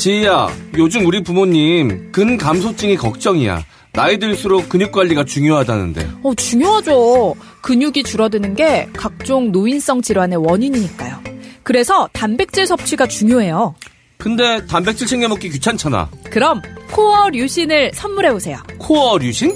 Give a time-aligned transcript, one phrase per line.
[0.00, 0.48] 지희야,
[0.78, 3.62] 요즘 우리 부모님 근감소증이 걱정이야.
[3.92, 6.08] 나이 들수록 근육 관리가 중요하다는데.
[6.22, 7.34] 어, 중요하죠.
[7.60, 11.20] 근육이 줄어드는 게 각종 노인성 질환의 원인이니까요.
[11.62, 13.74] 그래서 단백질 섭취가 중요해요.
[14.16, 16.08] 근데 단백질 챙겨 먹기 귀찮잖아.
[16.30, 16.62] 그럼
[16.92, 18.56] 코어 류신을 선물해 오세요.
[18.78, 19.54] 코어 류신?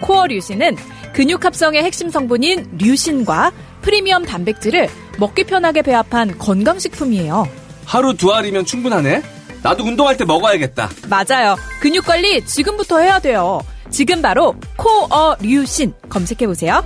[0.00, 0.76] 코어 류신은
[1.12, 3.52] 근육 합성의 핵심 성분인 류신과
[3.82, 4.88] 프리미엄 단백질을
[5.20, 7.48] 먹기 편하게 배합한 건강식품이에요.
[7.84, 9.37] 하루 두 알이면 충분하네?
[9.62, 10.88] 나도 운동할 때 먹어야겠다.
[11.08, 11.56] 맞아요.
[11.80, 13.60] 근육 관리 지금부터 해야 돼요.
[13.90, 16.82] 지금 바로 코어 류신 검색해 보세요.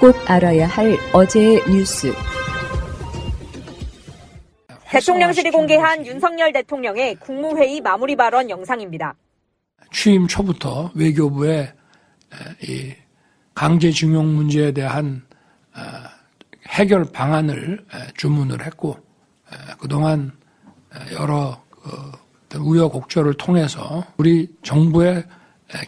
[0.00, 2.12] 꼭 알아야 할 어제의 뉴스.
[4.88, 9.14] 대통령실이 공개한 윤석열 대통령의 국무회의 마무리 발언 영상입니다.
[9.92, 11.72] 취임 초부터 외교부에
[12.62, 12.94] 이
[13.54, 15.22] 강제징용 문제에 대한
[15.74, 15.80] 어,
[16.68, 17.84] 해결 방안을
[18.16, 18.96] 주문을 했고
[19.78, 20.32] 그동안
[21.12, 21.62] 여러
[22.48, 25.24] 그 우여곡절을 통해서 우리 정부의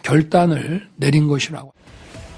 [0.03, 1.73] 결단을 내린 것이라고.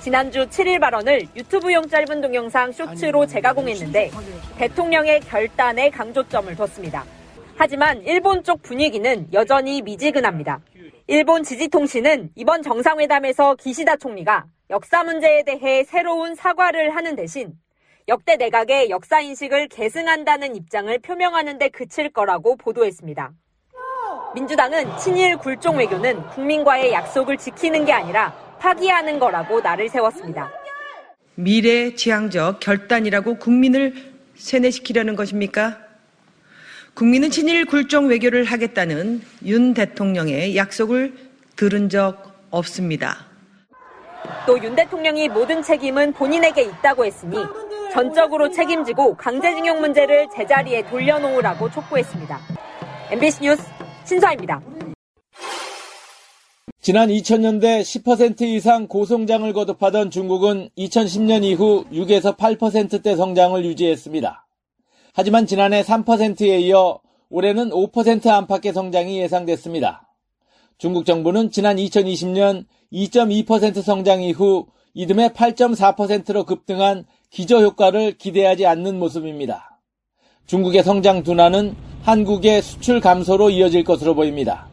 [0.02, 4.12] 지난주 7일 발언을 유튜브용 짧은 동영상 쇼츠로 재가공했는데
[4.58, 7.04] 대통령의 결단에 강조점을 뒀습니다.
[7.56, 10.60] 하지만 일본 쪽 분위기는 여전히 미지근합니다.
[11.08, 17.54] 일본 지지통신은 이번 정상회담에서 기시다 총리가 역사 문제에 대해 새로운 사과를 하는 대신
[18.10, 23.32] 역대 내각의 역사 인식을 계승한다는 입장을 표명하는 데 그칠 거라고 보도했습니다.
[24.36, 30.52] 민주당은 친일 굴종 외교는 국민과의 약속을 지키는 게 아니라 파기하는 거라고 날을 세웠습니다.
[31.36, 33.94] 미래 지향적 결단이라고 국민을
[34.36, 35.80] 세뇌시키려는 것입니까?
[36.94, 41.14] 국민은 친일 굴종 외교를 하겠다는 윤 대통령의 약속을
[41.56, 43.28] 들은 적 없습니다.
[44.45, 47.38] 또 윤 대통령이 모든 책임은 본인에게 있다고 했으니
[47.92, 52.39] 전적으로 책임지고 강제징용 문제를 제자리에 돌려놓으라고 촉구했습니다.
[53.11, 53.64] MBC 뉴스
[54.05, 54.61] 신서입니다.
[56.82, 64.48] 지난 2000년대 10% 이상 고성장을 거듭하던 중국은 2010년 이후 6에서 8%대 성장을 유지했습니다.
[65.14, 66.99] 하지만 지난해 3%에 이어
[67.30, 70.08] 올해는 5% 안팎의 성장이 예상됐습니다.
[70.77, 79.80] 중국 정부는 지난 2020년 2.2% 성장 이후 이듬해 8.4%로 급등한 기저효과를 기대하지 않는 모습입니다.
[80.48, 84.70] 중국의 성장 둔화는 한국의 수출 감소로 이어질 것으로 보입니다.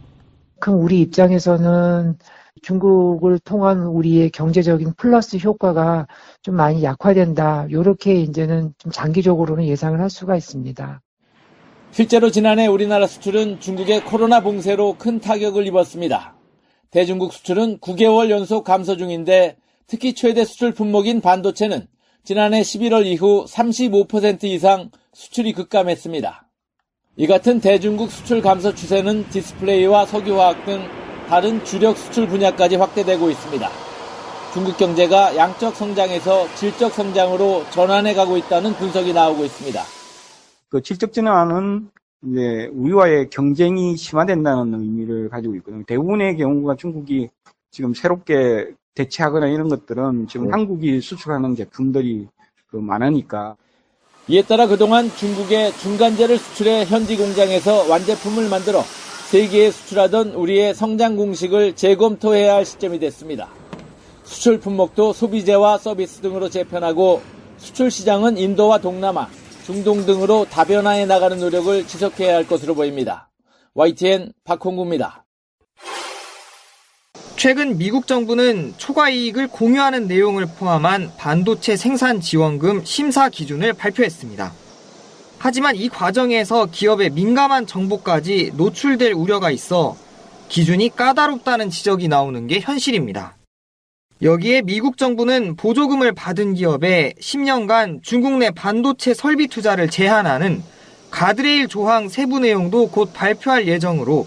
[0.61, 2.17] 그럼 우리 입장에서는
[2.63, 6.07] 중국을 통한 우리의 경제적인 플러스 효과가
[6.43, 7.67] 좀 많이 약화된다.
[7.69, 11.03] 이렇게 이제는 좀 장기적으로는 예상을 할 수가 있습니다.
[11.91, 16.34] 실제로 지난해 우리나라 수출은 중국의 코로나 봉쇄로 큰 타격을 입었습니다.
[16.95, 19.57] 대중국 수출은 9개월 연속 감소 중인데
[19.89, 21.89] 특히 최대 수출 품목인 반도체는
[22.23, 26.49] 지난해 11월 이후 35% 이상 수출이 급감했습니다.
[27.17, 30.85] 이 같은 대중국 수출 감소 추세는 디스플레이와 석유화학 등
[31.27, 33.69] 다른 주력 수출 분야까지 확대되고 있습니다.
[34.53, 39.83] 중국 경제가 양적 성장에서 질적 성장으로 전환해 가고 있다는 분석이 나오고 있습니다.
[40.69, 41.91] 그 질적 전환은
[42.27, 45.85] 이제 우리와의 경쟁이 심화된다는 의미를 가지고 있거든요.
[45.87, 47.29] 대부분의 경우가 중국이
[47.71, 50.53] 지금 새롭게 대체하거나 이런 것들은 지금 네.
[50.53, 52.29] 한국이 수출하는 제품들이
[52.71, 53.57] 그 많으니까
[54.29, 58.81] 이에 따라 그동안 중국의 중간재를 수출해 현지 공장에서 완제품을 만들어
[59.31, 63.49] 세계에 수출하던 우리의 성장 공식을 재검토해야 할 시점이 됐습니다.
[64.23, 67.21] 수출 품목도 소비재와 서비스 등으로 재편하고
[67.59, 69.29] 수출 시장은 인도와 동남아,
[69.65, 73.31] 중동 등으로 다변화해 나가는 노력을 지속해야 할 것으로 보입니다.
[73.73, 75.25] YTN 박홍구입니다.
[77.37, 84.53] 최근 미국 정부는 초과 이익을 공유하는 내용을 포함한 반도체 생산 지원금 심사 기준을 발표했습니다.
[85.39, 89.97] 하지만 이 과정에서 기업의 민감한 정보까지 노출될 우려가 있어
[90.49, 93.37] 기준이 까다롭다는 지적이 나오는 게 현실입니다.
[94.23, 100.63] 여기에 미국 정부는 보조금을 받은 기업에 10년간 중국 내 반도체 설비 투자를 제한하는
[101.11, 104.27] 가드레일 조항 세부 내용도 곧 발표할 예정으로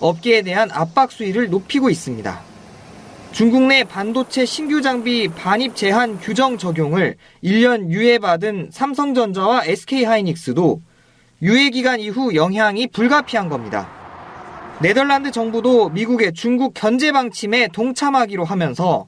[0.00, 2.40] 업계에 대한 압박 수위를 높이고 있습니다.
[3.32, 10.82] 중국 내 반도체 신규 장비 반입 제한 규정 적용을 1년 유예받은 삼성전자와 SK하이닉스도
[11.40, 13.88] 유예 기간 이후 영향이 불가피한 겁니다.
[14.82, 19.06] 네덜란드 정부도 미국의 중국 견제 방침에 동참하기로 하면서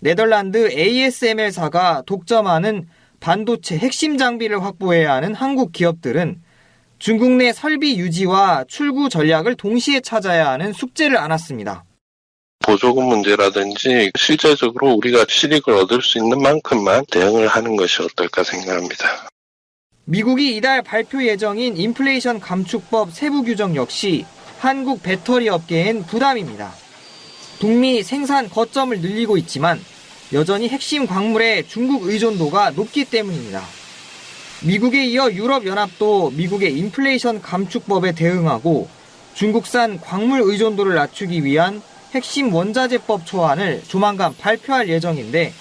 [0.00, 2.88] 네덜란드 ASML사가 독점하는
[3.20, 6.42] 반도체 핵심 장비를 확보해야 하는 한국 기업들은
[6.98, 11.84] 중국 내 설비 유지와 출구 전략을 동시에 찾아야 하는 숙제를 안았습니다.
[12.62, 19.28] 보조금 문제라든지 실제적으로 우리가 실익을 얻을 수 있는 만큼만 대응을 하는 것이 어떨까 생각합니다.
[20.04, 24.26] 미국이 이달 발표 예정인 인플레이션 감축법 세부 규정 역시
[24.58, 26.72] 한국 배터리 업계엔 부담입니다.
[27.60, 29.78] 북미 생산 거점을 늘리고 있지만
[30.32, 33.62] 여전히 핵심 광물의 중국 의존도가 높기 때문입니다.
[34.64, 38.88] 미국에 이어 유럽연합도 미국의 인플레이션 감축법에 대응하고
[39.34, 41.82] 중국산 광물 의존도를 낮추기 위한
[42.14, 45.52] 핵심 원자재법 초안을 조만간 발표할 예정인데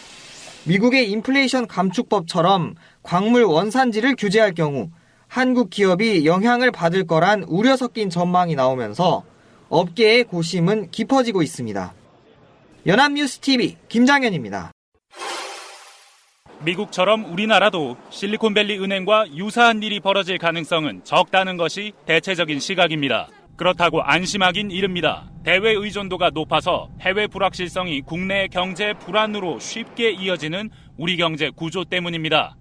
[0.63, 4.89] 미국의 인플레이션 감축법처럼 광물 원산지를 규제할 경우
[5.27, 9.23] 한국 기업이 영향을 받을 거란 우려 섞인 전망이 나오면서
[9.69, 11.93] 업계의 고심은 깊어지고 있습니다.
[12.87, 14.71] 연합뉴스 TV 김장현입니다.
[16.61, 23.29] 미국처럼 우리나라도 실리콘밸리 은행과 유사한 일이 벌어질 가능성은 적다는 것이 대체적인 시각입니다.
[23.55, 25.29] 그렇다고 안심하긴 이릅니다.
[25.43, 32.55] 대외 의존도가 높아서 해외 불확실성이 국내 경제 불안으로 쉽게 이어지는 우리 경제 구조 때문입니다.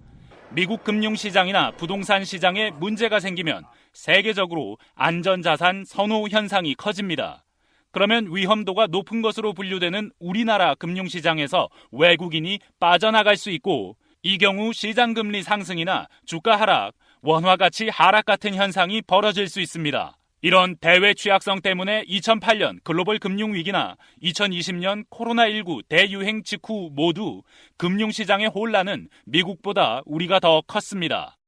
[0.51, 3.63] 미국 금융시장이나 부동산 시장에 문제가 생기면
[3.99, 7.43] 세계적으로 안전자산 선호 현상이 커집니다.
[7.91, 16.07] 그러면 위험도가 높은 것으로 분류되는 우리나라 금융시장에서 외국인이 빠져나갈 수 있고 이 경우 시장금리 상승이나
[16.25, 20.15] 주가 하락, 원화 가치 하락 같은 현상이 벌어질 수 있습니다.
[20.41, 27.41] 이런 대외 취약성 때문에 2008년 글로벌 금융위기나 2020년 코로나19 대유행 직후 모두
[27.77, 31.38] 금융시장의 혼란은 미국보다 우리가 더 컸습니다.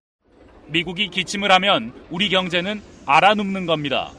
[0.72, 4.12] 미국이 기침을 하면 우리 경제는 알아눕는 겁니다.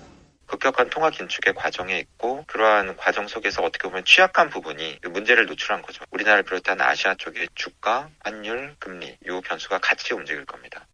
[0.46, 6.04] 급격한 통화 긴축의 과정에 있고 그러한 과정 속에서 어떻게 보면 취약한 부분이 문제를 노출한 거죠.
[6.10, 10.87] 우리나라를 비롯한 아시아 쪽의 주가, 환율, 금리 이 변수가 같이 움직일 겁니다.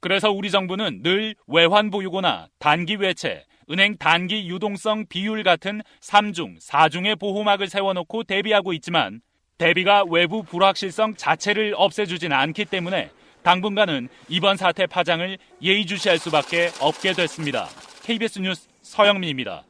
[0.00, 6.60] 그래서 우리 정부는 늘 외환 보 유고나 단기 외채, 은행 단기 유동성 비율 같은 3중,
[6.60, 9.20] 4중의 보호막을 세워놓고 대비하고 있지만
[9.56, 13.10] 대비가 외부 불확실성 자체를 없애주진 않기 때문에
[13.46, 17.68] 당분간은 이번 사태 파장을 예의주시할 수밖에 없게 됐습니다.
[18.02, 19.62] KBS 뉴스 서영민입니다.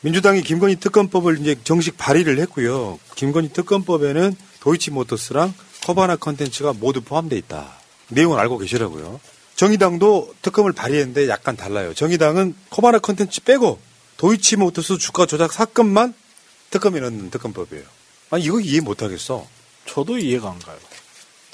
[0.00, 2.98] 민주당이 김건희 특검법을 이제 정식 발의를 했고요.
[3.16, 5.52] 김건희 특검법에는 도이치모터스랑
[5.84, 7.72] 코바나 컨텐츠가 모두 포함되어 있다.
[8.08, 9.20] 내용을 알고 계시라고요.
[9.56, 11.94] 정의당도 특검을 발의했는데 약간 달라요.
[11.94, 13.80] 정의당은 코바나 컨텐츠 빼고
[14.18, 16.14] 도이치모터스 주가 조작 사건만
[16.70, 17.84] 특검에 넣는 특검법이에요.
[18.30, 19.46] 아니 이거 이해 못하겠어.
[19.86, 20.78] 저도 이해가 안 가요.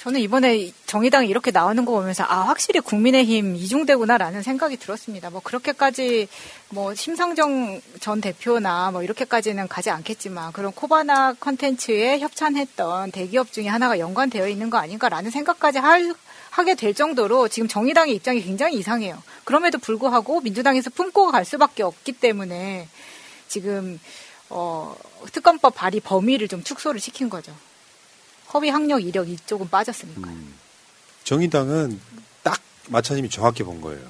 [0.05, 5.31] 저는 이번에 정의당이 이렇게 나오는 거 보면서 아 확실히 국민의힘 이중대구나라는 생각이 들었습니다.
[5.31, 6.29] 뭐 그렇게까지
[6.69, 13.99] 뭐 심상정 전 대표나 뭐 이렇게까지는 가지 않겠지만 그런 코바나 컨텐츠에 협찬했던 대기업 중에 하나가
[13.99, 16.12] 연관되어 있는 거 아닌가라는 생각까지 할
[16.50, 19.23] 하게 될 정도로 지금 정의당의 입장이 굉장히 이상해요.
[19.45, 22.89] 그럼에도 불구하고 민주당에서 품고 갈 수밖에 없기 때문에
[23.49, 23.99] 지금
[24.50, 24.95] 어,
[25.33, 27.55] 특검법 발의 범위를 좀 축소를 시킨 거죠.
[28.55, 30.33] 허위 학력 이력 이쪽은 빠졌으니까요.
[30.33, 30.55] 음.
[31.25, 32.01] 정의당은
[32.43, 34.03] 딱 마차님이 정확히 본 거예요.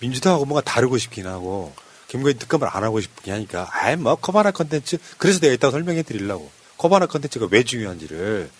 [0.00, 1.72] 민주당하고 뭔가 다르고 싶긴 하고
[2.08, 6.50] 김건희 특검을 안 하고 싶긴 하니까 아이 뭐 코바나 컨텐츠 그래서 내가 이따 설명해 드리려고
[6.76, 8.50] 코바나 컨텐츠가 왜 중요한지를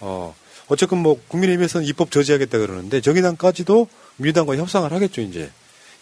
[0.00, 0.34] 어
[0.68, 5.50] 어쨌건 뭐 국민의힘에서는 입법 저지하겠다 그러는데 정의당까지도 민주당과 협상을 하겠죠 이제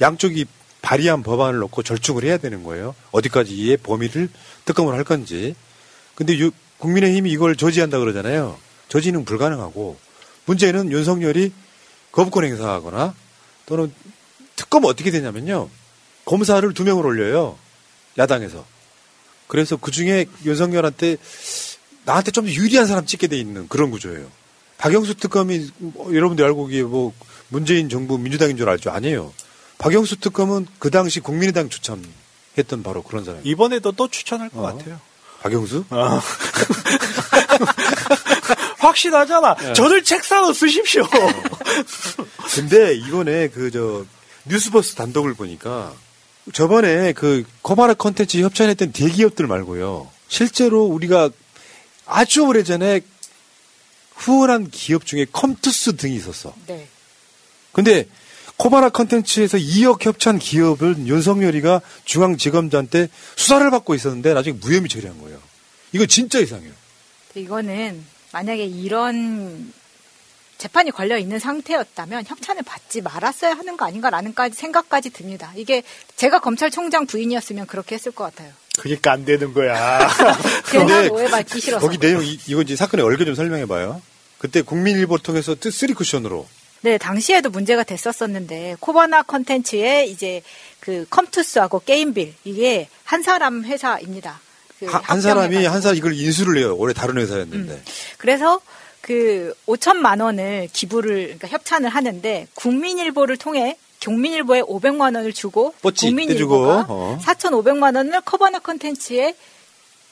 [0.01, 0.47] 양쪽이
[0.83, 2.95] 발의한 법안을 놓고 절충을 해야 되는 거예요.
[3.13, 4.29] 어디까지의 범위를
[4.67, 5.55] 특검을 할 건지.
[6.15, 6.51] 근데 유,
[6.85, 8.59] 국민의힘이 이걸 저지한다 그러잖아요.
[8.89, 9.97] 저지는 불가능하고
[10.45, 11.53] 문제는 윤석열이
[12.13, 13.15] 거부권 행사하거나
[13.65, 13.93] 또는
[14.55, 15.71] 특검 어떻게 되냐면요.
[16.27, 17.59] 검사를 두 명을 올려요.
[18.19, 18.65] 야당에서.
[19.47, 21.17] 그래서 그 중에 윤석열한테
[22.05, 24.27] 나한테 좀 유리한 사람 찍게 돼 있는 그런 구조예요.
[24.77, 27.15] 박영수 특검이 뭐 여러분들 알고 계기에 뭐
[27.49, 28.91] 문재인 정부 민주당인 줄 알죠?
[28.91, 29.33] 아니에요.
[29.79, 33.41] 박영수 특검은 그 당시 국민의당 추천했던 바로 그런 사람.
[33.45, 34.63] 이번에도 또 추천할 것 어.
[34.63, 35.01] 같아요.
[35.45, 35.85] 박영수?
[35.91, 36.21] 어.
[38.79, 39.55] 확실하잖아.
[39.57, 39.73] 네.
[39.75, 41.03] 저를 책상으로 쓰십시오.
[41.03, 41.07] 어.
[42.55, 44.07] 근데 이번에 그 저
[44.47, 45.93] 뉴스버스 단독을 보니까
[46.53, 50.11] 저번에 그 코바나 컨텐츠 협찬했던 대기업들 말고요.
[50.29, 51.31] 실제로 우리가
[52.07, 53.01] 아주 오래전에
[54.15, 56.55] 후원한 기업 중에 컴투스 등이 있었어.
[56.67, 56.89] 네.
[57.73, 58.07] 근데
[58.57, 65.39] 코바나 컨텐츠에서 2억 협찬 기업을 윤석열이가 중앙지검장한테 수사를 받고 있었는데 나중에 무혐의 처리한 거예요.
[65.93, 66.73] 이거 진짜 이상해요.
[67.35, 69.73] 이거는 만약에 이런
[70.59, 75.53] 재판이 걸려 있는 상태였다면 협찬을 받지 말았어야 하는 거 아닌가라는까지 생각까지 듭니다.
[75.57, 75.83] 이게
[76.17, 78.53] 제가 검찰총장 부인이었으면 그렇게 했을 것 같아요.
[78.79, 80.09] 그러니까 안 되는 거야.
[80.71, 81.85] 괜한 오해받기 싫어서.
[81.85, 84.01] 거기 내용 이- 이거 이제 사건의 얼개 좀 설명해 봐요.
[84.39, 86.47] 그때 국민일보 통해서 뜨- 쓰리 쿠션으로
[86.85, 90.43] 네, 당시에도 문제가 됐었었는데 코바나 컨텐츠의 이제
[90.81, 94.39] 그 컴투스하고 게임빌 이게 한 사람 회사입니다.
[94.79, 95.65] 그 한, 한 사람이.
[95.65, 96.77] 한 사람 이걸 인수를 해요.
[96.77, 97.73] 원래 다른 회사였는데.
[97.73, 97.83] 음.
[98.19, 98.61] 그래서
[99.01, 107.19] 그 5천만 원을 기부를 그러니까 협찬을 하는데 국민일보를 통해 경민일보에 500만 원을 주고 국민일보가 어.
[107.23, 109.35] 4,500만 원을 커버나 컨텐츠에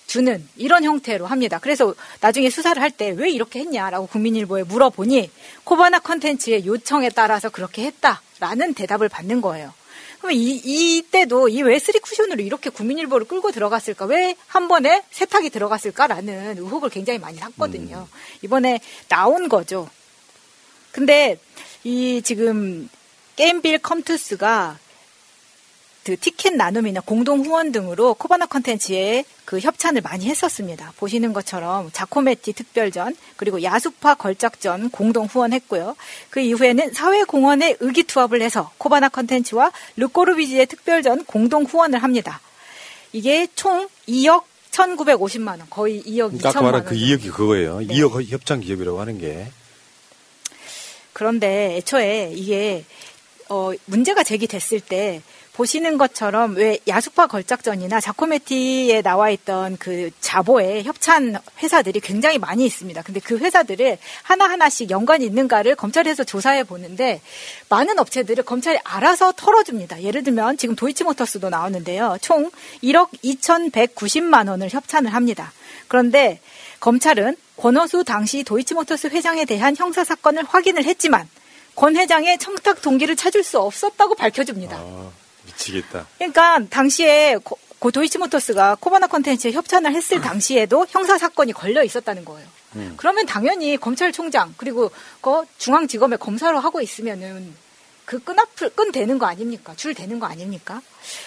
[0.07, 1.59] 주는 이런 형태로 합니다.
[1.59, 5.31] 그래서 나중에 수사를 할 때 왜 이렇게 했냐라고 국민일보에 물어보니
[5.65, 9.73] 코바나 컨텐츠의 요청에 따라서 그렇게 했다라는 대답을 받는 거예요.
[10.21, 10.53] 그러면 이,
[10.99, 14.05] 이때도 이 왜 쓰리 쿠션으로 이렇게 국민일보를 끌고 들어갔을까?
[14.07, 18.07] 왜 한 번에 세탁이 들어갔을까라는 의혹을 굉장히 많이 샀거든요.
[18.43, 19.89] 이번에 나온 거죠.
[20.93, 21.39] 근데
[21.85, 22.89] 이 지금
[23.37, 24.79] 게임빌 컴투스가
[26.05, 30.93] 그 티켓 나눔이나 공동 후원 등으로 코바나 컨텐츠에 그 협찬을 많이 했었습니다.
[30.97, 35.95] 보시는 것처럼 자코메티 특별전 그리고 야수파 걸작전 공동 후원했고요.
[36.31, 42.41] 그 이후에는 사회공헌에 의기투합을 해서 코바나 컨텐츠와 르꼬르비지의 특별전 공동 후원을 합니다.
[43.13, 46.73] 이게 총 2억 1,950만 원, 거의 2억 그러니까 2천만 아까 원.
[46.73, 47.81] 말한 그 2억이 그거예요.
[47.81, 47.87] 네.
[47.95, 49.53] 2억 협찬 기업이라고 하는 게.
[51.13, 52.85] 그런데 애초에 이게
[53.51, 55.21] 어, 문제가 제기됐을 때
[55.55, 63.03] 보시는 것처럼 왜 야수파 걸작전이나 자코메티에 나와 있던 그 자보에 협찬 회사들이 굉장히 많이 있습니다.
[63.03, 67.21] 근데 그 회사들을 하나하나씩 연관이 있는가를 검찰에서 조사해 보는데
[67.69, 70.03] 많은 업체들을 검찰이 알아서 털어줍니다.
[70.03, 72.17] 예를 들면 지금 도이치모터스도 나오는데요.
[72.23, 72.51] 총
[72.83, 75.53] 1억 2,190만 원을 협찬을 합니다.
[75.89, 76.41] 그런데
[76.81, 81.29] 검찰은 권오수 당시 도이치모터스 회장에 대한 형사 사건을 확인을 했지만
[81.75, 84.77] 권 회장의 청탁 동기를 찾을 수 없었다고 밝혀줍니다.
[84.77, 85.11] 아,
[85.53, 86.07] 미치겠다.
[86.19, 92.47] 그러니까 당시에 고, 고 도이치모터스가 코바나 컨텐츠에 협찬을 했을 당시에도 형사 사건이 걸려 있었다는 거예요.
[92.77, 92.95] 음.
[92.97, 94.91] 그러면 당연히 검찰총장 그리고
[95.21, 97.55] 그 중앙지검의 검사로 하고 있으면은
[98.05, 99.75] 그 끈 앞을 끈 되는 거 아닙니까?
[99.77, 100.83] 줄 되는 거 아닙니까?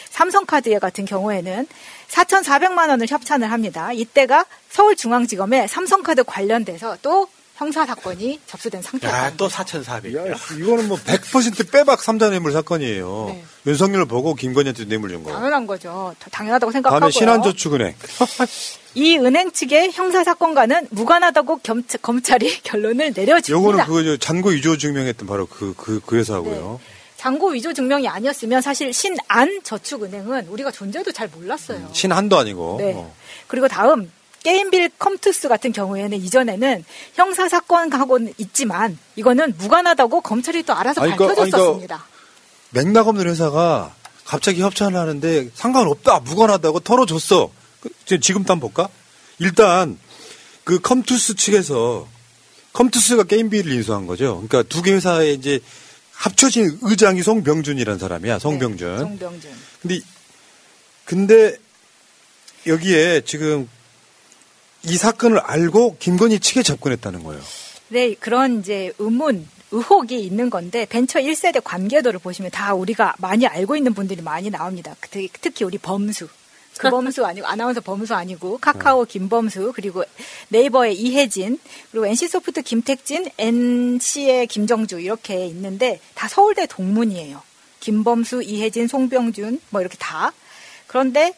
[0.10, 1.68] 삼성카드에 같은 경우에는
[2.10, 3.92] 4,400만 원을 협찬을 합니다.
[3.92, 9.26] 이때가 서울중앙지검에 삼성카드 관련돼서 또 형사 사건이 접수된 상태입니다.
[9.28, 10.60] 야, 또 4,400이야.
[10.60, 13.28] 이거는 뭐 100% 빼박 삼자 뇌물 사건이에요.
[13.30, 13.44] 네.
[13.66, 15.32] 윤석열 보고 김건희한테 뇌물 준 거.
[15.32, 16.14] 당연한 거죠.
[16.20, 17.00] 더 당연하다고 생각하고요.
[17.00, 17.96] 다음에 신한저축은행.
[18.96, 23.50] 이 은행 측의 형사 사건과는 무관하다고 겸, 검찰이 결론을 내려줍니다.
[23.52, 26.82] 요거는 그거 잔고 위조 증명했던 바로 그, 그, 그 회사고요.
[27.16, 31.90] 잔고 위조 증명이 아니었으면 사실 신안 저축은행은 우리가 존재도 잘 몰랐어요.
[31.94, 32.76] 신한도 아니고.
[32.80, 32.94] 네.
[32.96, 33.14] 어.
[33.48, 34.12] 그리고 다음
[34.50, 36.86] 게임빌 컴투스 같은 경우에는 이전에는
[37.16, 42.06] 형사 사건하고는 있지만 이거는 무관하다고 검찰이 또 알아서 그러니까- 밝혀줬었습니다.
[42.70, 47.50] 맥락 없는 회사가 갑자기 협찬을 하는데 상관없다, 무관하다고 털어줬어.
[47.80, 48.88] 그, 지금 딴 볼까?
[49.40, 49.98] 일단
[50.64, 52.08] 그 컴투스 측에서
[52.74, 54.44] 컴투스가 게임비를 인수한 거죠.
[54.48, 55.60] 그러니까 두 개 회사에 이제
[56.12, 58.38] 합쳐진 의장이 송병준이라는 사람이야.
[58.40, 58.98] 송병준.
[59.00, 59.52] 정병준.
[59.82, 60.00] 근데
[61.06, 61.58] 근데
[62.68, 63.70] 여기에 지금
[64.88, 67.42] 이 사건을 알고 김건희 측에 접근했다는 거예요.
[67.90, 73.76] 네, 그런 이제 의문, 의혹이 있는 건데 벤처 1세대 관계도를 보시면 다 우리가 많이 알고
[73.76, 74.96] 있는 분들이 많이 나옵니다.
[75.02, 76.28] 특히, 특히 우리 범수.
[76.78, 80.04] 그 범수 아니고 아나운서 범수 아니고 카카오 김범수 그리고
[80.50, 81.58] 네이버의 이혜진
[81.92, 87.42] 그리고 NC소프트 김택진 NC의 김정주 이렇게 있는데 다 서울대 동문이에요.
[87.80, 90.34] 김범수, 이혜진, 송병준 뭐 이렇게 다.
[90.88, 91.34] 그런데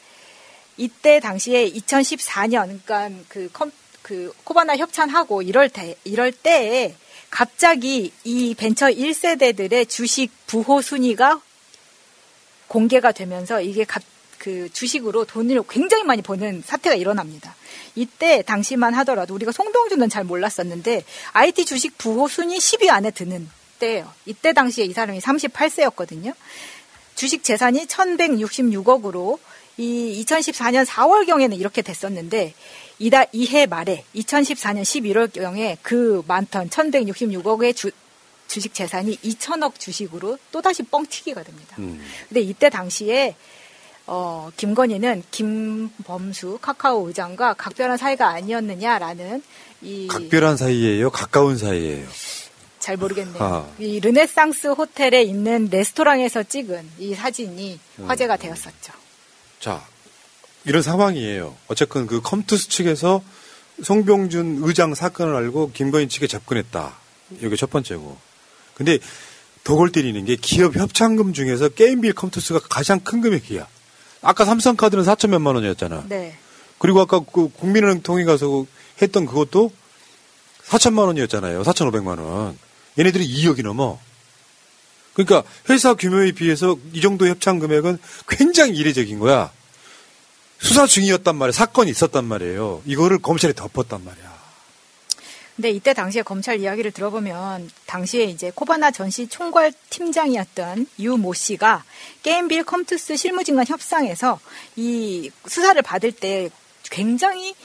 [0.78, 6.96] 이때 당시에 2014년 그러니까 그, 컴, 그 코바나 협찬하고 이럴 때 이럴 때에
[7.30, 11.42] 갑자기 이 벤처 1세대들의 주식 부호 순위가
[12.68, 14.04] 공개가 되면서 이게 갑,
[14.38, 17.56] 그 주식으로 돈을 굉장히 많이 버는 사태가 일어납니다.
[17.96, 21.04] 이때 당시만 하더라도 우리가 송병준은 잘 몰랐었는데
[21.34, 24.12] IT 주식 부호 순위 10위 안에 드는 때예요.
[24.26, 26.34] 이때 당시에 이 사람이 38세였거든요.
[27.16, 29.40] 주식 재산이 1166억으로
[29.78, 32.54] 이 2014년 4월경에는 이렇게 됐었는데
[33.00, 37.92] 이다 이해 말에 2014년 11월경에 그 많던 1166억의 주,
[38.48, 41.76] 주식 재산이 2천억 주식으로 또다시 뻥튀기가 됩니다.
[42.28, 43.36] 근데 이때 당시에
[44.08, 49.44] 어, 김건희는 김범수 카카오 의장과 각별한 사이가 아니었느냐라는
[49.82, 52.08] 이잘 각별한 사이예요, 가까운 사이예요.
[52.96, 53.44] 모르겠네요.
[53.44, 53.70] 아.
[53.80, 58.06] 이 르네상스 호텔에 있는 레스토랑에서 찍은 이 사진이 음.
[58.10, 58.94] 화제가 되었었죠.
[59.60, 59.86] 자,
[60.66, 61.56] 이런 상황이에요.
[61.68, 63.24] 어쨌건 그 컴투스 측에서
[63.84, 66.96] 송병준 의장 사건을 알고 김건희 측에 접근했다.
[67.40, 68.18] 이게 첫 번째고.
[68.74, 69.00] 근데
[69.64, 73.68] 더골 때리는 게 기업 협찬금 중에서 게임빌 컴투스가 가장 큰 금액이야.
[74.22, 76.06] 아까 삼성카드는 4천 몇만 원이었잖아.
[76.08, 76.38] 네.
[76.78, 78.66] 그리고 아까 그 국민은행 통해 가서
[79.02, 79.72] 했던 그것도
[80.66, 81.64] 4천만 원이었잖아요.
[81.64, 82.58] 4,500만 원.
[82.98, 84.00] 얘네들이 2억이 넘어.
[85.18, 87.98] 그러니까 회사 규모에 비해서 이 정도 협찬 금액은
[88.30, 89.52] 굉장히 이례적인 거야.
[90.60, 91.52] 수사 중이었단 말이에요.
[91.52, 92.84] 사건이 있었단 말이에요.
[92.86, 94.38] 이거를 검찰이 덮었단 말이야.
[95.56, 101.84] 근데 이때 당시에 검찰 이야기를 들어보면 당시에 이제 코바나 전시 총괄 팀장이었던 유 모 씨가
[102.22, 104.40] 게임빌 컴투스 실무진간 협상에서
[104.76, 106.52] 이 수사를 받을 때
[106.92, 107.56] 굉장히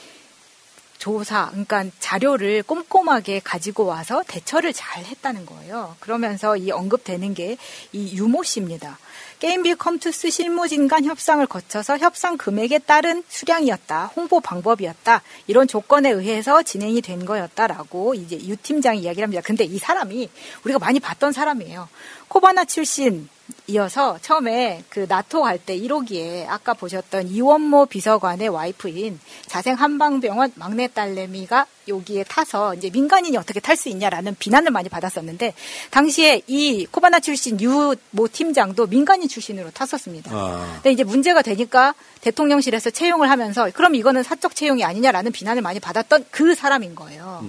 [1.03, 5.97] 조사, 그러니까 자료를 꼼꼼하게 가지고 와서 대처를 잘 했다는 거예요.
[5.99, 7.57] 그러면서 이 언급되는 게
[7.91, 8.97] 이 유모 씨입니다.
[9.39, 14.11] 게임빌 컴투스 실무진 간 협상을 거쳐서 협상 금액에 따른 수량이었다.
[14.15, 15.21] 홍보 방법이었다.
[15.47, 19.41] 이런 조건에 의해서 진행이 된 거였다라고 이제 유 팀장이 이야기를 합니다.
[19.45, 20.29] 근데 이 사람이
[20.63, 21.89] 우리가 많이 봤던 사람이에요.
[22.33, 23.29] 코바나 출신
[23.67, 30.87] 이어서 처음에 그 나토 갈 때 1호기에 아까 보셨던 이원모 비서관의 와이프인 자생 한방병원 막내
[30.87, 35.53] 딸내미가 여기에 타서 이제 민간인이 어떻게 탈 수 있냐라는 비난을 많이 받았었는데
[35.91, 40.31] 당시에 이 코바나 출신 유 모 팀장도 민간인 출신으로 탔었습니다.
[40.33, 40.71] 아.
[40.75, 46.25] 근데 이제 문제가 되니까 대통령실에서 채용을 하면서 그럼 이거는 사적 채용이 아니냐라는 비난을 많이 받았던
[46.31, 47.45] 그 사람인 거예요.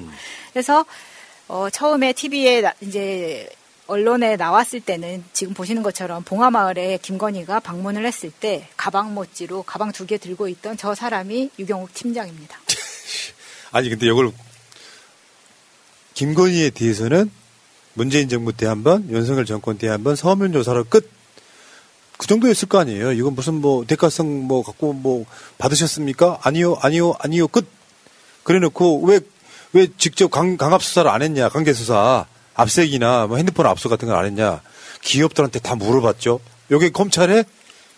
[0.53, 0.85] 그래서
[1.49, 3.49] 어 처음에 TV에 이제
[3.87, 10.07] 언론에 나왔을 때는 지금 보시는 것처럼 봉화마을에 김건희가 방문을 했을 때 가방 모찌로 가방 두
[10.07, 12.59] 개 들고 있던 저 사람이 유경욱 팀장입니다.
[13.73, 14.33] 아니 근데 이걸
[16.15, 17.31] 김건희에 대해서는
[17.95, 21.11] 문재인 정부 때 한 번, 윤석열 정권 때 한 번 서면 조사로 끝.
[22.17, 23.13] 그 정도였을 거 아니에요.
[23.13, 25.27] 이건 무슨 뭐 대가성 뭐 갖고 뭐
[25.59, 26.39] 받으셨습니까?
[26.43, 27.67] 아니요, 아니요, 아니요, 끝.
[28.45, 29.21] 그래놓고 왜
[29.77, 31.49] 왜 직접 강, 강압 수사를 안 했냐?
[31.49, 34.61] 강제 수사, 압색이나 뭐 핸드폰 압수 같은 걸 안 했냐?
[35.03, 36.41] 기업들한테 다 물어봤죠.
[36.71, 37.45] 요게 검찰의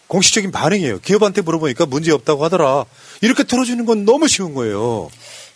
[0.08, 1.00] 공식적인 반응이에요.
[1.00, 2.84] 기업한테 물어보니까 문제 없다고 하더라.
[3.20, 5.10] 이렇게 털어주는 건 너무 쉬운 거예요.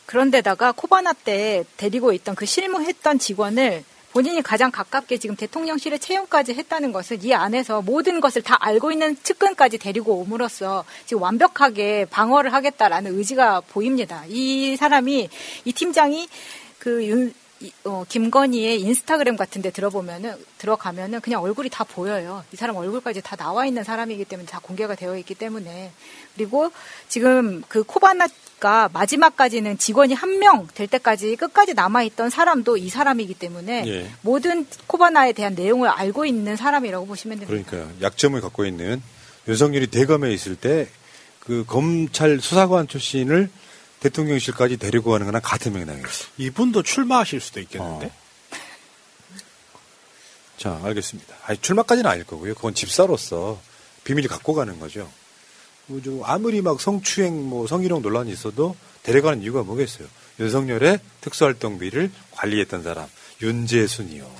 [0.06, 6.90] 그런데다가 코바나 때 데리고 있던 그 실무했던 직원을 본인이 가장 가깝게 지금 대통령실에 채용까지 했다는
[6.90, 13.16] 것은 이 안에서 모든 것을 다 알고 있는 측근까지 데리고 옴으로써 지금 완벽하게 방어를 하겠다라는
[13.16, 14.24] 의지가 보입니다.
[14.28, 15.28] 이 사람이
[15.64, 16.28] 이 팀장이
[16.80, 22.42] 그 윤, 이- 어, 김건희의 인스타그램 같은 데 들어보면은, 들어가면은 그냥 얼굴이 다 보여요.
[22.52, 25.92] 이 사람 얼굴까지 다 나와 있는 사람이기 때문에 다 공개가 되어 있기 때문에.
[26.34, 26.70] 그리고
[27.08, 33.34] 지금 그 코바나가 마지막까지는 직원이 한 명 될 때까지 끝까지 남아 있던 사람도 이 사람이기
[33.34, 34.10] 때문에 예.
[34.22, 37.64] 모든 코바나에 대한 내용을 알고 있는 사람이라고 보시면 됩니다.
[37.70, 37.94] 그러니까요.
[38.02, 39.02] 약점을 갖고 있는
[39.48, 40.88] 윤석열이 대검에 있을 때
[41.40, 43.50] 그 검찰 수사관 출신을
[44.00, 46.06] 대통령실까지 데리고 가는 거랑 같은 맥락이에요.
[46.38, 48.10] 이분도 출마하실 수도 있겠는데.
[50.56, 51.34] 자, 알겠습니다.
[51.46, 52.54] 아니, 출마까지는 아닐 거고요.
[52.54, 53.60] 그건 집사로서
[54.04, 55.10] 비밀을 갖고 가는 거죠.
[55.86, 60.06] 뭐 좀 아무리 막 성추행, 뭐 성희롱 논란이 있어도 데려가는 이유가 뭐겠어요?
[60.38, 63.08] 윤석열의 특수활동비를 관리했던 사람,
[63.42, 64.30] 윤재순이요.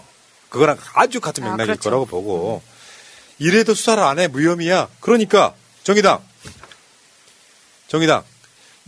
[0.49, 1.83] 그거랑 아주 같은 아, 맥락일 그렇죠.
[1.83, 2.63] 거라고 보고,
[3.39, 4.89] 이래도 수사를 안 해, 무혐의야.
[5.01, 6.23] 그러니까, 정의당.
[7.89, 8.23] 정의당.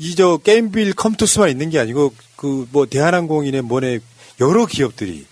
[0.02, 4.00] 이 저 게임빌 컴투스만 있는 게 아니고, 그 뭐 대한항공이네 뭐네
[4.40, 5.26] 여러 기업들이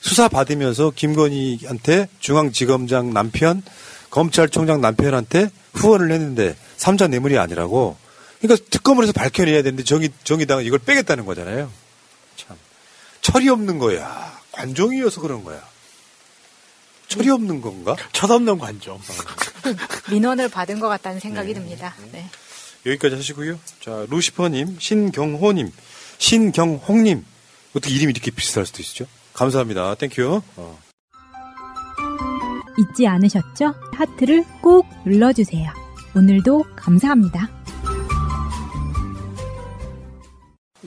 [0.00, 3.62] 수사 받으면서 김건희한테 중앙지검장 남편,
[4.10, 7.96] 검찰총장 남편한테 후원을 했는데 삼자 뇌물이 아니라고.
[8.40, 11.70] 그러니까 특검을 해서 밝혀내야 되는데 정의 정의당은 이걸 빼겠다는 거잖아요.
[12.36, 12.58] 참
[13.22, 14.38] 철이 없는 거야.
[14.52, 15.66] 관종이어서 그런 거야.
[17.08, 17.96] 철이 없는 건가?
[18.12, 19.00] 철없는 관종.
[20.10, 21.94] 민원을 받은 것 같다는 생각이 듭니다.
[22.12, 22.28] 네.
[22.86, 23.58] 여기까지 하시고요.
[23.80, 25.70] 자 루시퍼님, 신경호님,
[26.18, 27.24] 신경홍님
[27.74, 29.06] 어떻게 이름이 이렇게 비슷할 수도 있죠?
[29.32, 29.94] 감사합니다.
[29.96, 30.42] Thank you.
[30.56, 30.78] 어.
[32.78, 33.74] 잊지 않으셨죠?
[33.92, 35.70] 하트를 꼭 눌러주세요.
[36.16, 37.50] 오늘도 감사합니다.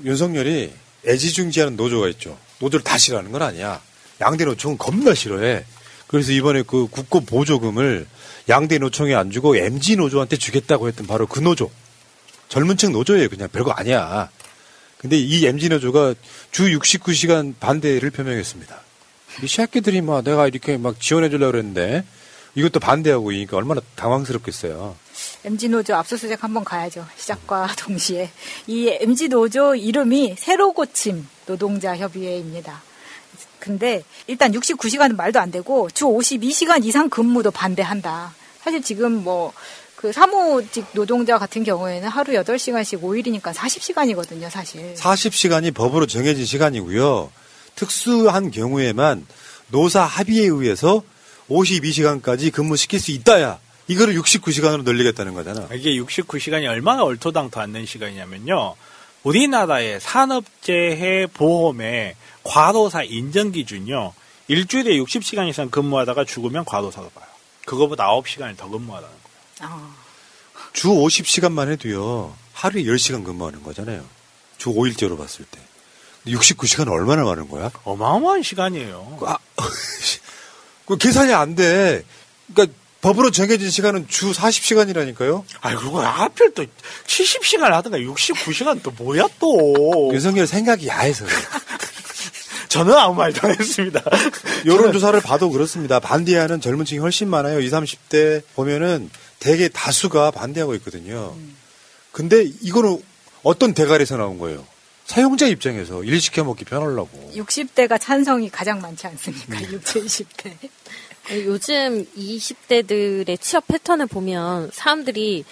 [0.03, 0.73] 윤석열이
[1.05, 2.38] 애지중지하는 노조가 있죠.
[2.60, 3.81] 노조를 다 싫어하는 건 아니야.
[4.21, 5.65] 양대 노총은 겁나 싫어해.
[6.07, 8.07] 그래서 이번에 그 국고 보조금을
[8.49, 11.69] 양대 노총에 안 주고 MZ 노조한테 주겠다고 했던 바로 그 노조.
[12.49, 13.29] 젊은 층 노조예요.
[13.29, 14.29] 그냥 별거 아니야.
[14.97, 16.15] 근데 이 MG 노조가
[16.51, 18.81] 주 69시간 반대를 표명했습니다.
[19.43, 22.03] 이 새끼들이 막 내가 이렇게 막 지원해 주려고 그랬는데
[22.55, 24.95] 이것도 반대하고 이니까 얼마나 당황스럽겠어요.
[25.45, 27.05] MG 노조 압수수색 한번 가야죠.
[27.15, 28.31] 시작과 동시에
[28.65, 32.81] 이 MG 노조 이름이 새로 고침 노동자 협의회입니다.
[33.60, 38.33] 근데 일단 69시간은 말도 안 되고 주 52시간 이상 근무도 반대한다.
[38.63, 39.53] 사실 지금 뭐
[39.97, 44.93] 그 사무직 노동자 같은 경우에는 하루 8시간씩 5일이니까 40시간이거든요, 사실.
[44.93, 47.31] 40시간이 법으로 정해진 시간이고요.
[47.75, 49.25] 특수한 경우에만
[49.69, 51.01] 노사 합의에 의해서
[51.49, 53.57] 52시간까지 근무시킬 수 있다야.
[53.88, 55.67] 이거를 69시간으로 늘리겠다는 거잖아.
[55.73, 58.75] 이게 69시간이 얼마나 얼토당토 않는 시간이냐면요.
[59.23, 64.13] 우리나라의 산업재해 보험의 과로사 인정 기준이요.
[64.47, 67.25] 일주일에 60시간 이상 근무하다가 죽으면 과로사로 봐요.
[67.65, 69.27] 그거보다 9시간을 더 근무하라는 거예요.
[70.74, 72.36] 주 50시간만 해도요.
[72.54, 74.04] 하루에 10시간 근무하는 거잖아요.
[74.58, 75.60] 주 5일제로 봤을 때.
[76.28, 77.72] 69시간 얼마나 많은 거야?
[77.84, 79.20] 어마어마한 시간이에요.
[79.22, 79.38] 아,
[80.86, 82.04] 그 계산이 안 돼.
[82.54, 85.43] 그러니까 법으로 정해진 시간은 주 40시간이라니까요.
[85.62, 86.65] 아이 그리고 하필 또
[87.06, 90.10] 70시간 하든가 69시간 또 뭐야 또.
[90.13, 91.26] 윤석열 생각이 야해서.
[92.67, 94.04] 저는 아무 말도 안 했습니다.
[94.65, 96.00] 여론조사를 봐도 그렇습니다.
[96.00, 97.60] 반대하는 젊은 층이 훨씬 많아요.
[97.62, 101.36] 20, 30대 보면은 대개 다수가 반대하고 있거든요.
[102.12, 103.02] 근데 이거는
[103.43, 104.65] 어떤 대가리에서 나온 거예요?
[105.06, 107.32] 사용자 입장에서 일 시켜 먹기 편하려고.
[107.36, 109.62] 60대가 찬성이 가장 많지 않습니까?
[109.62, 110.69] 60, 70대.
[111.45, 115.45] 요즘 20대들의 취업 패턴을 보면 사람들이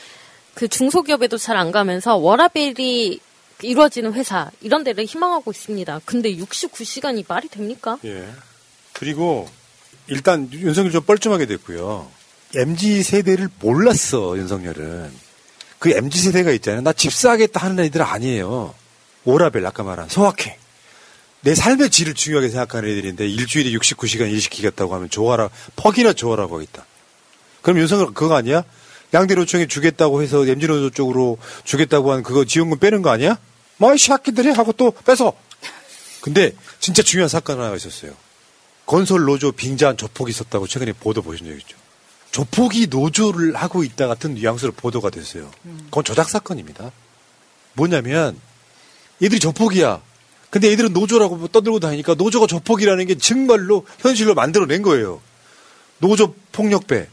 [0.53, 3.19] 그 중소기업에도 잘 안 가면서 워라벨이
[3.61, 6.01] 이루어지는 회사 이런 데를 희망하고 있습니다.
[6.05, 7.97] 근데 69시간이 말이 됩니까?
[8.05, 8.29] 예.
[8.93, 9.47] 그리고
[10.07, 12.09] 일단 윤석열 좀 뻘쭘하게 됐고요.
[12.55, 15.11] MZ 세대를 몰랐어 윤석열은.
[15.79, 16.81] 그 MZ 세대가 있잖아요.
[16.81, 18.73] 나 집사하겠다 하는 애들 아니에요.
[19.25, 20.57] 오라벨 아까 말한 소확해.
[21.41, 26.85] 내 삶의 질을 중요하게 생각하는 애들인데 일주일에 69시간 일시키겠다고 하면 좋아라 퍽이나 좋아라고 하겠다.
[27.61, 28.63] 그럼 윤석열 그거 아니야?
[29.13, 33.37] 양대 노총에 주겠다고 해서 MZ노조 쪽으로 주겠다고 한 그거 지원금 빼는 거 아니야?
[33.77, 35.33] 뭐이 새끼들이 하고 또 뺏어.
[36.21, 38.13] 근데 진짜 중요한 사건 하나가 있었어요.
[38.85, 41.77] 건설 노조 빙자한 조폭이 있었다고 최근에 보도 보신 적 있죠.
[42.35, 45.49] 조폭이 노조를 하고 있다 같은 뉘앙스로 보도가 됐어요.
[45.85, 46.91] 그건 조작 사건입니다.
[47.75, 48.37] 뭐냐면
[49.23, 50.01] 얘들이 조폭이야.
[50.49, 55.21] 근데 얘들은 노조라고 뭐 떠들고 다니니까 노조가 조폭이라는 게 정말로 현실로 만들어낸 거예요.
[55.99, 57.07] 노조 폭력배.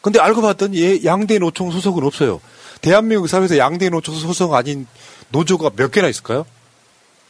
[0.00, 2.40] 근데 알고 봤더니 얘 양대 노총 소속은 없어요.
[2.80, 4.86] 대한민국 사회에서 양대 노총 소속 아닌
[5.28, 6.46] 노조가 몇 개나 있을까요?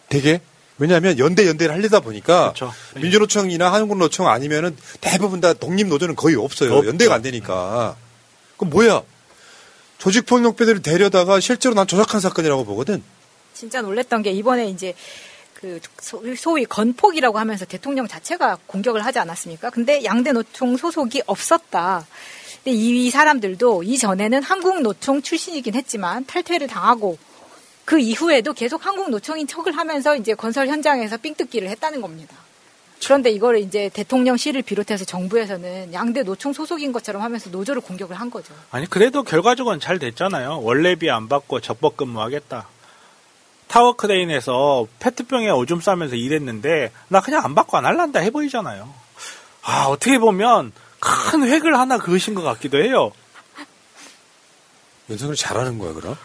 [0.08, 0.40] 되게
[0.78, 2.52] 왜냐하면 연대 연대를 하려다 보니까
[2.96, 6.74] 민주노총이나 한국노총 아니면은 대부분 다 독립 노조는 거의 없어요.
[6.74, 6.88] 없죠.
[6.88, 7.96] 연대가 안 되니까.
[8.56, 9.02] 그럼 뭐야?
[9.98, 13.02] 조직폭력배들을 데려다가 실제로 난 조작한 사건이라고 보거든.
[13.54, 14.94] 진짜 놀랬던 게 이번에 이제
[15.54, 19.70] 그 소- 소위 건폭이라고 하면서 대통령 자체가 공격을 하지 않았습니까?
[19.70, 22.06] 근데 양대 노총 소속이 없었다.
[22.64, 27.16] 근데 이 사람들도 이전에는 한국 노총 출신이긴 했지만 탈퇴를 당하고
[27.84, 32.34] 그 이후에도 계속 한국 노총인 척을 하면서 이제 건설 현장에서 삥뜯기를 했다는 겁니다.
[33.02, 38.54] 그런데 이거를 이제 대통령실을 비롯해서 정부에서는 양대 노총 소속인 것처럼 하면서 노조를 공격을 한 거죠.
[38.70, 40.60] 아니 그래도 결과적으로는 잘 됐잖아요.
[40.62, 42.66] 월례비 안 받고 적법 근무하겠다.
[43.66, 48.88] 타워 크레인에서 페트병에 오줌 싸면서 일했는데 나 그냥 안 받고 안 할란다 해보이잖아요.
[49.62, 53.12] 아 어떻게 보면 큰 획을 하나 그으신 것 같기도 해요.
[55.10, 56.16] 윤석열 잘하는 거야 그럼?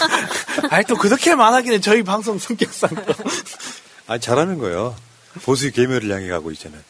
[0.70, 3.14] 아니 또 그렇게 말하기는 저희 방송 성격상 또.
[4.06, 4.96] 아니 잘하는 거예요.
[5.42, 6.80] 보수의 계멸을 향해 가고 있잖아요.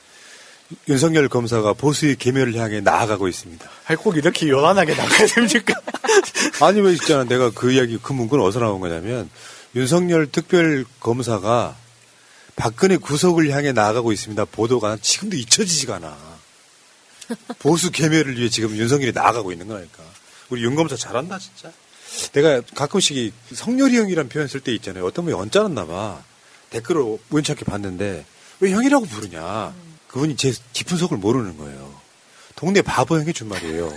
[0.88, 3.68] 윤석열 검사가 보수의 계멸을 향해 나아가고 있습니다.
[3.86, 5.74] 아니 꼭 이렇게 요란하게 나가야 됩니까?
[6.60, 9.30] 아니 왜 있잖아 내가 그 이야기 그 문구는 어디서 나온 거냐면
[9.74, 11.76] 윤석열 특별 검사가
[12.56, 14.44] 박근혜 구속을 향해 나아가고 있습니다.
[14.46, 16.16] 보도가 지금도 잊혀지지가 않아.
[17.58, 20.02] 보수 개멸을 위해 지금 윤석열이 나아가고 있는 거니까.
[20.50, 21.72] 우리 윤 검사 잘한다 진짜.
[22.32, 25.04] 내가 가끔씩 이 성렬이 형이란 표현 쓸 때 있잖아요.
[25.04, 26.22] 어떤 분이 언짢았나 봐.
[26.70, 28.24] 댓글을 우연찮게 봤는데
[28.60, 29.74] 왜 형이라고 부르냐.
[30.08, 31.94] 그분이 제 깊은 속을 모르는 거예요.
[32.56, 33.92] 동네 바보 형이 준 말이에요.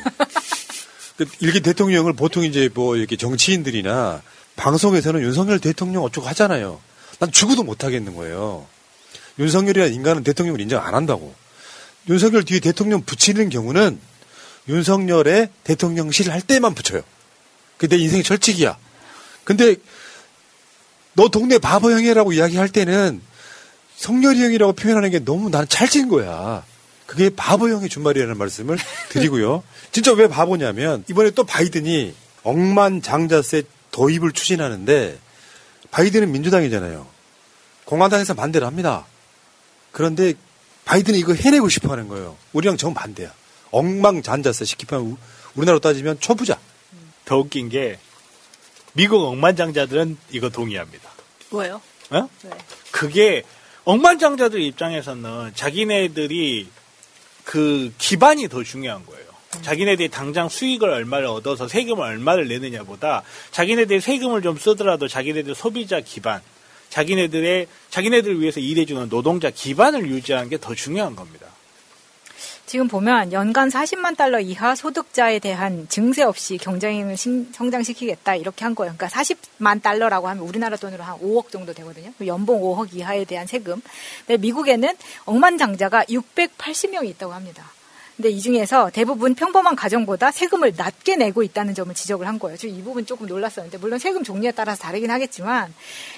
[1.18, 4.22] 그 일기 대통령을 보통 이제 뭐 이렇게 정치인들이나
[4.56, 6.80] 방송에서는 윤석열 대통령 어쩌고 하잖아요.
[7.20, 8.68] 난 죽어도 못 하겠는 거예요.
[9.40, 11.34] 윤석열이라는 인간은 대통령을 인정 안 한다고.
[12.10, 14.00] 윤석열 뒤에 대통령 붙이는 경우는
[14.68, 17.02] 윤석열의 대통령실 할 때만 붙여요.
[17.80, 18.78] 내 인생의 철칙이야.
[19.44, 19.76] 근데
[21.14, 23.22] 너 동네 바보 형이라고 이야기할 때는
[23.96, 26.64] 성렬이 형이라고 표현하는 게 너무 나는 찰진 거야.
[27.06, 28.78] 그게 바보 형의 준말이라는 말씀을
[29.10, 29.64] 드리고요.
[29.92, 35.20] 진짜 왜 바보냐면 이번에 또 바이든이 억만장자세 도입을 추진하는데
[35.92, 37.06] 바이든은 민주당이잖아요.
[37.86, 39.06] 공화당에서 반대를 합니다.
[39.92, 40.34] 그런데
[40.86, 42.38] 바이든이 이거 해내고 싶어 하는 거예요.
[42.54, 43.32] 우리랑 정반대야.
[43.72, 45.18] 억만장자세 시키면
[45.56, 46.60] 우리나라로 따지면 초부자.
[47.26, 48.00] 더 웃긴 게
[48.94, 51.10] 미국 억만장자들은 이거 동의합니다.
[51.50, 51.82] 뭐요?
[52.10, 52.30] 어?
[52.92, 53.44] 그게
[53.86, 56.68] 억만장자들 입장에서는 자기네들이
[57.44, 59.32] 그 기반이 더 중요한 거예요.
[59.62, 66.42] 자기네들이 당장 수익을 얼마를 얻어서 세금을 얼마를 내느냐보다 자기네들이 세금을 좀 쓰더라도 자기네들 소비자 기반,
[66.90, 71.48] 자기네들의 자기네들 을 위해서 일해주는 노동자 기반을 유지하는 게 더 중요한 겁니다.
[72.66, 78.94] 지금 보면 연간 40만 달러 이하 소득자에 대한 증세 없이 경쟁을 성장시키겠다 이렇게 한 거예요.
[78.98, 82.12] 그러니까 40만 달러라고 하면 우리나라 돈으로 한 5억 정도 되거든요.
[82.26, 83.82] 연봉 5억 이하에 대한 세금.
[84.26, 84.96] 근데 미국에는
[85.26, 87.72] 억만장자가 680명이 있다고 합니다.
[88.22, 92.56] 근데 이 중에서 대부분 평범한 가정보다 세금을 낮게 내고 있다는 점을 지적을 한 거예요.
[92.66, 95.74] 이 부분 조금 놀랐었는데 물론 세금 종류에 따라서 다르긴 하겠지만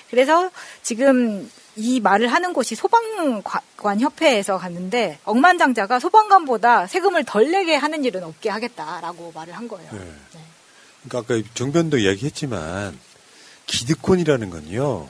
[0.10, 8.04] 그래서 지금 이 말을 하는 곳이 소방관 협회에서 갔는데 억만장자가 소방관보다 세금을 덜 내게 하는
[8.04, 9.90] 일은 없게 하겠다라고 말을 한 거예요.
[9.94, 10.00] 네.
[10.00, 10.42] 네.
[11.08, 13.00] 그러니까 아까 정변도 이야기했지만
[13.66, 15.08] 기득권이라는 건요.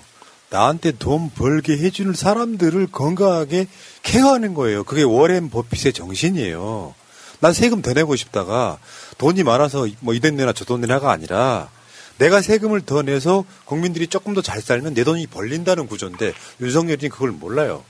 [0.54, 3.66] 나한테 돈 벌게 해주는 사람들을 건강하게
[4.04, 4.84] 케어하는 거예요.
[4.84, 6.94] 그게 워렌 버핏의 정신이에요.
[7.39, 8.78] 난 세금 더 내고 싶다가
[9.18, 11.72] 돈이 많아서 뭐 이돈 내나 저돈 내나가 아니라
[12.20, 17.32] 내가 세금을 더 내서 국민들이 조금 더 잘 살면 내 돈이 벌린다는 구조인데 윤석열이 그걸
[17.32, 17.84] 몰라요.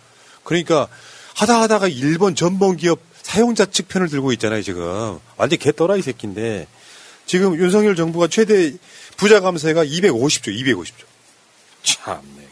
[0.46, 0.88] 그러니까
[1.36, 5.20] 하다 하다가 일본 전범 기업 사용자 측 편을 들고 있잖아요, 지금.
[5.36, 6.68] 완전 개떠라 이 새끼인데
[7.26, 8.72] 지금 윤석열 정부가 최대
[9.18, 11.04] 부자 감세가 250조, 250조.
[11.84, 12.43] 참네.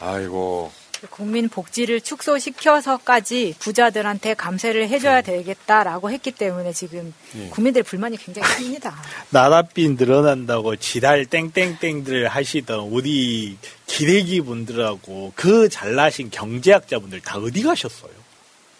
[0.00, 0.70] 아이고.
[1.10, 5.36] 국민 복지를 축소시켜서까지 부자들한테 감세를 해줘야 네.
[5.42, 7.48] 되겠다라고 했기 때문에 지금 네.
[7.50, 8.96] 국민들 불만이 굉장히 큽니다.
[9.30, 18.12] 나라빚 늘어난다고 지랄 땡땡땡들 하시던 우리 기레기 분들하고 그 잘나신 경제학자분들 다 어디 가셨어요?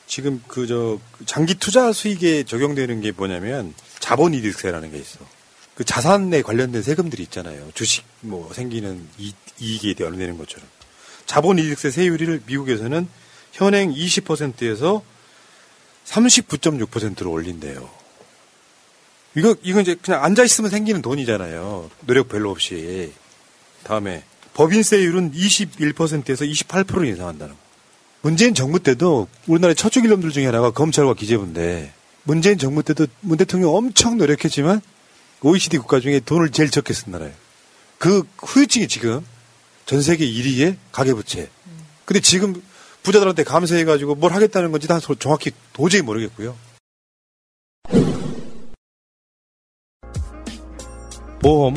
[0.07, 5.19] 지금 그 저 장기 투자 수익에 적용되는 게 뭐냐면 자본이득세라는 게 있어.
[5.75, 7.71] 그 자산에 관련된 세금들이 있잖아요.
[7.75, 10.67] 주식 뭐 생기는 이, 이익에 대해 내는 것처럼.
[11.27, 13.09] 자본이득세 세율을 미국에서는
[13.53, 15.03] 현행 20%에서
[16.07, 17.89] 39.6%로 올린대요.
[19.37, 21.91] 이거, 이거 이제 그냥 앉아 있으면 생기는 돈이잖아요.
[22.07, 23.13] 노력 별로 없이.
[23.83, 27.61] 다음에 법인세율은 21%에서 28%로 인상한다는 거.
[28.23, 31.93] 문재인 정부 때도 우리나라의 첫죽 일 놈들 중에 하나가 검찰과 기재부인데
[32.25, 34.81] 문재인 정부 때도 문 대통령 엄청 노력했지만
[35.43, 37.35] OECD 국가 중에 돈을 제일 적게 쓴 나라예요.
[37.99, 39.25] 그 후유증이 지금
[39.87, 41.49] 전 세계 1위의 가계부채.
[42.05, 42.61] 근데 지금
[43.05, 46.57] 부자들한테 감세해가지고 뭘 하겠다는 건지 다 정확히 도저히 모르겠고요.
[51.41, 51.77] 보험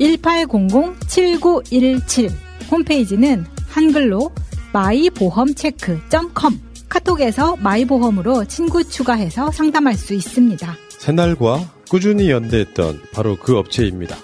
[0.00, 2.30] 1800-7917
[2.70, 4.32] 홈페이지는 한글로
[4.72, 10.76] 마이보험체크.com 카톡에서 마이보험으로 친구 추가해서 상담할 수 있습니다.
[10.98, 14.16] 새날과 꾸준히 연대했던 바로 그 업체입니다.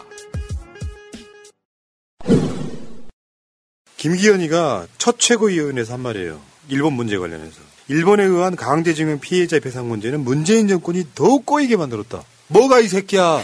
[3.96, 6.38] 김기현이가 첫 최고위원회에서 한 말이에요.
[6.68, 7.60] 일본 문제 관련해서.
[7.88, 12.24] 일본에 의한 강제징용 피해자 배상 문제는 문재인 정권이 더욱 꼬이게 만들었다.
[12.48, 13.42] 뭐가 이 새끼야.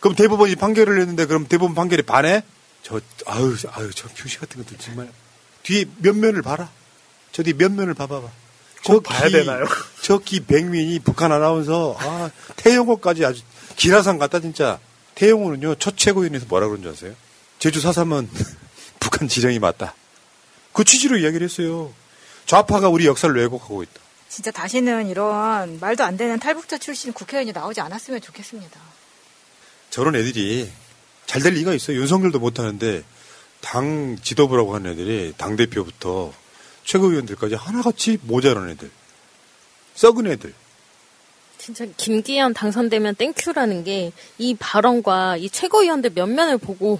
[0.00, 2.42] 그럼 대법원이 판결을 했는데 그럼 대법원 판결에 반해?
[2.82, 5.10] 저 아유 아유 저 표시 같은 것들 정말
[5.62, 6.70] 뒤에 면면을 봐라.
[7.32, 8.28] 저 뒤에 면면을 봐봐봐.
[8.84, 9.66] 저 봐야 되나요?
[10.02, 13.42] 저기 백민이 북한 아나운서 아 태영호까지 아주
[13.76, 14.78] 기라상 같다 진짜.
[15.16, 17.14] 태영호는요 첫 최고위원회에서 뭐라 그런 줄 아세요?
[17.58, 18.30] 제주 사삼은
[19.00, 19.94] 북한 지령이 맞다.
[20.72, 21.92] 그 취지로 이야기를 했어요.
[22.46, 24.00] 좌파가 우리 역사를 왜곡하고 있다.
[24.28, 28.80] 진짜 다시는 이런 말도 안 되는 탈북자 출신 국회의원이 나오지 않았으면 좋겠습니다.
[29.90, 30.70] 저런 애들이
[31.26, 31.98] 잘 될 리가 있어요.
[31.98, 33.02] 윤석열도 못하는데
[33.60, 36.32] 당 지도부라고 하는 애들이 당 대표부터
[36.84, 38.90] 최고위원들까지 하나같이 모자란 애들,
[39.94, 40.54] 썩은 애들.
[41.58, 46.98] 진짜 김기현 당선되면 thank you라는 게 이 발언과 이 최고위원들 면면을 보고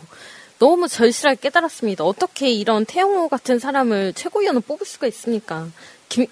[0.58, 2.04] 너무 절실하게 깨달았습니다.
[2.04, 5.68] 어떻게 이런 태영호 같은 사람을 최고위원을 뽑을 수가 있습니까?
[6.08, 6.26] 김,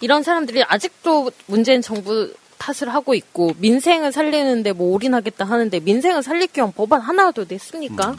[0.00, 6.48] 이런 사람들이 아직도 문재인 정부 탓을 하고 있고 민생을 살리는데 뭐 올인하겠다 하는데 민생을 살릴
[6.48, 8.10] 겸 법안 하나도 냈습니까?
[8.10, 8.16] 음.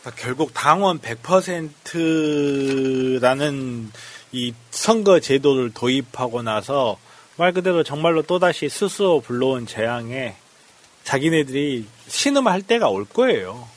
[0.00, 3.90] 그러니까 결국 당원 100%라는
[4.32, 6.98] 이 선거 제도를 도입하고 나서
[7.36, 10.36] 말 그대로 정말로 또다시 스스로 불러온 재앙에
[11.04, 13.68] 자기네들이 신음할 때가 올 거예요.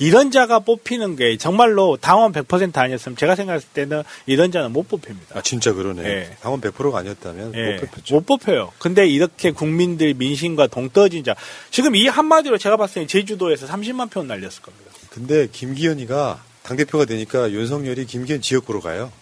[0.00, 5.38] 이런 자가 뽑히는 게 정말로 당원 100% 아니었으면 제가 생각했을 때는 이런 자는 못 뽑힙니다.
[5.38, 6.02] 아 진짜 그러네.
[6.02, 6.36] 네.
[6.40, 7.72] 당원 100%가 아니었다면 네.
[7.72, 8.14] 못 뽑혔죠.
[8.14, 8.72] 못 뽑혀요.
[8.78, 11.34] 근데 이렇게 국민들 민심과 동떨어진 자
[11.70, 14.90] 지금 이 한마디로 제가 봤을 때 제주도에서 30만 표 날렸을 겁니다.
[15.10, 19.12] 근데 김기현이가 당 대표가 되니까 윤석열이 김기현 지역구로 가요.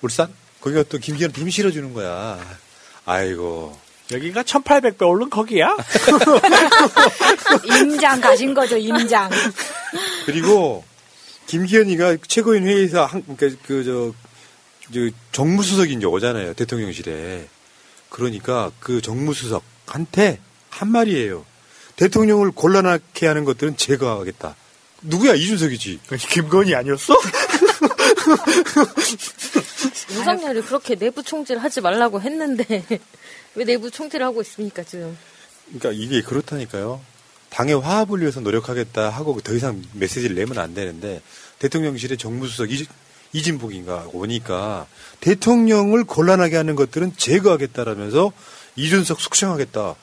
[0.00, 0.32] 울산?
[0.60, 2.38] 거기가 또 김기현 빔 실어주는 거야.
[3.04, 3.76] 아이고.
[4.10, 5.76] 여기가 1800배 오른 거기야?
[7.64, 9.28] 임장 가신 거죠, 임장.
[10.26, 10.84] 그리고
[11.46, 14.12] 김기현이가 최고위원 회의에서 한, 그러니까 그, 저,
[14.90, 15.10] 이제
[16.06, 16.54] 오잖아요.
[16.54, 17.48] 대통령실에.
[18.10, 21.44] 그러니까 그 정무수석한테 한 말이에요.
[21.96, 24.54] 대통령을 곤란하게 하는 것들은 제거하겠다.
[25.02, 25.34] 누구야?
[25.34, 26.00] 이준석이지.
[26.30, 27.14] 김건희 아니었어?
[30.10, 32.64] 윤석열이 그렇게 내부 총질 하지 말라고 했는데
[33.54, 35.16] 왜 내부 총질을 하고 있습니까 지금?
[35.66, 37.00] 그러니까 이게 그렇다니까요.
[37.50, 41.22] 당의 화합을 위해서 노력하겠다 하고 더 이상 메시지를 내면 안 되는데
[41.58, 42.86] 대통령실의 정무수석 이,
[43.32, 44.86] 이진복인가 오니까
[45.20, 48.32] 대통령을 곤란하게 하는 것들은 제거하겠다라면서
[48.76, 49.94] 이준석 숙청하겠다.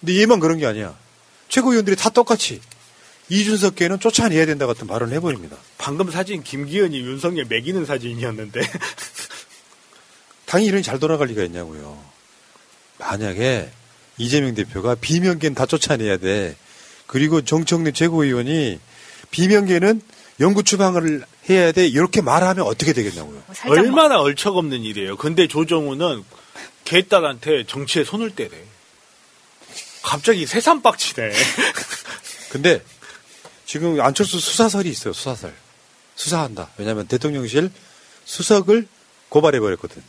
[0.00, 0.96] 근데 얘만 그런 게 아니야.
[1.48, 2.60] 최고위원들이 다 똑같이
[3.28, 5.56] 이준석께는 쫓아내야 된다 같은 발언을 해버립니다.
[5.78, 8.60] 방금 사진 김기현이 윤석열 매기는 사진이었는데
[10.46, 11.98] 당이 이런이 잘 돌아갈 리가 있냐고요.
[12.98, 13.70] 만약에
[14.18, 16.56] 이재명 대표가 비명계는 다 쫓아내야 돼.
[17.14, 18.80] 그리고 정청래 최고위원이
[19.30, 20.02] 비명계는
[20.40, 21.86] 연구 추방을 해야 돼.
[21.86, 23.40] 이렇게 말하면 어떻게 되겠냐고요.
[23.68, 25.16] 얼마나 얼척없는 일이에요.
[25.16, 26.24] 근데 조정우는
[26.84, 28.50] 개딸한테 정치에 손을 떼래.
[30.02, 31.30] 갑자기 새삼박치네.
[32.50, 32.82] 근데
[33.64, 35.14] 지금 안철수 수사설이 있어요.
[35.14, 35.54] 수사설.
[36.16, 36.70] 수사한다.
[36.78, 37.70] 왜냐하면 대통령실
[38.24, 38.88] 수석을
[39.28, 40.02] 고발해 버렸거든.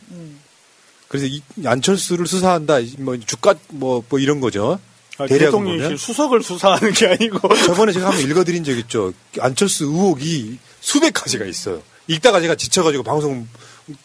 [1.06, 2.78] 그래서 이 안철수를 수사한다.
[2.98, 4.80] 뭐 주가 뭐, 뭐 이런 거죠.
[5.18, 5.96] 아, 대략 대통령실 보면.
[5.96, 9.12] 수석을 수사하는 게 아니고 저번에 제가 한번 읽어드린 적 있죠.
[9.40, 11.82] 안철수 의혹이 수백 가지가 있어요.
[12.08, 13.48] 읽다가 제가 지쳐가지고 방송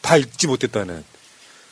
[0.02, 1.04] 다 읽지 못했다는.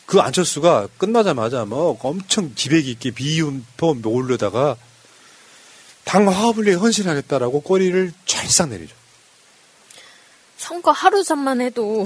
[0.06, 4.76] 그 안철수가 끝나자마자 뭐 엄청 기백 있게 비윤포 올려다가
[6.04, 8.96] 당 화합을 위해 헌신하겠다라고 꼬리를 찰싹 내리죠.
[10.58, 12.06] 선거 하루 전만 해도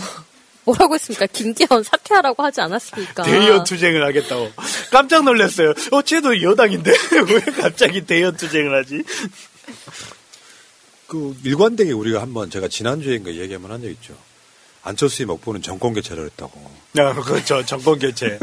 [0.65, 1.25] 뭐라고 했습니까?
[1.27, 3.23] 김기현 사퇴하라고 하지 않았습니까?
[3.23, 4.51] 대의원 투쟁을 하겠다고
[4.91, 5.73] 깜짝 놀랐어요.
[5.91, 6.91] 어, 쟤도 여당인데
[7.29, 9.03] 왜 갑자기 대의원 투쟁을 하지?
[11.07, 14.15] 그 일관되게 우리가 한번 제가 지난주에인가 얘기 한번 한 적 있죠.
[14.85, 16.71] 안철수의 먹보는 정권 개최를 했다고.
[16.99, 17.65] 아, 그렇죠.
[17.65, 18.37] 정권 교체.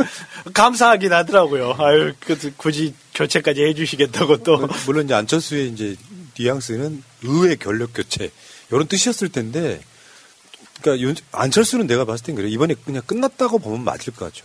[0.55, 1.75] 감사하긴 하더라고요.
[1.79, 4.67] 아유, 그, 굳이 교체까지 해주시겠다고 또.
[4.87, 5.97] 물론 이제 안철수의 이제
[6.39, 8.31] 뉘앙스는 의회 권력 교체
[8.71, 9.83] 이런 뜻이었을 텐데,
[10.81, 12.49] 그러니까 윤- 안철수는 내가 봤을 땐 그래.
[12.49, 14.45] 이번에 그냥 끝났다고 보면 맞을 것 같죠.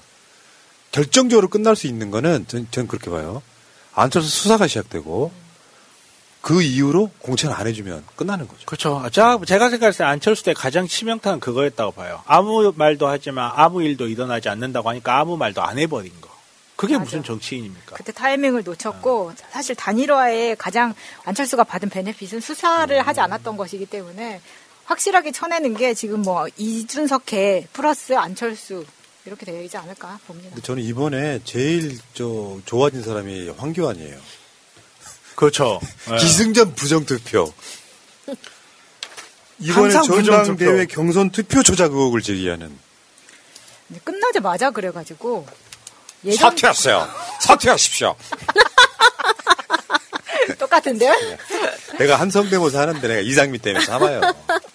[0.92, 3.42] 결정적으로 끝날 수 있는 거는 전, 전 그렇게 봐요.
[3.94, 5.32] 안철수 수사가 시작되고
[6.42, 8.66] 그 이후로 공천을 안 해주면 끝나는 거죠.
[8.66, 9.04] 그렇죠.
[9.12, 12.22] 자, 제가 생각했을 때 안철수 때 가장 치명타는 그거였다고 봐요.
[12.26, 16.30] 아무 말도 하지만 아무 일도 일어나지 않는다고 하니까 아무 말도 안 해버린 거.
[16.76, 17.96] 그게 무슨 정치인입니까?
[17.96, 20.94] 그때 타이밍을 놓쳤고 사실 단일화에 가장
[21.24, 24.42] 안철수가 받은 베네핏은 수사를 하지 않았던 것이기 때문에
[24.86, 28.86] 확실하게 쳐내는 게 지금 뭐 이준석회 플러스 안철수
[29.26, 30.50] 이렇게 되지 않을까 봅니다.
[30.50, 34.18] 근데 저는 이번에 제일 저 좋아진 사람이 황교안이에요.
[35.36, 35.80] 그렇죠.
[36.10, 36.18] 네.
[36.18, 37.52] 기승전 부정투표.
[39.60, 40.86] 이번에 전당대회.
[40.86, 42.78] 경선 투표 조작 의혹을 제기하는
[43.88, 45.46] 근데 끝나자마자 그래가지고
[46.26, 47.08] 예전 사퇴하세요.
[47.42, 48.16] 사퇴하십시오.
[50.60, 51.14] 똑같은데요?
[51.98, 54.22] 내가 한성대모사 하는데 내가 이상미 때문에 참아요.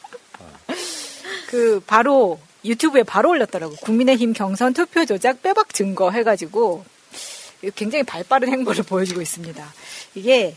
[1.50, 3.74] 그 바로 유튜브에 바로 올렸더라고.
[3.76, 6.84] 국민의힘 경선 투표 조작 빼박 증거 해가지고
[7.74, 9.64] 굉장히 발빠른 행보를 보여주고 있습니다.
[10.14, 10.54] 이게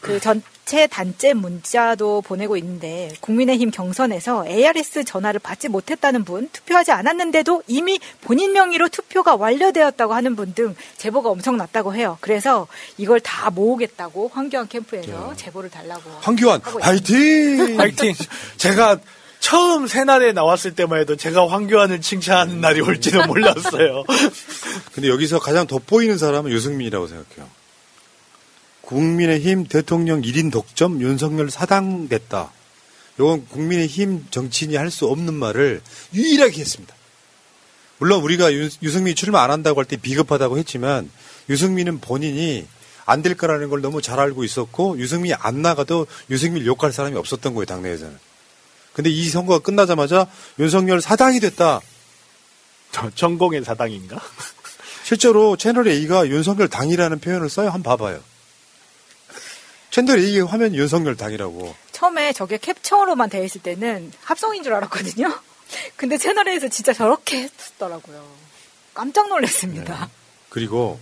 [0.00, 7.62] 그 전체 단체 문자도 보내고 있는데 국민의힘 경선에서 ARS 전화를 받지 못했다는 분, 투표하지 않았는데도
[7.68, 12.18] 이미 본인 명의로 투표가 완료되었다고 하는 분 등 제보가 엄청 났다고 해요.
[12.20, 12.66] 그래서
[12.98, 16.02] 이걸 다 모으겠다고 황교안 캠프에서 제보를 달라고.
[16.20, 16.60] 황교안.
[16.80, 17.76] 화이팅!
[17.78, 18.12] 파이팅!
[18.56, 18.98] 제가
[19.42, 24.04] 처음 새날에 나왔을 때만 해도 제가 황교안을 칭찬하는 날이 올지도 몰랐어요.
[24.94, 27.50] 근데 여기서 가장 돋보이는 사람은 유승민이라고 생각해요.
[28.82, 32.52] 국민의힘 대통령 1인 독점 윤석열 사당됐다.
[33.18, 35.82] 이건 국민의힘 정치인이 할 수 없는 말을
[36.14, 36.94] 유일하게 했습니다.
[37.98, 41.10] 물론 우리가 유, 유승민이 출마 안 한다고 할 때 비겁하다고 했지만
[41.50, 42.64] 유승민은 본인이
[43.06, 47.54] 안 될 거라는 걸 너무 잘 알고 있었고 유승민이 안 나가도 유승민을 욕할 사람이 없었던
[47.54, 48.31] 거예요 당내에서는.
[48.92, 50.26] 근데 이 선거가 끝나자마자
[50.58, 51.80] 윤석열 사당이 됐다.
[53.14, 54.20] 전공의 사당인가?
[55.04, 57.70] 실제로 채널 A가 윤석열 당이라는 표현을 써요.
[57.70, 58.22] 한번 봐봐요.
[59.90, 61.74] 채널 A 화면 윤석열 당이라고.
[61.92, 65.38] 처음에 저게 캡처로만 돼 있을 때는 합성인 줄 알았거든요.
[65.96, 68.26] 근데 채널에서 진짜 저렇게 했더라고요.
[68.94, 70.10] 깜짝 놀랐습니다.
[70.50, 71.00] 그리고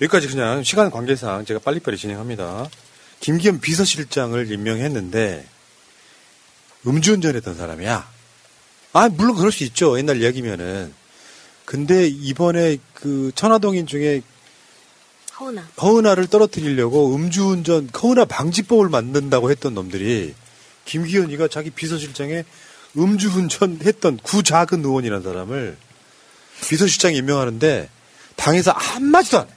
[0.00, 2.68] 여기까지 그냥 시간 관계상 제가 빨리빨리 진행합니다.
[3.20, 5.46] 김기현 비서실장을 임명했는데
[6.86, 8.08] 음주운전했던 사람이야.
[8.92, 9.98] 아, 물론 그럴 수 있죠.
[9.98, 10.92] 옛날 이야기면은.
[11.64, 14.22] 근데 이번에 그 천화동인 중에
[15.40, 15.68] 허은아.
[15.80, 20.34] 허은아를 떨어뜨리려고 음주운전 허은아 방지법을 만든다고 했던 놈들이
[20.84, 22.44] 김기현이가 자기 비서실장에
[22.96, 25.76] 음주운전 했던 구작은 의원이라는 사람을
[26.68, 27.88] 비서실장에 임명하는데
[28.36, 29.52] 당에서 한마디도 안 해.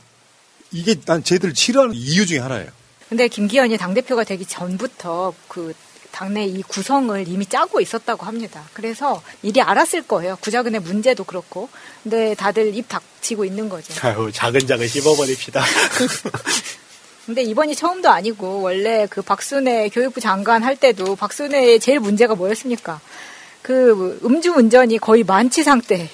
[0.72, 2.72] 이게 난 쟤들 싫어하는 이유 중에 하나예요.
[3.08, 5.74] 근데 김기현이 당대표가 되기 전부터 그
[6.12, 8.64] 당내 이 구성을 이미 짜고 있었다고 합니다.
[8.74, 10.38] 그래서 미리 알았을 거예요.
[10.42, 11.70] 구자근의 문제도 그렇고.
[12.04, 13.94] 근데 다들 입 닥치고 있는 거죠.
[14.06, 15.64] 아유, 작은작은 씹어버립시다.
[17.26, 23.02] 근데 이번이 처음도 아니고 원래 그 박순애 교육부 장관 할 때도 박순애의 제일 문제가 뭐였습니까?
[23.62, 26.10] 그 음주 운전이 거의 만치 상태.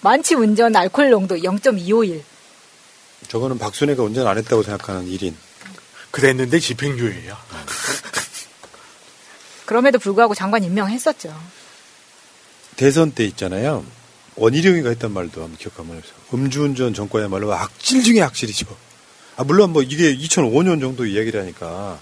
[0.00, 2.22] 만치 운전 알코올 농도 0.251.
[3.28, 5.34] 저거는 박순애가 운전 안 했다고 생각하는 1인.
[6.10, 7.36] 그랬는데 집행유예요.
[9.70, 11.32] 그럼에도 불구하고 장관 임명했었죠.
[12.74, 13.86] 대선 때 있잖아요.
[14.34, 16.16] 원희룡이가 했던 말도 한번 기억 한번 해보세요.
[16.34, 18.66] 음주운전 정권이야말로 악질 중에 악질이죠.
[19.36, 22.00] 아, 물론 뭐 이게 2005년 정도 이야기를 하니까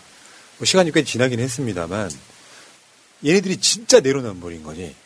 [0.56, 2.10] 뭐 시간이 꽤 지나긴 했습니다만
[3.26, 4.96] 얘네들이 진짜 내로남불인 거지.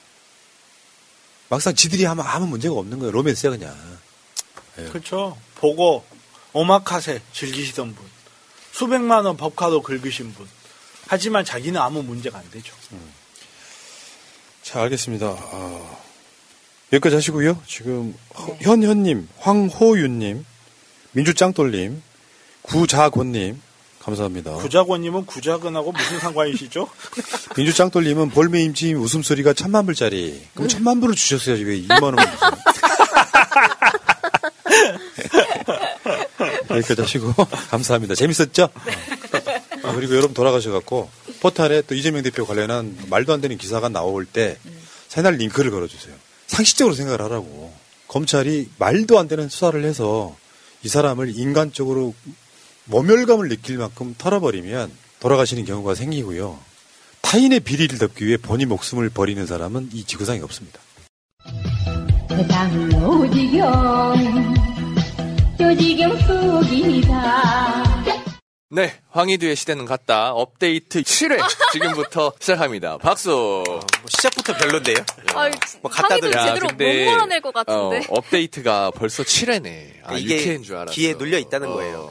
[1.48, 3.10] 막상 지들이 하면 아무 문제가 없는 거예요.
[3.10, 3.76] 로맨스야 그냥.
[4.78, 4.84] 예.
[4.84, 5.36] 그렇죠.
[5.56, 6.04] 보고
[6.52, 8.06] 오마카세 즐기시던 분,
[8.70, 10.46] 수백만 원 법카도 긁으신 분.
[11.12, 12.74] 하지만 자기는 아무 문제가 안 되죠.
[14.62, 15.26] 자, 알겠습니다.
[15.26, 15.96] 아,
[16.90, 17.60] 여기까지 하시고요.
[17.66, 20.46] 지금 허- 현현님, 황호윤님,
[21.12, 22.02] 민주짱돌님,
[22.62, 23.60] 구자곤님
[23.98, 24.54] 감사합니다.
[24.54, 26.88] 구자권님은 구자근하고 무슨 상관이시죠?
[27.58, 30.42] 민주짱돌님은 볼메임팀 웃음소리가 천만 불짜리.
[30.54, 32.16] 그럼 천만 불을 주셨어야지 왜 2만 원?
[36.70, 37.34] 여기까지 하시고
[37.70, 38.14] 감사합니다.
[38.14, 38.70] 재밌었죠?
[39.92, 44.56] 아, 그리고 여러분 돌아가셔갖고 포탈에 또 이재명 대표 관련한 말도 안 되는 기사가 나올 때
[45.08, 46.14] 새날 링크를 걸어주세요.
[46.46, 47.72] 상식적으로 생각을 하라고.
[48.08, 50.34] 검찰이 말도 안 되는 수사를 해서
[50.82, 52.14] 이 사람을 인간적으로
[52.86, 54.90] 모멸감을 느낄 만큼 털어버리면
[55.20, 56.58] 돌아가시는 경우가 생기고요.
[57.20, 60.80] 타인의 비리를 덮기 위해 본인 목숨을 버리는 사람은 이 지구상에 없습니다.
[62.28, 64.54] 세상로 지경
[65.58, 67.91] 조지경 속이다
[68.74, 70.32] 네, 황희두의 시대는 갔다.
[70.32, 71.36] 업데이트 7회
[71.72, 72.96] 지금부터 시작합니다.
[72.96, 73.62] 박수.
[74.08, 74.96] 시작부터 별론데요?
[75.34, 75.50] 아,
[75.82, 76.46] 뭐 황희두 드려.
[76.46, 79.92] 제대로 못 몰아낼 것 어, 업데이트가 벌써 7회네.
[80.04, 80.90] 아, 이게 6회인 줄 알았어.
[80.90, 80.94] 어.
[80.94, 82.10] 귀에 눌려 있다는 거예요.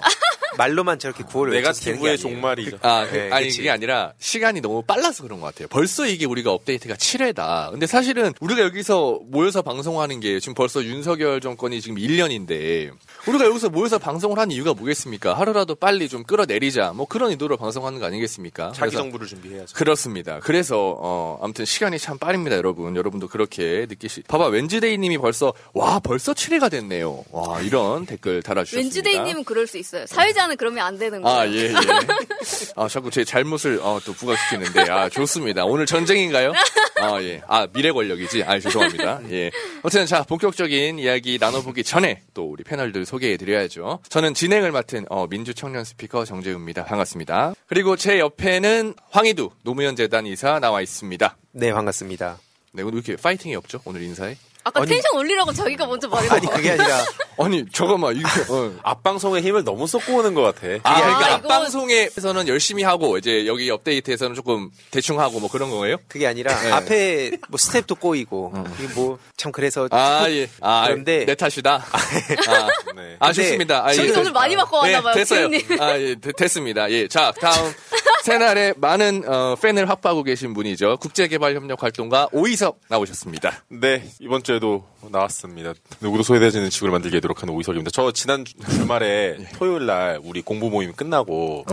[0.58, 2.80] 말로만 저렇게 구호를 네가티브의 종말이죠.
[2.82, 5.68] 아, 그, 아니 그게 아니라 시간이 너무 빨라서 그런 것 같아요.
[5.70, 7.72] 벌써 이게 우리가 업데이트가 7회다.
[7.72, 12.92] 근데 사실은 우리가 여기서 모여서 방송하는 게 지금 벌써 윤석열 정권이 지금 1년인데
[13.28, 15.34] 우리가 여기서 모여서 방송을 하는 이유가 뭐겠습니까?
[15.34, 16.94] 하루라도 빨리 좀 끌어내리자.
[16.94, 18.72] 뭐 그런 의도로 방송하는 거 아니겠습니까?
[18.74, 19.76] 자기 그래서- 정부를 준비해야죠.
[19.76, 20.40] 그렇습니다.
[20.42, 22.96] 그래서 어 아무튼 시간이 참 빠릅니다, 여러분.
[22.96, 24.24] 여러분도 그렇게 느끼시.
[24.24, 27.24] 봐봐, 웬즈데이 님이 벌써 와 벌써 7회가 됐네요.
[27.32, 28.86] 와 이런 댓글 달아 주셨습니다.
[28.96, 30.06] 웬즈데이 님은 그럴 수 있어요.
[30.08, 31.38] 사회자 는 그러면 안 되는 거예요.
[31.40, 31.74] 아, 예, 예.
[32.76, 35.66] 아, 자꾸 제 잘못을, 어, 또 부각시키는데, 아, 좋습니다.
[35.66, 36.54] 오늘 전쟁인가요?
[37.00, 37.42] 아, 예.
[37.48, 38.44] 아, 미래 권력이지?
[38.44, 39.22] 아, 죄송합니다.
[39.32, 39.52] 예.
[39.84, 44.00] 아무튼, 자, 본격적인 이야기 나눠보기 전에 또 우리 패널들 소개해 드려야죠.
[44.10, 46.86] 저는 진행을 맡은, 어, 민주 청년 스피커 정재우입니다.
[46.86, 47.54] 반갑습니다.
[47.68, 51.38] 그리고 제 옆에는 황희두 노무현 재단 이사 나와 있습니다.
[51.54, 52.40] 네, 반갑습니다.
[52.74, 53.82] 네, 오늘 왜 이렇게 파이팅이 없죠?
[53.86, 54.36] 오늘 인사에?
[54.64, 56.36] 아까 아니- 텐션 올리라고 자기가 먼저 말해서.
[56.36, 57.04] 아니, 그게 아니라.
[57.40, 58.72] 아니, 잠깐만, 이거, 어.
[58.84, 60.68] 앞방송의 힘을 너무 쏟고 오는 것 같아.
[60.84, 65.98] 아, 그러니까 이거- 앞방송에서는 열심히 하고 이제 여기 업데이트에서는 조금 대충 하고 뭐 그런 거예요?
[66.08, 66.72] 그게 아니라 네.
[66.72, 70.48] 앞에 뭐 스텝도 꼬이고 이게 뭐참 그래서 아, 예.
[70.62, 71.84] 아, 그런데 내 탓이다.
[71.92, 71.98] 아,
[72.96, 73.16] 네.
[73.20, 73.86] 아, 근데 좋습니다.
[73.86, 75.48] 아, 저기 오늘 많이 바꿔 왔나 봐요, 됐어요.
[75.80, 76.92] 아, 예, 되- 됐습니다.
[76.92, 77.08] 예.
[77.08, 77.74] 자, 다음.
[78.24, 80.98] 새날에 많은 어, 팬을 확보하고 계신 분이죠.
[80.98, 83.64] 국제개발협력 활동가 오이석 나오셨습니다.
[83.70, 85.74] 네, 이번 주 에도 나왔습니다.
[86.02, 87.92] 누구도 소외되지 않는 지구를 만들게 노력하는 오이석입니다.
[87.92, 91.66] 저 지난 주- 주말에 토요일 날 우리 공부 모임 끝나고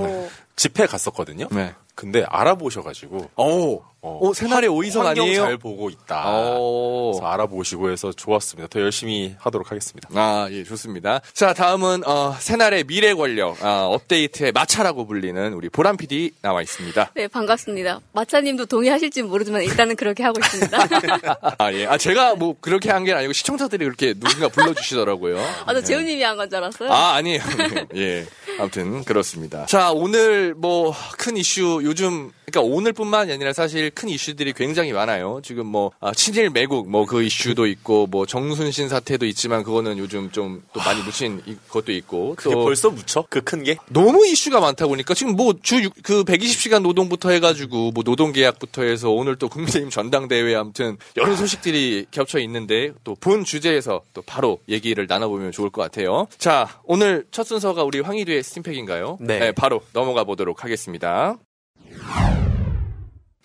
[0.57, 1.49] 집회 갔었거든요.
[1.51, 1.75] 네.
[1.95, 5.43] 근데 알아보셔가지고 오, 오, 새날의 오이석 환경 아니에요?
[5.43, 6.31] 잘 보고 있다.
[6.57, 7.11] 오.
[7.13, 8.69] 그래서 알아보시고 해서 좋았습니다.
[8.69, 10.09] 더 열심히 하도록 하겠습니다.
[10.15, 11.21] 아, 예, 좋습니다.
[11.33, 17.11] 자, 다음은, 어, 새날의 미래 권력, 아, 업데이트의 마차라고 불리는 우리 보람 PD 나와 있습니다.
[17.15, 18.01] 네, 반갑습니다.
[18.13, 20.79] 마차님도 동의하실지 모르지만 일단은 그렇게 하고 있습니다.
[21.59, 21.87] 아, 예.
[21.87, 25.39] 아, 제가 뭐 그렇게 한 게 아니고 시청자들이 그렇게 누군가 불러주시더라고요.
[25.67, 26.93] 아, 저 재훈님이 한 건 줄 알았어요.
[26.93, 27.41] 아, 아니에요.
[27.43, 27.87] 아니에요.
[27.97, 28.27] 예.
[28.59, 29.67] 아무튼 그렇습니다.
[29.67, 35.41] 자, 오늘 뭐 큰 이슈 요즘 그러니까 오늘뿐만이 아니라 사실 큰큰 이슈들이 굉장히 많아요.
[35.43, 40.31] 지금 뭐 아, 친일 매국 뭐 그 이슈도 있고 뭐 정순신 사태도 있지만 그거는 요즘
[40.31, 43.23] 좀 또 많이 묻힌 이- 것도 있고 그게 벌써 묻혀?
[43.31, 43.77] 그 큰 게?
[43.91, 49.37] 너무 이슈가 많다 보니까 지금 뭐 주 그 120시간 노동부터 해가지고 뭐 노동계약부터 해서 오늘
[49.37, 55.51] 또 국민의힘 전당대회 아무튼 여러 소식들이 겹쳐 있는데 또 본 주제에서 또 바로 얘기를 나눠보면
[55.53, 56.27] 좋을 것 같아요.
[56.39, 59.19] 자 오늘 첫 순서가 우리 황희두의 스팀팩인가요?
[59.21, 59.53] 네.
[59.53, 61.37] 바로 넘어가 보도록 하겠습니다.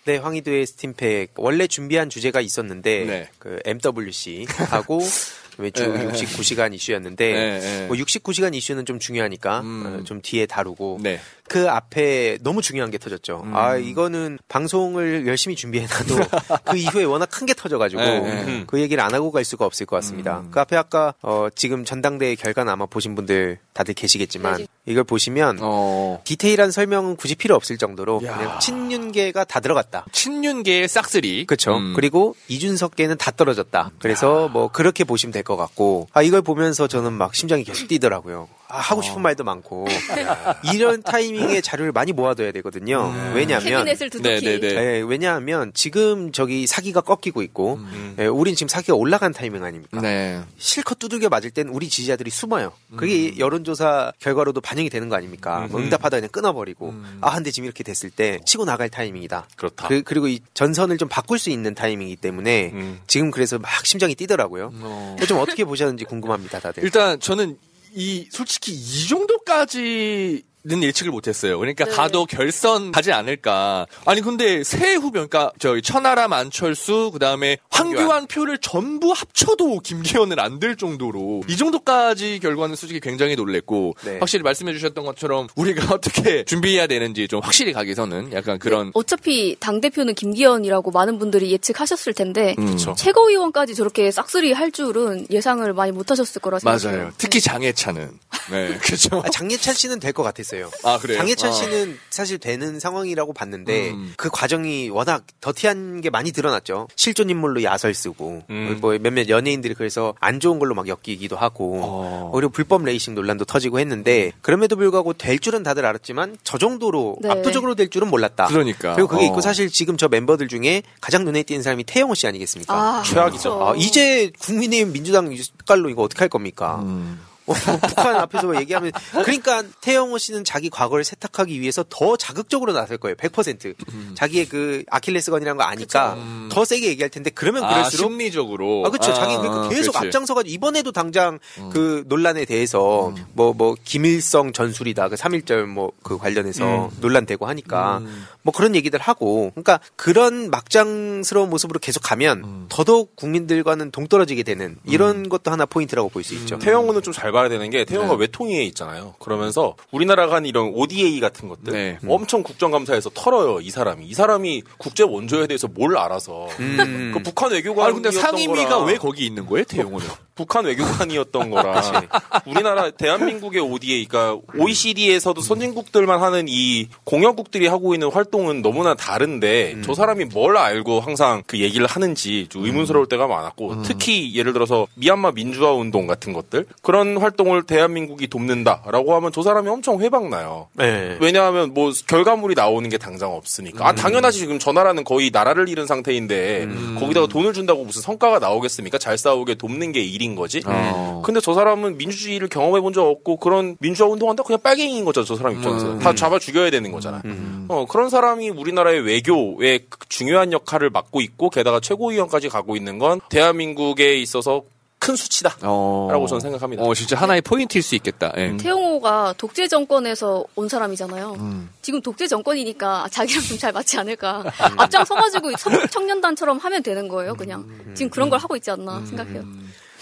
[0.04, 3.30] 네, 황희도의 스팀팩 원래 준비한 주제가 있었는데 네.
[3.38, 5.08] 그 MWC 하고 그다음에
[5.72, 6.08] 주 네.
[6.08, 7.86] 69시간 이슈였는데 네, 네.
[7.86, 11.20] 뭐 69시간 이슈는 좀 중요하니까 어, 좀 뒤에 다루고 네.
[11.48, 13.42] 그 앞에 너무 중요한 게 터졌죠.
[13.44, 13.54] 음.
[13.56, 16.16] 아 이거는 방송을 열심히 준비해놔도
[16.64, 18.44] 그 이후에 워낙 큰 게 터져가지고 네, 네.
[18.44, 18.64] 음.
[18.66, 20.42] 그 얘기를 안 하고 갈 수가 없을 것 같습니다.
[20.50, 26.20] 그 앞에 아까 어, 지금 전당대회 결과는 아마 보신 분들 다들 계시겠지만 이걸 보시면 어.
[26.24, 30.06] 디테일한 설명은 굳이 필요 없을 정도로 그냥 친윤계가 다 들어갔다.
[30.12, 31.44] 친윤계의 싹쓸이.
[31.46, 31.78] 그렇죠.
[31.94, 33.90] 그리고 이준석계는 다 떨어졌다.
[34.00, 38.48] 그래서 뭐 그렇게 보시면 될것 같고 아 이걸 보면서 저는 막 심장이 계속 뛰더라고요.
[38.74, 39.86] 아, 하고 싶은 말도 많고
[40.74, 43.12] 이런 타이밍에 자료를 많이 모아둬야 되거든요.
[43.34, 44.40] 왜냐하면 캐비넷을 두둑히.
[44.40, 44.74] 네, 네, 네.
[44.74, 47.78] 예, 왜냐하면 지금 저기 사기가 꺾이고 있고
[48.18, 50.00] 예, 우린 지금 사기가 올라간 타이밍 아닙니까?
[50.00, 50.40] 네.
[50.58, 52.72] 실컷 두들겨 맞을 땐 우리 지지자들이 숨어요.
[52.96, 55.68] 그게 여론조사 결과로도 반영이 되는 거 아닙니까?
[55.70, 59.46] 뭐 응답하다 그냥 끊어버리고 아 근데 지금 이렇게 됐을 때 치고 나갈 타이밍이다.
[59.56, 59.88] 그렇다.
[59.88, 62.72] 그, 리고이 전선을 좀 바꿀 수 있는 타이밍이기 때문에
[63.06, 64.72] 지금 그래서 막 심장이 뛰더라고요.
[65.16, 66.82] 그래서 좀 어떻게 보셨는지 궁금합니다, 다들.
[66.82, 67.56] 일단 저는
[67.94, 71.58] 이 솔직히 이 정도까지 는 예측을 못했어요.
[71.58, 71.90] 그러니까 네.
[71.90, 73.86] 가도 결선 가지 않을까.
[74.06, 80.38] 아니 근데 새 후보, 그러니까 저희 천하람, 안철수, 그 다음에 황교안 표를 전부 합쳐도 김기현은
[80.38, 84.18] 안 될 정도로 이 정도까지 결과는 솔직히 굉장히 놀랬고 네.
[84.20, 90.14] 확실히 말씀해주셨던 것처럼 우리가 어떻게 준비해야 되는지 좀 확실히 가기서는 약간 그런 어차피 당 대표는
[90.14, 92.78] 김기현이라고 많은 분들이 예측하셨을 텐데 음.
[92.96, 96.98] 최고위원까지 저렇게 싹쓸이 할 줄은 예상을 많이 못하셨을 거라 생각해요.
[97.00, 97.12] 맞아요.
[97.18, 98.10] 특히 장해찬은
[98.52, 99.20] 네 그렇죠.
[99.24, 100.53] 아, 장예찬 씨는 될 것 같았어요.
[100.84, 101.18] 아, 그래요?
[101.18, 101.52] 장예찬 어.
[101.52, 104.14] 씨는 사실 되는 상황이라고 봤는데 음.
[104.16, 106.88] 그 과정이 워낙 더티한 게 많이 드러났죠.
[106.96, 108.78] 실존 인물로 야설 쓰고 음.
[108.80, 112.30] 뭐 몇몇 연예인들이 그래서 안 좋은 걸로 막 엮이기도 하고 어.
[112.34, 117.30] 그리고 불법 레이싱 논란도 터지고 했는데 그럼에도 불구하고 될 줄은 다들 알았지만 저 정도로 네.
[117.30, 118.46] 압도적으로 될 줄은 몰랐다.
[118.46, 118.94] 그러니까.
[118.94, 119.26] 그리고 그게 어.
[119.26, 122.74] 있고 사실 지금 저 멤버들 중에 가장 눈에 띄는 사람이 태영호 씨 아니겠습니까?
[122.74, 123.66] 아, 최악이죠.
[123.66, 126.80] 아, 이제 국민의힘 민주당 색깔로 이거 어떻게 할 겁니까?
[126.82, 127.20] 음.
[127.46, 133.14] 어, 북한 앞에서 얘기하면 그러니까 태영호 씨는 자기 과거를 세탁하기 위해서 더 자극적으로 나설 거예요.
[133.16, 133.74] 100%.
[134.14, 136.16] 자기의 그 아킬레스건이라는 거 아니까
[136.50, 139.10] 더 세게 얘기할 텐데 그러면 아, 그럴수록 심리적으로 아, 그렇죠.
[139.12, 140.06] 아, 자기 그러니까 계속 그렇지.
[140.06, 141.38] 앞장서 가지고 이번에도 당장
[141.72, 148.02] 그 논란에 대해서 뭐뭐 김일성 전술이다 그 3.1절 뭐 그 관련해서 논란되고 하니까
[148.42, 155.28] 뭐 그런 얘기들 하고 그러니까 그런 막장스러운 모습으로 계속 가면 더더욱 국민들과는 동떨어지게 되는 이런
[155.28, 156.58] 것도 하나 포인트라고 볼 수 있죠.
[156.58, 158.20] 태영호는 좀잘 봐야 되는 게 태영호가 네.
[158.22, 159.14] 외통위에 있잖아요.
[159.18, 161.98] 그러면서 우리나라가 한 이런 ODA 같은 것들 네.
[162.08, 163.60] 엄청 국정감사에서 털어요.
[163.60, 167.10] 이 사람이 이 사람이 국제 원조에 대해서 뭘 알아서 음.
[167.12, 170.06] 그 북한 외교관 아 근데 상임위가 왜 거기 있는 거예요, 태용호는?
[170.34, 171.82] 북한 외교관이었던 거라.
[172.46, 179.94] 우리나라 대한민국의 ODA 그러니까 OECD에서도 선진국들만 하는 이 공연국들이 하고 있는 활동은 너무나 다른데 저
[179.94, 185.32] 사람이 뭘 알고 항상 그 얘기를 하는지 좀 의문스러울 때가 많았고 특히 예를 들어서 미얀마
[185.32, 190.68] 민주화 운동 같은 것들 그런 활동을 대한민국이 돕는다라고 하면 저 사람이 엄청 회박 나요.
[190.72, 191.16] 네.
[191.20, 193.86] 왜냐하면 뭐 결과물이 나오는 게 당장 없으니까.
[193.88, 194.38] 아 당연하지.
[194.38, 196.66] 지금 저 나라는 거의 나라를 잃은 상태인데
[196.98, 198.98] 거기다가 돈을 준다고 무슨 성과가 나오겠습니까?
[198.98, 200.62] 잘 싸우게 돕는 게 일인 거지.
[200.66, 201.22] 어.
[201.24, 205.22] 근데 저 사람은 민주주의를 경험해 본 적 없고 그런 민주화 운동한다 그냥 빨갱이인 거죠.
[205.24, 207.20] 저 사람 입장에서 다 잡아 죽여야 되는 거잖아.
[207.68, 214.14] 어 그런 사람이 우리나라의 외교에 중요한 역할을 맡고 있고 게다가 최고위원까지 가고 있는 건 대한민국에
[214.16, 214.62] 있어서
[215.00, 216.82] 큰 수치다라고 저는 생각합니다.
[216.82, 218.32] 어, 진짜 하나의 포인트일 수 있겠다.
[218.38, 218.56] 예.
[218.56, 221.36] 태용호가 독재 정권에서 온 사람이잖아요.
[221.38, 221.68] 음.
[221.82, 224.44] 지금 독재 정권이니까 자기랑 좀 잘 맞지 않을까.
[224.78, 227.66] 앞장 서가지고 청- 청년단처럼 하면 되는 거예요, 그냥.
[227.94, 229.42] 지금 그런 걸 하고 있지 않나 생각해요.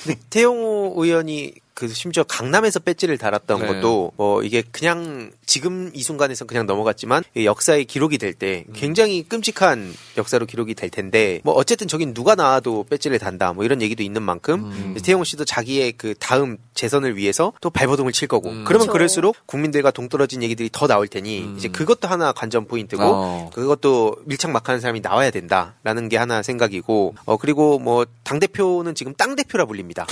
[0.03, 3.67] 근데 태용호 의원이 그 심지어 강남에서 배지를 달았던 네.
[3.67, 9.23] 것도 뭐 이게 그냥 지금 이 순간에서 그냥 넘어갔지만 이 역사의 기록이 될 때 굉장히
[9.23, 14.03] 끔찍한 역사로 기록이 될 텐데 뭐 어쨌든 저긴 누가 나와도 배지를 단다 뭐 이런 얘기도
[14.03, 18.93] 있는 만큼 태용호 씨도 자기의 그 다음 재선을 위해서 또 발버둥을 칠 거고 그러면 그쵸.
[18.93, 23.51] 그럴수록 국민들과 동떨어진 얘기들이 더 나올 테니 이제 그것도 하나 관전 포인트고 어.
[23.53, 29.37] 그것도 밀착막하는 사람이 나와야 된다라는 게 하나 생각이고 어 그리고 뭐 당 대표는 지금 땅
[29.37, 30.07] 대표라 불립니다.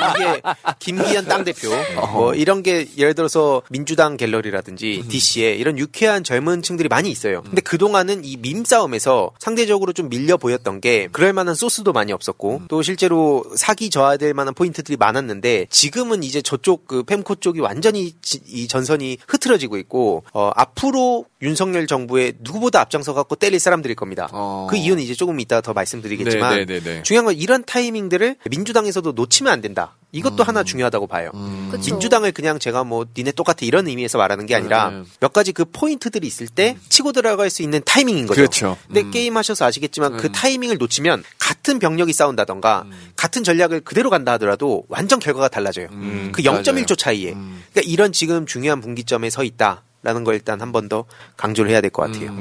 [0.00, 0.42] 아, 이게
[0.78, 1.70] 김기현 땅 대표
[2.12, 7.42] 뭐 이런 게 예를 들어서 민주당 갤러리라든지 DC에 이런 유쾌한 젊은 층들이 많이 있어요.
[7.42, 12.12] 근데 그 동안은 이 밈 싸움에서 상대적으로 좀 밀려 보였던 게 그럴 만한 소스도 많이
[12.12, 18.14] 없었고 또 실제로 사기 저하될 만한 포인트들이 많았는데 지금은 이제 저쪽 그 펜코 쪽이 완전히
[18.22, 24.28] 지- 이 전선이 흐트러지고 있고 어, 앞으로 윤석열 정부에 누구보다 앞장서 갖고 때릴 사람들일 겁니다.
[24.70, 27.02] 그 이유는 이제 조금 이따 더 말씀드리겠지만 네, 네, 네, 네.
[27.02, 29.96] 중요한 건 이런 타이밍들을 민주당에서도 놓치면 안 된다.
[30.12, 31.30] 이것도 하나 중요하다고 봐요.
[31.70, 31.90] 그쵸.
[31.90, 35.02] 민주당을 그냥 제가 뭐 니네 똑같아 이런 의미에서 말하는 게 아니라 네.
[35.20, 38.40] 몇 가지 그 포인트들이 있을 때 치고 들어갈 수 있는 타이밍인 거죠.
[38.40, 38.76] 그렇죠.
[38.86, 42.86] 근데 게임 하셔서 아시겠지만 그 타이밍을 놓치면 같은 병력이 싸운다던가
[43.16, 45.88] 같은 전략을 그대로 간다 하더라도 완전 결과가 달라져요.
[46.32, 47.30] 그 0.1초 차이에.
[47.32, 49.82] 그러니까 이런 지금 중요한 분기점에 서 있다.
[50.02, 51.04] 라는 걸 일단 한 번 더
[51.36, 52.34] 강조를 해야 될 것 같아요.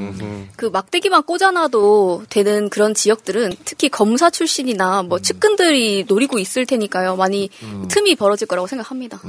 [0.55, 7.16] 그 막대기만 꽂아놔도 되는 그런 지역들은 특히 검사 출신이나 뭐 측근들이 노리고 있을 테니까요.
[7.18, 7.49] 많이
[7.89, 9.20] 틈이 벌어질 거라고 생각합니다.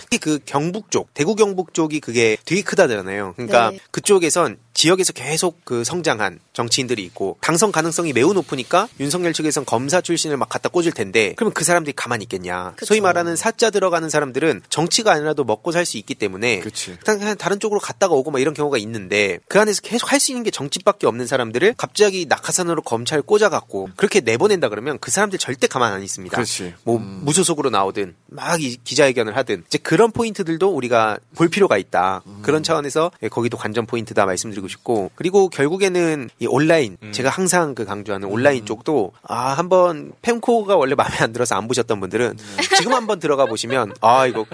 [0.00, 3.34] 특히 그 경북 쪽, 대구 경북 쪽이 그게 되게 크다잖아요.
[3.36, 3.78] 그러니까 네.
[3.90, 10.36] 그쪽에선 지역에서 계속 그 성장한 정치인들이 있고 당선 가능성이 매우 높으니까 윤석열 측에선 검사 출신을
[10.36, 12.74] 막 갖다 꽂을 텐데 그러면 그 사람들이 가만히 있겠냐.
[12.84, 16.62] 소위 말하는 사자 들어가는 사람들은 정치가 아니라도 먹고 살 수 있기 때문에
[17.04, 20.42] 그냥 다른 쪽으로 갔다가 오고 막 이런 경우가 있는데 그 안에서 계속 할 수 있는
[20.42, 25.92] 게 정치밖에 없는 사람들을 갑자기 낙하산으로 검찰 꽂아갖고 그렇게 내보낸다 그러면 그 사람들 절대 가만
[25.92, 26.34] 안 있습니다.
[26.34, 26.74] 그렇지.
[26.84, 32.22] 뭐 무소속으로 나오든 막이 기자회견을 하든 이제 그런 포인트들도 우리가 볼 필요가 있다.
[32.42, 37.84] 그런 차원에서 예, 거기도 관전 포인트다 말씀드리고 싶고 그리고 결국에는 이 온라인 제가 항상 그
[37.84, 42.36] 강조하는 온라인 쪽도 아 한번 펜코가 원래 마음에 안 들어서 안 보셨던 분들은
[42.76, 44.46] 지금 한번 들어가 보시면 아 이거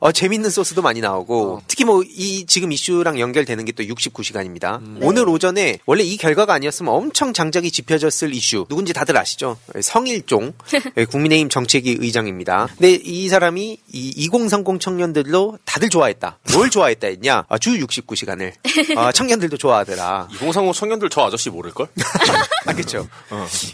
[0.00, 4.80] 어, 재밌는 소스도 많이 나오고 특히 뭐 이 지금 이슈랑 연결되는 게 또 69시간입니다.
[5.02, 9.58] 오늘 오전에 원래 이 결과가 아니었으면 엄청 장작이 짚혀졌을 이슈 누군지 다들 아시죠?
[9.80, 10.54] 성일종
[10.96, 12.68] 예, 국민의힘 정책위 의장입니다.
[12.78, 16.38] 근데 이 사람이 이 2030 청년들로 다들 좋아했다.
[16.54, 17.44] 뭘 좋아했다 했냐?
[17.48, 18.52] 아, 주 69시간을.
[18.96, 20.28] 아, 청년들도 좋아하더라.
[20.32, 21.88] 2030 청년들 저 아저씨 모를걸?
[22.66, 23.06] 아, 그쵸.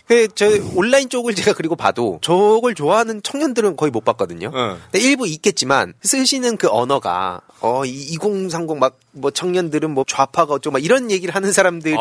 [0.07, 4.51] 그, 저, 온라인 쪽을 제가 그리고 봐도 저걸 좋아하는 청년들은 거의 못 봤거든요.
[4.91, 10.85] 근데 일부 있겠지만 쓰시는 그 언어가, 어, 이2030 막, 뭐 청년들은 뭐 좌파가 어쩌고 막
[10.85, 11.97] 이런 얘기를 하는 사람들이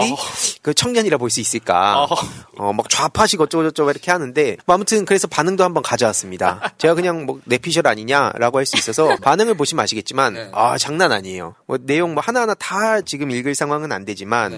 [0.61, 2.03] 그 청년이라 볼 수 있을까.
[2.57, 6.73] 어, 막 좌파식 어쩌고저쩌고 이렇게 하는데, 뭐 아무튼 그래서 반응도 한번 가져왔습니다.
[6.77, 11.55] 제가 그냥 뭐 내피셜 아니냐라고 할 수 있어서 반응을 보시면 아시겠지만, 아, 장난 아니에요.
[11.67, 14.51] 뭐 내용 뭐 하나하나 다 지금 읽을 상황 은 안 되지만,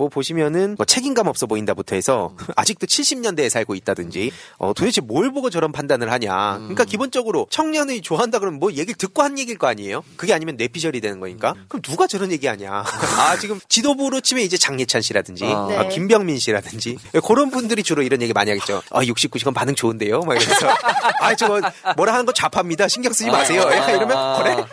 [0.00, 5.50] 뭐 보시면은 뭐 책임감 없어 보인다부터 해서 아직도 70년대에 살고 있다든지 어 도대체 뭘 보고
[5.50, 6.56] 저런 판단을 하냐.
[6.56, 10.02] 그러니까 기본적으로 청년이 좋아한다 그러면 뭐 얘기를 듣고 한 얘기일 거 아니에요?
[10.16, 11.54] 그게 아니면 뇌피셜이 되는 거니까.
[11.68, 12.70] 그럼 누가 저런 얘기 하냐.
[13.18, 15.68] 아 지금 지도부로 치면 이제 장예찬 씨라든지 아.
[15.70, 16.96] 아, 김병민 씨라든지
[17.26, 18.80] 그런 분들이 주로 이런 얘기 많이 하겠죠.
[18.90, 20.20] 아 69시간 반응 좋은데요.
[20.22, 20.66] 막 이러면서
[21.20, 21.60] 아 저거
[21.96, 22.88] 뭐라 하는 거 좌파입니다.
[22.88, 23.68] 신경 쓰지 마세요.
[23.70, 24.64] 약간 이러면 그래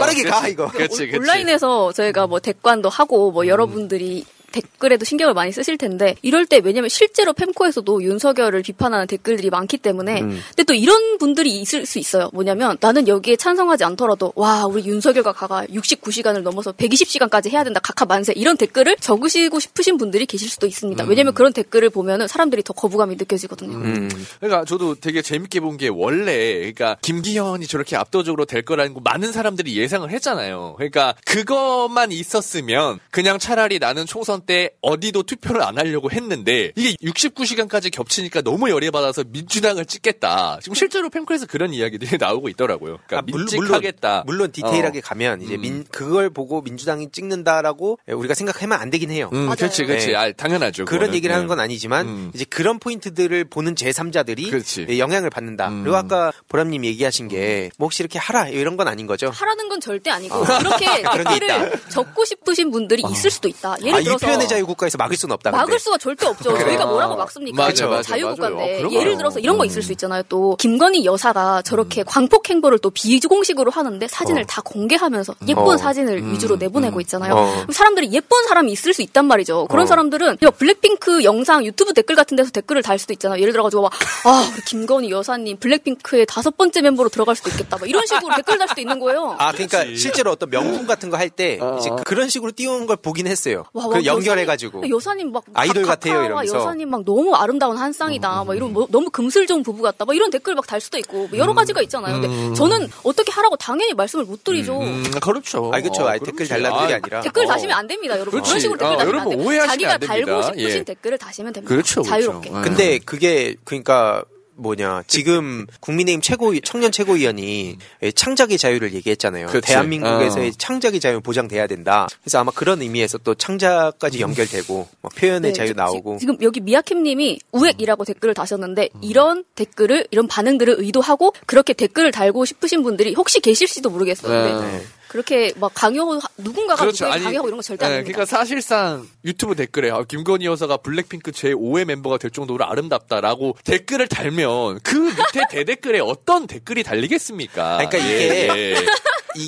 [0.00, 0.72] 빠르게 가 이거.
[1.14, 6.88] 온라인에서 저희가 뭐 대관도 하고 뭐 여러분들이 댓글에도 신경을 많이 쓰실 텐데 이럴 때 왜냐면
[6.88, 10.40] 실제로 펜코에서도 윤석열을 비판하는 댓글들이 많기 때문에 음.
[10.48, 12.30] 근데 또 이런 분들이 있을 수 있어요.
[12.32, 18.04] 뭐냐면 나는 여기에 찬성하지 않더라도 와 우리 윤석열과 가가 69시간을 넘어서 120시간까지 해야 된다 각하
[18.06, 21.04] 만세 이런 댓글을 적으시고 싶으신 분들이 계실 수도 있습니다.
[21.04, 23.76] 왜냐면 그런 댓글을 보면은 사람들이 더 거부감이 느껴지거든요.
[23.76, 24.08] 음.
[24.40, 29.30] 그러니까 저도 되게 재밌게 본 게 원래 그러니까 김기현이 저렇게 압도적으로 될 거라는 거 많은
[29.30, 30.74] 사람들이 예상을 했잖아요.
[30.78, 37.90] 그러니까 그것만 있었으면 그냥 차라리 나는 총선 때 어디도 투표를 안 하려고 했는데 이게 69시간까지
[37.92, 40.60] 겹치니까 너무 열이 받아서 민주당을 찍겠다.
[40.62, 42.98] 지금 실제로 펜코에서 그런 이야기들이 나오고 있더라고요.
[43.06, 44.22] 그러니까 아, 물론- 민찍하겠다.
[44.26, 45.02] 물론 디테일하게 어.
[45.04, 49.30] 가면 이제 민 그걸 보고 민주당이 찍는다라고 우리가 생각하면 안 되긴 해요.
[49.32, 50.14] 음, 그렇지, 그렇지.
[50.16, 50.84] 아, 당연하죠.
[50.84, 51.14] 그런 그거는.
[51.16, 51.48] 얘기를 하는 네.
[51.48, 54.86] 건 아니지만 이제 그런 포인트들을 보는 제3자들이 그렇지.
[54.98, 55.68] 영향을 받는다.
[55.68, 55.82] 음.
[55.82, 59.28] 그리고 아까 보람님 얘기하신 게 뭐 혹시 이렇게 하라 이런 건 아닌 거죠?
[59.30, 60.58] 하라는 건 절대 아니고 아.
[60.58, 63.76] 그렇게 그런 게 댓글을 적고 싶으신 분들이 있을 수도 있다.
[63.82, 65.50] 예를 아, 이 들어서 표현의 자유 국가에서 막을 수는 없다.
[65.50, 65.60] 근데.
[65.62, 66.56] 막을 수가 절대 없죠.
[66.58, 67.56] 저희가 뭐라고 막습니까?
[67.62, 68.86] 맞아, 저희가 맞아, 자유국가인데 맞아요.
[68.88, 69.16] 어, 예를.
[69.16, 69.82] 들어서 이런 거 있을 음.
[69.82, 70.22] 수 있잖아요.
[70.28, 75.76] 또 김건희 여사가 저렇게 광폭 행보를 또 비공식으로 하는데 사진을 다 공개하면서 예쁜 어.
[75.76, 77.34] 사진을 음, 위주로 내보내고 있잖아요.
[77.34, 77.66] 어.
[77.72, 79.66] 사람들이 예쁜 사람이 있을 수 있단 말이죠.
[79.68, 79.86] 그런 어.
[79.86, 83.40] 사람들은 막 블랙핑크 영상 유튜브 댓글 같은 데서 댓글을 달 수도 있잖아요.
[83.40, 83.92] 예를 들어가지고 막
[84.24, 87.78] 아, 우리 김건희 여사님 블랙핑크의 다섯 번째 멤버로 들어갈 수도 있겠다.
[87.78, 89.34] 막 이런 식으로 댓글 달 수도 있는 거예요.
[89.38, 93.26] 아, 그러니까 실제로 어떤 명품 같은 거 할 때 이제 그런 식으로 띄우는 걸 보긴
[93.26, 93.64] 했어요.
[93.72, 94.78] 와, 그 와, 연결해가지고.
[94.88, 96.54] 여사님, 여사님 막 아이돌 각- 같아요, 이러면서.
[96.54, 98.44] 음, 여사님 막 너무 아름다운 한 쌍이다.
[98.44, 100.04] 막 이런 뭐, 너무 금슬 좋은 부부 같다.
[100.04, 102.20] 막 이런 댓글 막 달 수도 있고 뭐 여러 가지가 있잖아요.
[102.20, 102.54] 근데 음.
[102.54, 104.80] 저는 어떻게 하라고 당연히 말씀을 못 드리죠.
[105.20, 105.70] 그렇죠.
[105.72, 106.06] 아, 그렇죠.
[106.08, 107.20] 아니, 댓글 달라는 게 아니라.
[107.20, 107.48] 댓글 어.
[107.48, 108.32] 다시면 안 됩니다, 여러분.
[108.32, 108.48] 그렇지.
[108.50, 109.66] 그런 식으로 댓글 어, 다시면 안 돼요.
[109.66, 110.06] 자기가 안 됩니다.
[110.06, 110.82] 달고 싶으신 예.
[110.84, 111.72] 댓글을 다시면 됩니다.
[111.74, 112.10] 그렇죠, 그렇죠.
[112.10, 112.50] 자유롭게.
[112.50, 114.24] 근데 그게 그러니까
[114.56, 117.78] 뭐냐 지금 국민의힘 최고 청년 최고위원이
[118.14, 119.46] 창작의 자유를 얘기했잖아요.
[119.48, 119.68] 그치.
[119.68, 120.52] 대한민국에서의 어.
[120.56, 122.06] 창작의 자유 보장돼야 된다.
[122.22, 126.60] 그래서 아마 그런 의미에서 또 창작까지 연결되고 뭐 표현의 네, 자유 지- 나오고 지금 여기
[126.60, 133.40] 미아캠님이 우액이라고 댓글을 다셨는데 이런 댓글을 이런 반응들을 의도하고 그렇게 댓글을 달고 싶으신 분들이 혹시
[133.40, 134.60] 계실지도 모르겠어요.
[134.60, 134.82] 근데 네.
[135.08, 137.06] 그렇게 막 강요 누군가가 그렇죠.
[137.06, 138.16] 아니, 강요하고 이런 거 절대 네, 안 됩니다.
[138.16, 144.08] 그러니까 사실상 유튜브 댓글에 아, 김건희 여사가 블랙핑크 제 5의 멤버가 될 정도로 아름답다라고 댓글을
[144.08, 147.78] 달면 그 밑에 대댓글에 어떤 댓글이 달리겠습니까?
[147.88, 148.76] 그러니까 예, 이게 예.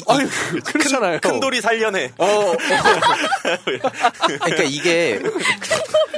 [0.06, 0.28] 아유,
[0.64, 1.18] 그렇잖아요.
[1.20, 2.12] 큰 돌이 살려내.
[2.18, 2.52] 어,
[4.26, 5.20] 그러니까 이게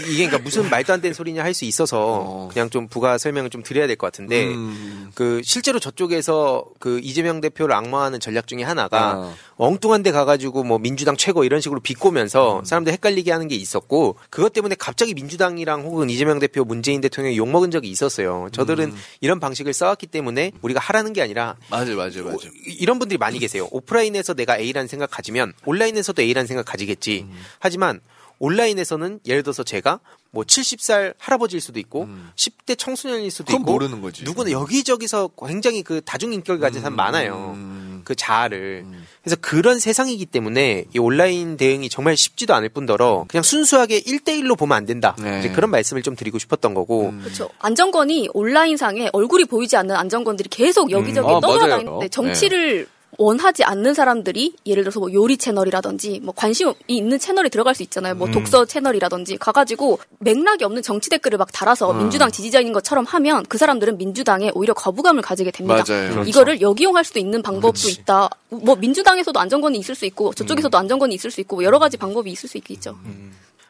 [0.00, 3.62] 이게 그러니까 무슨 말도 안 되는 소리냐 할 수 있어서 그냥 좀 부가 설명을 좀
[3.62, 5.10] 드려야 될 것 같은데 음.
[5.14, 9.34] 그 실제로 저쪽에서 그 이재명 대표를 악마하는 전략 중에 하나가 어.
[9.56, 14.52] 엉뚱한 데 가가지고 뭐 민주당 최고 이런 식으로 비꼬면서 사람들 헷갈리게 하는 게 있었고 그것
[14.52, 18.48] 때문에 갑자기 민주당이랑 혹은 이재명 대표 문재인 대통령이 욕먹은 적이 있었어요.
[18.52, 22.36] 저들은 이런 방식을 써왔기 때문에 우리가 하라는 게 아니라 맞아, 맞아, 맞아.
[22.78, 23.66] 이런 분들이 많이 계세요.
[23.70, 27.26] 오프라인에서 내가 A라는 생각 가지면 온라인에서도 A라는 생각 가지겠지.
[27.28, 27.34] 음.
[27.58, 28.00] 하지만
[28.38, 33.46] 온라인에서는 예를 들어서 제가 뭐 70살 할아버지일 수도 있고 10대 청소년일 수도 음.
[33.46, 34.24] 그건 있고 모르는 거지.
[34.24, 36.82] 누구나 여기저기서 굉장히 그 다중 인격을 가진 음.
[36.82, 37.56] 사람 많아요.
[38.04, 38.84] 그 자아를.
[39.22, 44.76] 그래서 그런 세상이기 때문에 이 온라인 대응이 정말 쉽지도 않을 뿐더러 그냥 순수하게 1대1로 보면
[44.76, 45.16] 안 된다.
[45.18, 45.40] 네.
[45.40, 47.08] 이제 그런 말씀을 좀 드리고 싶었던 거고.
[47.08, 47.20] 음.
[47.24, 47.48] 그렇죠.
[47.58, 51.36] 안정권이 온라인상에 얼굴이 보이지 않는 안정권들이 계속 여기저기 음.
[51.36, 52.08] 아, 떠돌아다니는데.
[52.08, 52.86] 정치를
[53.18, 58.14] 원하지 않는 사람들이 예를 들어서 뭐 요리 채널이라든지 뭐 관심이 있는 채널에 들어갈 수 있잖아요.
[58.14, 58.32] 뭐 음.
[58.32, 61.98] 독서 채널이라든지 가가지고 맥락이 없는 정치 댓글을 막 달아서 음.
[61.98, 65.84] 민주당 지지자인 것처럼 하면 그 사람들은 민주당에 오히려 거부감을 가지게 됩니다.
[65.88, 66.10] 맞아요.
[66.10, 66.28] 그렇죠.
[66.28, 68.28] 이거를 역이용할 수도 있는 방법도 있다.
[68.50, 70.34] 뭐 민주당에서도 안정권이 있을 수 있고 음.
[70.34, 72.98] 저쪽에서도 안정권이 있을 수 있고 여러 가지 방법이 있을 수 있겠죠.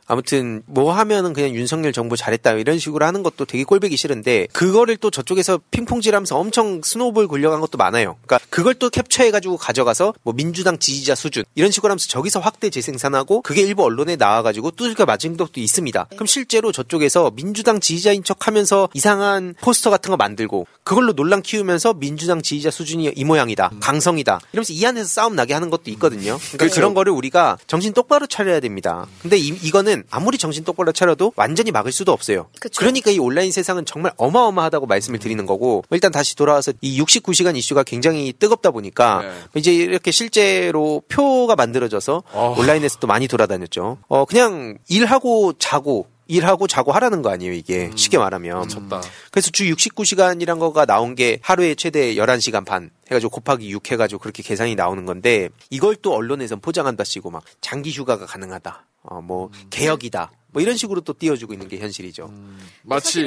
[0.06, 4.96] 아무튼 뭐 하면은 그냥 윤석열 정부 잘했다 이런 식으로 하는 것도 되게 꼴보기 싫은데 그거를
[4.96, 8.16] 또 저쪽에서 핑퐁질하면서 엄청 스노우볼 굴려간 것도 많아요.
[8.26, 13.42] 그러니까 그걸 또 캡처해가지고 가져가서 뭐 민주당 지지자 수준 이런 식으로 하면서 저기서 확대 재생산하고
[13.42, 16.06] 그게 일부 언론에 나와가지고 두들겨 맞은 것도 있습니다.
[16.10, 22.42] 그럼 실제로 저쪽에서 민주당 지지자인 척하면서 이상한 포스터 같은 거 만들고 그걸로 논란 키우면서 민주당
[22.42, 26.38] 지지자 수준이 이 모양이다, 강성이다 이러면서 이 안에서 싸움 나게 하는 것도 있거든요.
[26.38, 26.74] 그러니까 그렇죠.
[26.76, 29.06] 그런 거를 우리가 정신 똑바로 차려야 됩니다.
[29.22, 32.48] 근데 이, 이거는 아무리 정신 똑바로 차려도 완전히 막을 수도 없어요.
[32.60, 32.84] 그쵸.
[32.84, 37.82] 러니까 이 온라인 세상은 정말 어마어마하다고 말씀을 드리는 거고 일단 다시 돌아와서 이 69시간 이슈가
[37.82, 39.32] 굉장히 뜨겁다 보니까 네.
[39.54, 42.54] 이제 이렇게 실제로 표가 만들어져서 어.
[42.58, 43.98] 온라인에서 또 많이 돌아다녔죠.
[44.08, 47.90] 어 그냥 일하고 자고 일하고 자고 하라는 거 아니에요, 이게.
[47.94, 48.62] 쉽게 말하면.
[48.62, 49.00] 미쳤다.
[49.30, 54.42] 그래서 주 69시간이란 거가 나온 게 하루에 최대 11시간 반 해가지고 곱하기 6 해가지고 그렇게
[54.42, 58.84] 계산이 나오는 건데 이걸 또 언론에선 포장한다 시고 막 장기 휴가가 가능하다.
[59.06, 60.32] 어, 뭐, 개혁이다.
[60.52, 62.32] 뭐 이런 식으로 또 띄워주고 있는 게 현실이죠.
[62.82, 63.22] 마치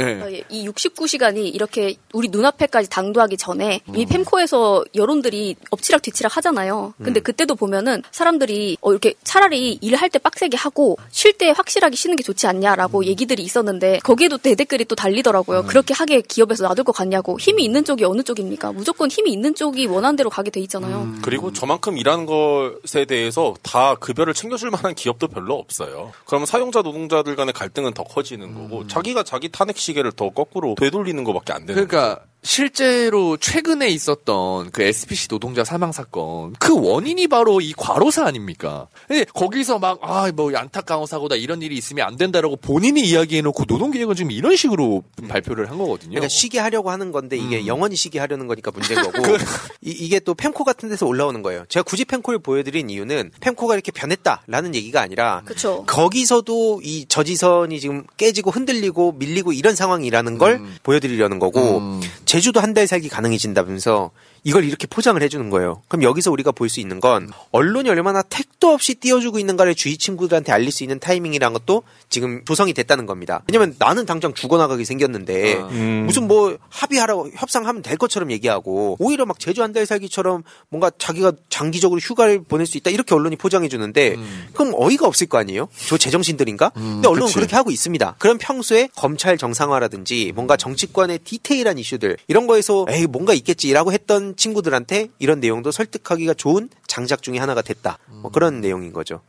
[0.00, 0.44] 예.
[0.48, 3.94] 이 69시간이 이렇게 우리 눈앞에까지 당도하기 전에 음.
[3.94, 6.94] 이미 펜코에서 여론들이 엎치락 뒤치락 하잖아요.
[6.96, 7.04] 음.
[7.04, 12.16] 근데 그때도 보면은 사람들이 어, 이렇게 차라리 일할 때 빡세게 하고 쉴 때 확실하게 쉬는
[12.16, 12.50] 게 좋지 음.
[12.50, 15.64] 않냐라고 얘기들이 있었는데 거기에도 대댓글이 또 달리더라고요.
[15.64, 17.38] 그렇게 하게 기업에서 놔둘 것 같냐고.
[17.38, 18.72] 힘이 있는 쪽이 어느 쪽입니까?
[18.72, 21.02] 무조건 힘이 있는 쪽이 원하는 대로 가게 돼 있잖아요.
[21.02, 21.18] 음.
[21.22, 26.12] 그리고 저만큼 일하는 것에 대해서 다 급여를 챙겨줄 만한 기업도 별로 없어요.
[26.24, 30.74] 그러면 사용자 노동자들 간의 갈등은 더 커지는 거고 자기가 자기 탄핵 시 계를 더 거꾸로
[30.78, 37.26] 되돌리는 것밖에 안 되는 그러니까 실제로 최근에 있었던 그 SPC 노동자 사망 사건 그 원인이
[37.28, 38.88] 바로 이 과로사 아닙니까?
[39.06, 44.14] 근데 거기서 막 아 뭐 안타까운 사고다 이런 일이 있으면 안 된다라고 본인이 이야기해놓고 노동계획은
[44.14, 46.10] 지금 이런 식으로 발표를 한 거거든요.
[46.10, 47.66] 그러니까 쉬게 하려고 하는 건데 이게 음.
[47.66, 49.36] 영원히 쉬게 하려는 거니까 문제인 거고 그
[49.80, 51.64] 이, 게또 펜코 같은 데서 올라오는 거예요.
[51.68, 55.84] 제가 굳이 펜코를 보여드린 이유는 펜코가 이렇게 변했다라는 얘기가 아니라 그렇죠.
[55.86, 60.76] 거기서도 이 저지선이 지금 깨지고 흔들리고 밀리고 이런 상황이라는 걸 음.
[60.82, 64.10] 보여드리려는 거고 제주도 한 달 살기 가능해진다면서
[64.44, 65.82] 이걸 이렇게 포장을 해주는 거예요.
[65.88, 70.52] 그럼 여기서 우리가 볼 수 있는 건 언론이 얼마나 택도 없이 띄워주고 있는가를 주위 친구들한테
[70.52, 73.42] 알릴 수 있는 타이밍이라는 것도 지금 조성이 됐다는 겁니다.
[73.50, 76.04] 왜냐면 나는 당장 죽어나가게 생겼는데 음.
[76.06, 81.32] 무슨 뭐 합의하라고 협상하면 될 것처럼 얘기하고 오히려 막 제주 한 달 살기처럼 뭔가 자기가
[81.50, 84.16] 장기적으로 휴가를 보낼 수 있다 이렇게 언론이 포장해 주는데
[84.54, 85.68] 그럼 어이가 없을 거 아니에요?
[85.88, 86.70] 저 제정신들인가?
[86.74, 87.34] 근데 언론은 그치.
[87.34, 88.16] 그렇게 하고 있습니다.
[88.18, 95.08] 그럼 평소에 검찰 정상화라든지 뭔가 정치권의 디테일한 이슈들 이런 거에서 에이 뭔가 있겠지라고 했던 친구들한테
[95.18, 97.98] 이런 내용도 설득하기가 좋은 장작 중에 하나가 됐다.
[98.22, 99.20] 뭐 그런 내용인 거죠.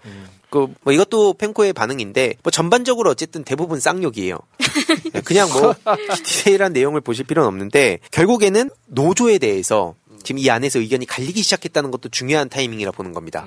[0.49, 4.37] 그뭐 이것도 펜코의 반응인데 뭐 전반적으로 어쨌든 대부분 쌍욕이에요.
[5.23, 5.75] 그냥 뭐
[6.23, 12.09] 디테일한 내용을 보실 필요는 없는데 결국에는 노조에 대해서 지금 이 안에서 의견이 갈리기 시작했다는 것도
[12.09, 13.45] 중요한 타이밍이라 보는 겁니다.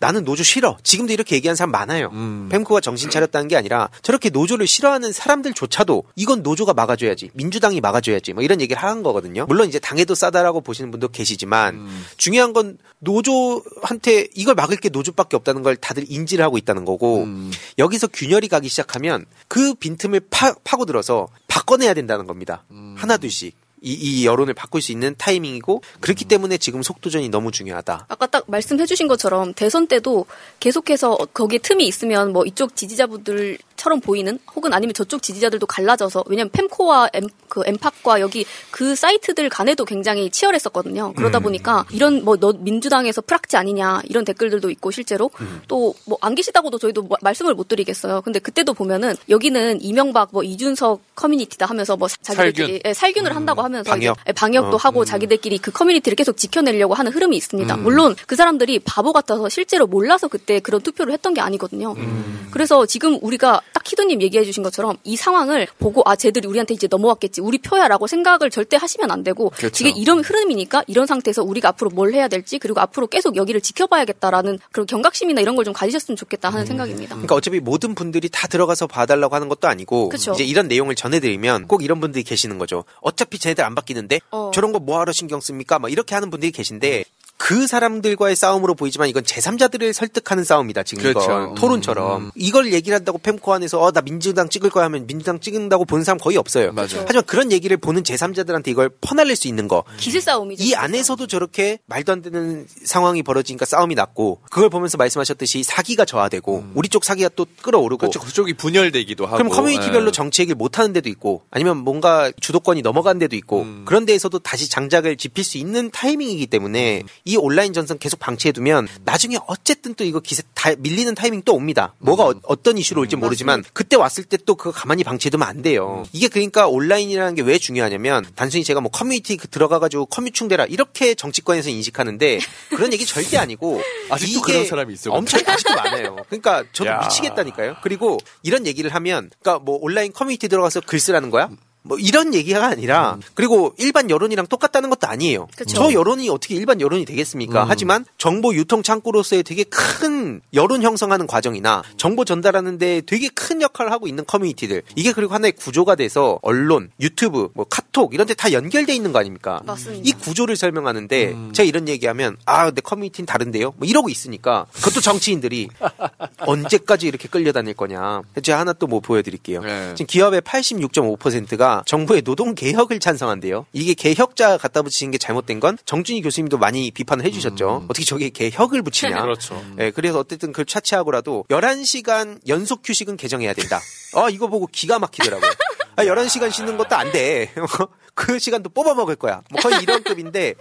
[0.00, 0.78] 나는 노조 싫어.
[0.82, 2.08] 지금도 이렇게 얘기하는 사람 많아요.
[2.14, 2.48] 음.
[2.50, 7.30] 펜코가 정신 차렸다는 게 아니라 저렇게 노조를 싫어하는 사람들조차도 이건 노조가 막아줘야지.
[7.34, 8.32] 민주당이 막아줘야지.
[8.32, 9.44] 뭐 이런 얘기를 하는 거거든요.
[9.46, 12.04] 물론 이제 당에도 싸다라고 보시는 분도 계시지만 음.
[12.16, 17.50] 중요한 건 노조한테 이걸 막을 게 노조밖에 없다는 걸 다들 인지를 하고 있다는 거고 음.
[17.76, 22.64] 여기서 균열이 가기 시작하면 그 빈틈을 파, 파고들어서 바꿔내야 된다는 겁니다.
[22.70, 22.94] 음.
[22.96, 23.54] 하나둘씩.
[23.82, 28.06] 이, 이 여론을 바꿀 수 있는 타이밍이고 그렇기 때문에 지금 속도전이 너무 중요하다.
[28.08, 30.26] 아까 딱 말씀해주신 것처럼 대선 때도
[30.60, 36.50] 계속해서 거기에 틈이 있으면 뭐 이쪽 지지자분들 처럼 보이는 혹은 아니면 저쪽 지지자들도 갈라져서 왜냐면
[36.52, 41.14] 펜코와 엠, 그 엠팍과 여기 그 사이트들 간에도 굉장히 치열했었거든요.
[41.14, 41.44] 그러다 음.
[41.44, 45.30] 보니까 이런 뭐 너 민주당에서 프락지 아니냐 이런 댓글들도 있고 실제로
[45.68, 48.22] 또뭐 안 계시다고도 저희도 뭐 말씀을 못 드리겠어요.
[48.22, 52.80] 근데 그때도 보면은 여기는 이명박 뭐 이준석 커뮤니티다 하면서 뭐 자기들끼리 살균.
[52.84, 54.16] 예, 살균을 한다고 하면서 방역.
[54.24, 55.04] 이제 방역도 어, 하고 음.
[55.04, 57.74] 자기들끼리 그 커뮤니티를 계속 지켜내려고 하는 흐름이 있습니다.
[57.74, 57.82] 음.
[57.82, 61.92] 물론 그 사람들이 바보 같아서 실제로 몰라서 그때 그런 투표를 했던 게 아니거든요.
[61.92, 62.48] 음.
[62.50, 66.86] 그래서 지금 우리가 딱 키도님 얘기해 주신 것처럼 이 상황을 보고 아 쟤들이 우리한테 이제
[66.90, 69.86] 넘어왔겠지 우리 표야라고 생각을 절대 하시면 안 되고 그렇죠.
[69.86, 74.58] 이게 이런 흐름이니까 이런 상태에서 우리가 앞으로 뭘 해야 될지 그리고 앞으로 계속 여기를 지켜봐야겠다라는
[74.72, 77.14] 그런 경각심이나 이런 걸 좀 가지셨으면 좋겠다 하는 생각입니다.
[77.16, 80.32] 그러니까 어차피 모든 분들이 다 들어가서 봐달라고 하는 것도 아니고 그쵸.
[80.32, 82.84] 이제 이런 내용을 전해드리면 꼭 이런 분들이 계시는 거죠.
[83.02, 84.50] 어차피 쟤네들 안 바뀌는데 어.
[84.54, 85.78] 저런 거 뭐하러 신경 씁니까?
[85.78, 87.04] 막 이렇게 하는 분들이 계신데
[87.42, 91.24] 그 사람들과의 싸움으로 보이지만 이건 제3자들을 설득하는 싸움이다 지금 그렇죠.
[91.24, 92.30] 이건 토론처럼 음.
[92.34, 96.18] 이걸 얘기를 한다고 펜코 안에서 어 나 민주당 찍을 거야 하면 민주당 찍는다고 보는 사람
[96.18, 96.70] 거의 없어요.
[96.72, 97.02] 맞아요.
[97.06, 100.62] 하지만 그런 얘기를 보는 제3자들한테 이걸 퍼날릴 수 있는 거 기세 싸움이죠.
[100.62, 106.64] 이 안에서도 저렇게 말도 안 되는 상황이 벌어지니까 싸움이 났고 그걸 보면서 말씀하셨듯이 사기가 저하되고
[106.74, 108.20] 우리 쪽 사기가 또 끌어오르고 그렇죠.
[108.20, 109.38] 그쪽이 분열되기도 하고.
[109.38, 110.12] 그럼 커뮤니티별로 예.
[110.12, 113.82] 정치 얘기를 못 하는 데도 있고 아니면 뭔가 주도권이 넘어간 데도 있고 음.
[113.86, 119.36] 그런 데에서도 다시 장작을 지필 수 있는 타이밍이기 때문에 이 온라인 전선 계속 방치해두면 나중에
[119.46, 121.94] 어쨌든 또 이거 기세 다 밀리는 타이밍 또 옵니다.
[121.98, 126.04] 뭐가 어, 떤 이슈로 올지 모르지만 그때 왔을 때 또 그거 가만히 방치해두면 안 돼요.
[126.12, 131.68] 이게 그러니까 온라인이라는 게 왜 중요하냐면 단순히 제가 뭐 커뮤니티 그 들어가가지고 커뮤충대라 이렇게 정치권에서
[131.70, 136.16] 인식하는데 그런 얘기 절대 아니고 아직도 이게 그런 사람이 있어, 엄청 아직도 많아요.
[136.28, 137.00] 그러니까 저도 야.
[137.02, 137.76] 미치겠다니까요.
[137.82, 141.48] 그리고 이런 얘기를 하면 그러니까 뭐 온라인 커뮤니티 들어가서 글 쓰라는 거야?
[141.82, 145.48] 뭐 이런 얘기가 아니라 그리고 일반 여론이랑 똑같다는 것도 아니에요.
[145.56, 145.76] 그쵸.
[145.76, 147.62] 저 여론이 어떻게 일반 여론이 되겠습니까?
[147.64, 147.66] 음.
[147.70, 154.06] 하지만 정보 유통 창구로서의 되게 큰 여론 형성하는 과정이나 정보 전달하는데 되게 큰 역할을 하고
[154.08, 158.94] 있는 커뮤니티들 이게 그리고 하나의 구조가 돼서 언론, 유튜브, 뭐 카톡 이런 데 다 연결돼
[158.94, 159.60] 있는 거 아닙니까?
[159.64, 160.02] 맞습니다.
[160.06, 163.74] 이 구조를 설명하는데 제가 이런 얘기하면 아, 내 커뮤니티는 다른데요?
[163.76, 165.68] 뭐 이러고 있으니까 그것도 정치인들이
[166.40, 168.22] 언제까지 이렇게 끌려다닐 거냐.
[168.42, 169.62] 제가 하나 또 뭐 보여드릴게요.
[169.62, 169.94] 네.
[169.94, 173.66] 지금 기업의 86.5%가 정부의 노동 개혁을 찬성한대요.
[173.72, 177.86] 이게 개혁자 갖다 붙이는 게 잘못된 건 정준희 교수님도 많이 비판을 해주셨죠.
[177.88, 179.20] 어떻게 저게 개혁을 붙이냐.
[179.22, 179.62] 그렇죠.
[179.78, 183.80] 예, 그래서 어쨌든 그걸 차치하고라도 11시간 연속 휴식은 개정해야 된다.
[184.14, 185.50] 아, 이거 보고 기가 막히더라고요.
[185.96, 187.52] 아, 11시간 쉬는 것도 안 돼.
[188.20, 189.40] 그 시간도 뽑아 먹을 거야.
[189.50, 190.54] 뭐 거의 이런 급인데,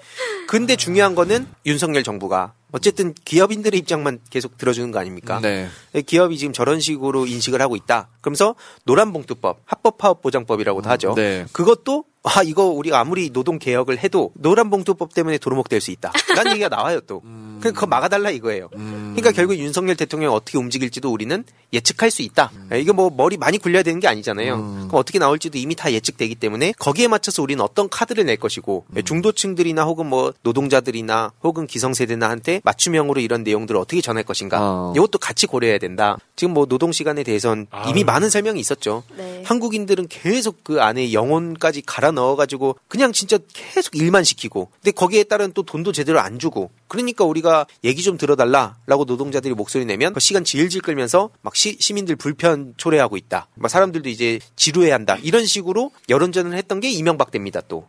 [0.48, 5.40] 근데 중요한 거는 윤석열 정부가 어쨌든 기업인들의 입장만 계속 들어주는 거 아닙니까?
[5.42, 5.68] 네.
[6.06, 8.08] 기업이 지금 저런 식으로 인식을 하고 있다.
[8.22, 8.56] 그러면서
[8.86, 11.16] 노란봉투법, 합법파업보장법이라고도 하죠.
[11.16, 11.46] 네.
[11.52, 16.12] 그것도 아 이거 우리가 아무리 노동 개혁을 해도 노란봉투법 때문에 도루묵될 수 있다.
[16.36, 17.22] 라는 얘기가 나와요 또.
[17.62, 18.70] 그 그거 막아달라 이거예요.
[18.70, 21.44] 그러니까 결국 윤석열 대통령이 어떻게 움직일지도 우리는
[21.74, 22.52] 예측할 수 있다.
[22.74, 24.58] 예, 이게 뭐 머리 많이 굴려야 되는 게 아니잖아요.
[24.58, 28.86] 그럼 어떻게 나올지도 이미 다 예측되기 때문에 거기에 맞춰서 우리 는 어떤 카드를 낼 것이고
[28.96, 34.58] 예, 중도층들이나 혹은 뭐 노동자들이나 혹은 기성세대나한테 맞춤형으로 이런 내용들을 어떻게 전할 것인가.
[34.62, 34.94] 어.
[34.96, 36.18] 이것도 같이 고려해야 된다.
[36.36, 39.04] 지금 뭐 노동 시간에 대해선 이미 많은 설명이 있었죠.
[39.18, 39.44] 네.
[39.46, 45.52] 한국인들은 계속 그 안에 영혼까지 갈아 넣어가지고 그냥 진짜 계속 일만 시키고 근데 거기에 따른
[45.54, 50.44] 또 돈도 제대로 안 주고 그러니까 우리가 얘기 좀 들어달라라고 노동자들이 목소리 내면 그 시간
[50.44, 53.48] 질질 끌면서 막 시, 시민들 불편 초래하고 있다.
[53.56, 55.18] 막 사람들도 이제 지루해 한다.
[55.22, 57.88] 이런 식으로 여론전을 했던 게 이명박 때입니다 또.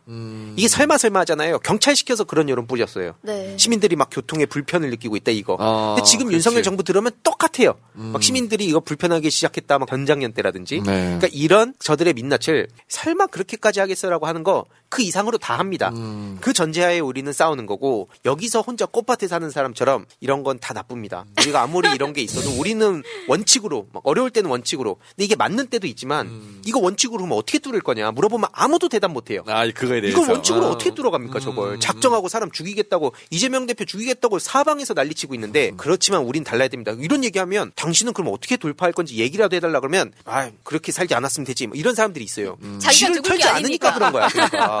[0.55, 1.59] 이게 설마 설마 하잖아요.
[1.59, 3.15] 경찰 시켜서 그런 여론 뿌렸어요.
[3.21, 3.57] 네.
[3.57, 5.57] 시민들이 막 교통에 불편을 느끼고 있다 이거.
[5.59, 6.35] 아, 근데 지금 그렇지.
[6.35, 7.75] 윤석열 정부 들으면 똑같아요.
[7.93, 10.77] 막 시민들이 이거 불편하게 시작했다 막 전장년 때라든지.
[10.77, 10.83] 네.
[10.83, 15.89] 그러니까 이런 저들의 민낯을 설마 그렇게까지 하겠어라고 하는 거 그 이상으로 다 합니다.
[15.95, 16.37] 음.
[16.41, 21.25] 그 전제하에 우리는 싸우는 거고 여기서 혼자 꽃밭에 사는 사람처럼 이런 건 다 나쁩니다.
[21.39, 25.87] 우리가 아무리 이런 게 있어도 우리는 원칙으로 막 어려울 때는 원칙으로 근데 이게 맞는 때도
[25.87, 26.61] 있지만 음.
[26.65, 29.43] 이거 원칙으로 하면 어떻게 뚫을 거냐 물어보면 아무도 대답 못 해요.
[29.47, 30.21] 아, 그거에 대해서.
[30.21, 30.67] 이걸 원칙으로 아.
[30.67, 30.71] 음.
[30.73, 36.67] 어떻게 뚫어갑니까 저걸 작정하고 사람 죽이겠다고 이재명 대표 죽이겠다고 사방에서 난리치고 있는데 그렇지만 우린 달라야
[36.67, 41.45] 됩니다 이런 얘기하면 당신은 그럼 어떻게 돌파할 건지 얘기라도 해달라 그러면 아 그렇게 살지 않았으면
[41.45, 43.93] 되지 뭐 이런 사람들이 있어요 자기가 쥐를 죽을 털지 게 않으니까 아니니까.
[43.93, 44.80] 그런 거야 그러니까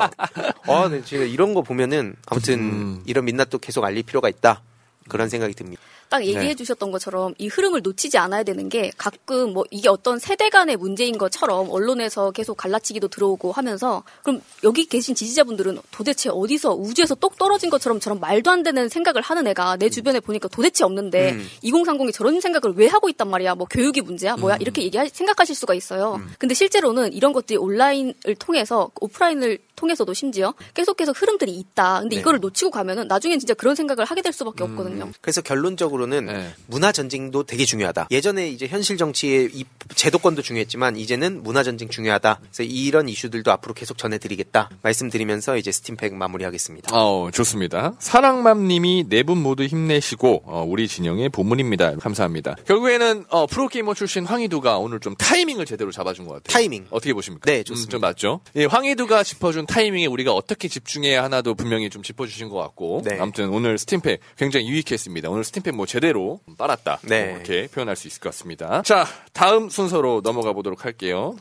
[0.67, 3.03] 아 네, 제가 이런 거 보면은 아무튼 음.
[3.05, 4.61] 이런 민낯도 계속 알릴 필요가 있다
[5.07, 5.81] 그런 생각이 듭니다.
[6.11, 6.55] 딱 얘기해 네.
[6.55, 11.17] 주셨던 것처럼 이 흐름을 놓치지 않아야 되는 게 가끔 뭐 이게 어떤 세대 간의 문제인
[11.17, 17.69] 것처럼 언론에서 계속 갈라치기도 들어오고 하면서 그럼 여기 계신 지지자분들은 도대체 어디서 우주에서 똑 떨어진
[17.69, 21.47] 것처럼 저런 말도 안 되는 생각을 하는 애가 내 주변에 보니까 도대체 없는데 음.
[21.63, 24.61] 2030이 저런 생각을 왜 하고 있단 말이야 뭐 교육이 문제야 뭐야 음.
[24.61, 26.21] 이렇게 얘기 생각하실 수가 있어요.
[26.37, 32.01] 근데 실제로는 이런 것들이 온라인을 통해서 오프라인을 통해서도 심지어 계속 계속 흐름들이 있다.
[32.01, 32.21] 근데 네.
[32.21, 35.09] 이거를 놓치고 가면은 나중엔 진짜 그런 생각을 하게 될 수밖에 없거든요.
[35.21, 36.53] 그래서 결론적으로는 네.
[36.67, 38.07] 문화 전쟁도 되게 중요하다.
[38.11, 39.65] 예전에 이제 현실 정치의 이
[39.95, 42.39] 제도권도 중요했지만 이제는 문화 전쟁 중요하다.
[42.41, 44.69] 그래서 이런 이슈들도 앞으로 계속 전해드리겠다.
[44.83, 46.95] 말씀드리면서 이제 스팀팩 마무리하겠습니다.
[46.95, 47.93] 어, 좋습니다.
[47.99, 51.95] 사랑맘님이 네 분 모두 힘내시고 어, 우리 진영의 보물입니다.
[51.97, 52.55] 감사합니다.
[52.65, 56.53] 결국에는 어, 프로게이머 출신 황희두가 오늘 좀 타이밍을 제대로 잡아준 것 같아요.
[56.53, 57.45] 타이밍 어떻게 보십니까?
[57.51, 57.91] 네, 좋습니다.
[57.91, 58.41] 좀 맞죠?
[58.55, 63.17] 예, 황희두가 짚어준 타이밍에 우리가 어떻게 집중해야 하나도 분명히 좀 짚어주신 것 같고 네.
[63.19, 65.29] 아무튼 오늘 스팀팩 굉장히 유익했습니다.
[65.29, 67.25] 오늘 스팀팩 뭐 제대로 빨았다 네.
[67.25, 68.81] 뭐 이렇게 표현할 수 있을 것 같습니다.
[68.81, 71.37] 자, 다음 순서로 넘어가 보도록 할게요.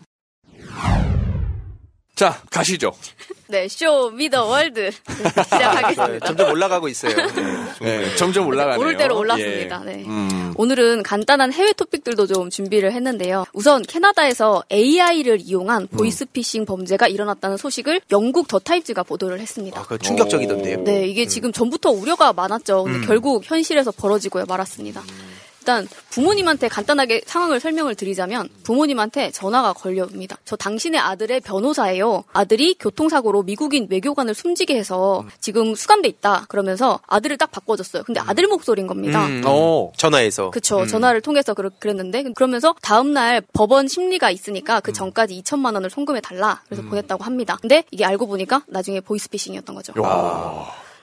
[2.20, 2.92] 자, 가시죠.
[3.46, 6.26] 네, Show Me the World 시작하겠습니다.
[6.26, 7.14] 점점 올라가고 있어요.
[7.80, 8.78] 네, 점점 올라가네요.
[8.78, 9.82] 오를 대로 올랐습니다.
[9.86, 9.90] 예.
[9.90, 10.04] 네.
[10.04, 10.52] 음.
[10.54, 13.46] 오늘은 간단한 해외 토픽들도 좀 준비를 했는데요.
[13.54, 19.82] 우선 캐나다에서 AI를 이용한 보이스피싱 범죄가 일어났다는 소식을 영국 더 타임즈가 보도를 했습니다.
[19.84, 20.84] 그 충격적이던데요.
[20.84, 22.84] 네, 이게 지금 전부터 우려가 많았죠.
[22.84, 23.06] 근데 음.
[23.06, 25.02] 결국 현실에서 벌어지고요 말았습니다.
[25.70, 30.38] 일단 부모님한테 간단하게 상황을 설명을 드리자면 부모님한테 전화가 걸려옵니다.
[30.44, 32.24] 저 당신의 아들의 변호사예요.
[32.32, 36.46] 아들이 교통사고로 미국인 외교관을 숨지게 해서 지금 수감돼 있다.
[36.48, 38.02] 그러면서 아들을 딱 바꿔줬어요.
[38.02, 39.24] 근데 아들 목소리인 겁니다.
[39.26, 39.42] 음,
[39.96, 40.50] 전화해서.
[40.50, 40.80] 그쵸.
[40.80, 40.86] 음.
[40.88, 46.62] 전화를 통해서 그러, 그랬는데 그러면서 다음날 법원 심리가 있으니까 그 전까지 2천만 원을 송금해 달라.
[46.66, 47.56] 그래서 보냈다고 합니다.
[47.60, 49.92] 근데 이게 알고 보니까 나중에 보이스피싱이었던 거죠.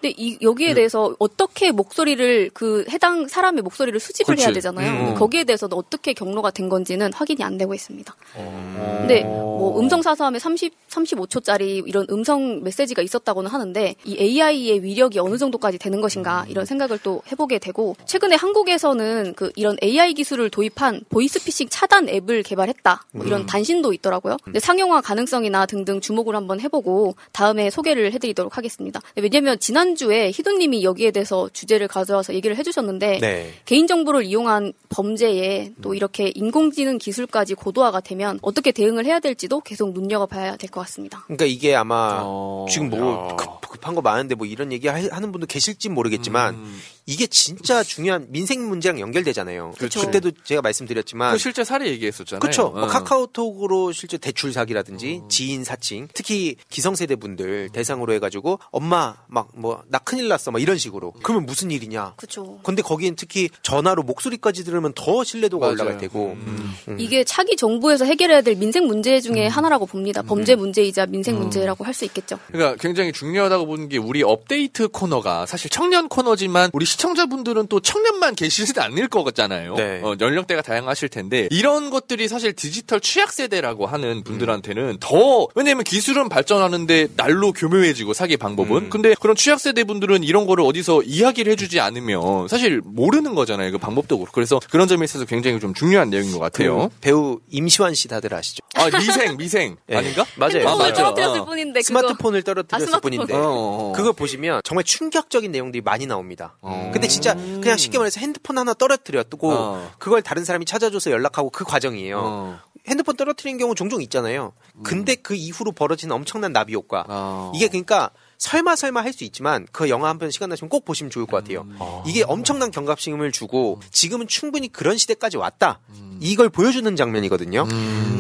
[0.01, 4.43] 근데 이, 여기에 대해서 어떻게 목소리를 그 해당 사람의 목소리를 수집을 그렇지.
[4.45, 4.91] 해야 되잖아요.
[4.91, 4.97] 음.
[5.05, 8.15] 근데 거기에 대해서는 어떻게 경로가 된 건지는 확인이 안 되고 있습니다.
[8.33, 15.37] 근데 뭐 음성 사서함에 30, 35초짜리 이런 음성 메시지가 있었다고는 하는데 이 AI의 위력이 어느
[15.37, 21.01] 정도까지 되는 것인가 이런 생각을 또 해보게 되고 최근에 한국에서는 그 이런 AI 기술을 도입한
[21.09, 23.45] 보이스피싱 차단 앱을 개발했다 뭐 이런 음.
[23.45, 24.37] 단신도 있더라고요.
[24.43, 29.01] 근데 상용화 가능성이나 등등 주목을 한번 해보고 다음에 소개를 해드리도록 하겠습니다.
[29.15, 33.53] 왜냐면 지난 주에 희두님이 여기에 대해서 주제를 가져와서 얘기를 해주셨는데 네.
[33.65, 40.57] 개인정보를 이용한 범죄에 또 이렇게 인공지능 기술까지 고도화가 되면 어떻게 대응을 해야 될지도 계속 눈여겨봐야
[40.57, 41.23] 될 것 같습니다.
[41.25, 42.23] 그러니까 이게 아마
[42.69, 46.79] 지금 뭐 급, 급한 거 많은데 뭐 이런 얘기 하- 하는 분도 계실지 모르겠지만 음.
[47.09, 49.73] 이게 진짜 중요한 민생 문제랑 연결되잖아요.
[49.79, 50.11] 그쵸.
[50.11, 52.41] 때도 제가 말씀드렸지만 그 실제 사례 얘기했었잖아요.
[52.41, 52.63] 그렇죠.
[52.67, 52.71] 어.
[52.71, 59.77] 뭐 카카오톡으로 실제 대출 사기라든지 지인 사칭, 특히 기성세대 분들 대상으로 해가지고 엄마 막 뭐
[59.89, 61.13] 나 큰일 났어 막 이런 식으로.
[61.23, 62.13] 그러면 무슨 일이냐.
[62.17, 62.59] 그렇죠.
[62.63, 65.73] 근데 거기엔 특히 전화로 목소리까지 들으면 더 신뢰도가 맞아요.
[65.73, 66.33] 올라갈 테고.
[66.33, 66.73] 음.
[66.99, 70.21] 이게 차기 정부에서 해결해야 될 민생 문제 중에 하나라고 봅니다.
[70.23, 72.37] 범죄 문제이자 민생 문제라고 할 수 있겠죠.
[72.51, 78.33] 그러니까 굉장히 중요하다고 보는 게 우리 업데이트 코너가 사실 청년 코너지만 우리 시청자분들은 또 청년만
[78.35, 79.75] 계시지 않을 거잖아요.
[79.75, 80.01] 네.
[80.03, 86.27] 어, 연령대가 다양하실 텐데 이런 것들이 사실 디지털 취약 세대라고 하는 분들한테는 더 왜냐면 기술은
[86.27, 91.79] 발전하는데 날로 교묘해지고 사기 방법은 근데 그런 취약 세대 분들은 이런 거를 어디서 이야기를 해주지
[91.79, 93.71] 않으면 사실 모르는 거잖아요.
[93.71, 96.89] 그 방법도 그렇고 그래서 그런 점에 있어서 굉장히 좀 중요한 내용인 것 같아요.
[96.89, 98.63] 그 배우 임시완 씨 다들 아시죠?
[98.75, 99.97] 아 미생 미생 예.
[99.97, 100.25] 아닌가?
[100.35, 100.67] 맞아요.
[100.67, 100.93] 아, 핸드폰을 맞아.
[100.93, 101.45] 떨어뜨렸을 어.
[101.45, 103.11] 뿐인데 그거- 스마트폰을 떨어뜨렸을 아, 스마트폰.
[103.11, 103.93] 뿐인데 어, 어, 어.
[103.95, 106.55] 그걸 보시면 정말 충격적인 내용들이 많이 나옵니다.
[106.91, 109.91] 근데 진짜 그냥 쉽게 말해서 핸드폰 하나 떨어뜨렸고 어.
[109.99, 112.19] 그걸 다른 사람이 찾아줘서 연락하고 그 과정이에요.
[112.23, 112.59] 어.
[112.87, 114.53] 핸드폰 떨어뜨리는 경우 종종 있잖아요.
[114.83, 117.03] 근데 그 이후로 벌어지는 엄청난 나비 효과.
[117.07, 117.51] 어.
[117.53, 121.09] 이게 그러니까 설마 설마 할 수 있지만 그 영화 한 편 시간 나시면 꼭 보시면
[121.11, 121.65] 좋을 것 같아요.
[122.05, 125.79] 이게 엄청난 경각심을 주고 지금은 충분히 그런 시대까지 왔다.
[126.19, 127.67] 이걸 보여주는 장면이거든요.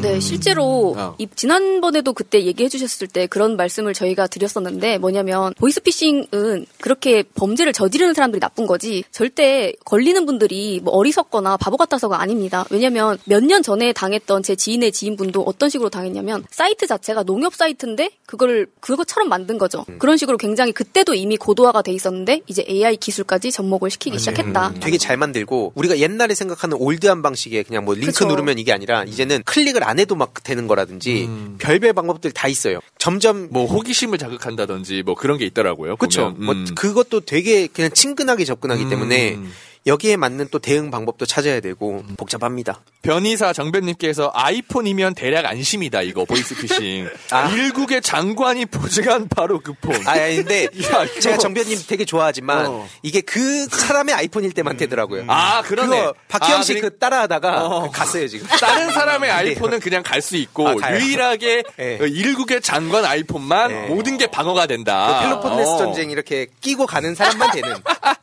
[0.01, 1.15] 네, 실제로 어.
[1.17, 8.13] 이 지난번에도 그때 얘기해 주셨을 때 그런 말씀을 저희가 드렸었는데 뭐냐면 보이스피싱은 그렇게 범죄를 저지르는
[8.13, 12.65] 사람들이 나쁜 거지 절대 걸리는 분들이 뭐 어리석거나 바보 같아서가 아닙니다.
[12.69, 18.09] 왜냐면 몇 년 전에 당했던 제 지인의 지인분도 어떤 식으로 당했냐면 사이트 자체가 농협 사이트인데
[18.25, 19.85] 그걸 그것처럼 만든 거죠.
[19.99, 24.73] 그런 식으로 굉장히 그때도 이미 고도화가 돼 있었는데 이제 AI 기술까지 접목을 시키기 시작했다.
[24.81, 28.27] 되게 잘 만들고 우리가 옛날에 생각하는 올드한 방식의 그냥 뭐 링크 그쵸.
[28.27, 32.79] 누르면 이게 아니라 이제는 클릭을 안 해도 막 되는 거라든지 별별 방법들 다 있어요.
[32.97, 35.95] 점점 뭐 호기심을 자극한다든지 뭐 그런 게 있더라고요.
[35.95, 36.33] 그렇죠.
[36.33, 36.45] 보면.
[36.45, 36.65] 뭐 음.
[36.75, 39.39] 그것도 되게 그냥 친근하게 접근하기 때문에
[39.87, 42.81] 여기에 맞는 또 대응 방법도 찾아야 되고 복잡합니다.
[43.01, 47.07] 변이사 정변님께서 아이폰이면 대략 안심이다 이거 보이스피싱.
[47.55, 49.95] 일국의 장관이 보증한 바로 그 폰.
[50.05, 52.87] 아, 근데 야, 이거- 제가 정변님 되게 좋아하지만 어.
[53.01, 55.23] 이게 그 사람의 아이폰일 때만 되더라고요.
[55.27, 56.11] 아, 그러네.
[56.27, 57.89] 박희영 아, 씨 그러니- 그 따라하다가 어.
[57.91, 58.45] 갔어요 지금.
[58.59, 59.35] 다른 사람의 네.
[59.35, 60.99] 아이폰은 그냥 갈 수 있고 아.
[60.99, 61.99] 유일하게 네.
[62.01, 63.87] 어, 일국의 장관 아이폰만 네.
[63.87, 65.21] 모든 게 방어가 된다.
[65.21, 65.77] 펠로폰네스 어.
[65.77, 67.73] 전쟁 이렇게 끼고 가는 사람만 되는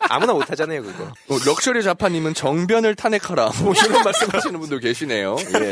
[0.00, 1.10] 아무나 못하잖아요 그거.
[1.54, 3.52] 어, 럭셔리 자파님은 정변을 탄핵하라.
[3.62, 5.36] 뭐 이런 말씀하시는 분도 계시네요.
[5.38, 5.70] 예.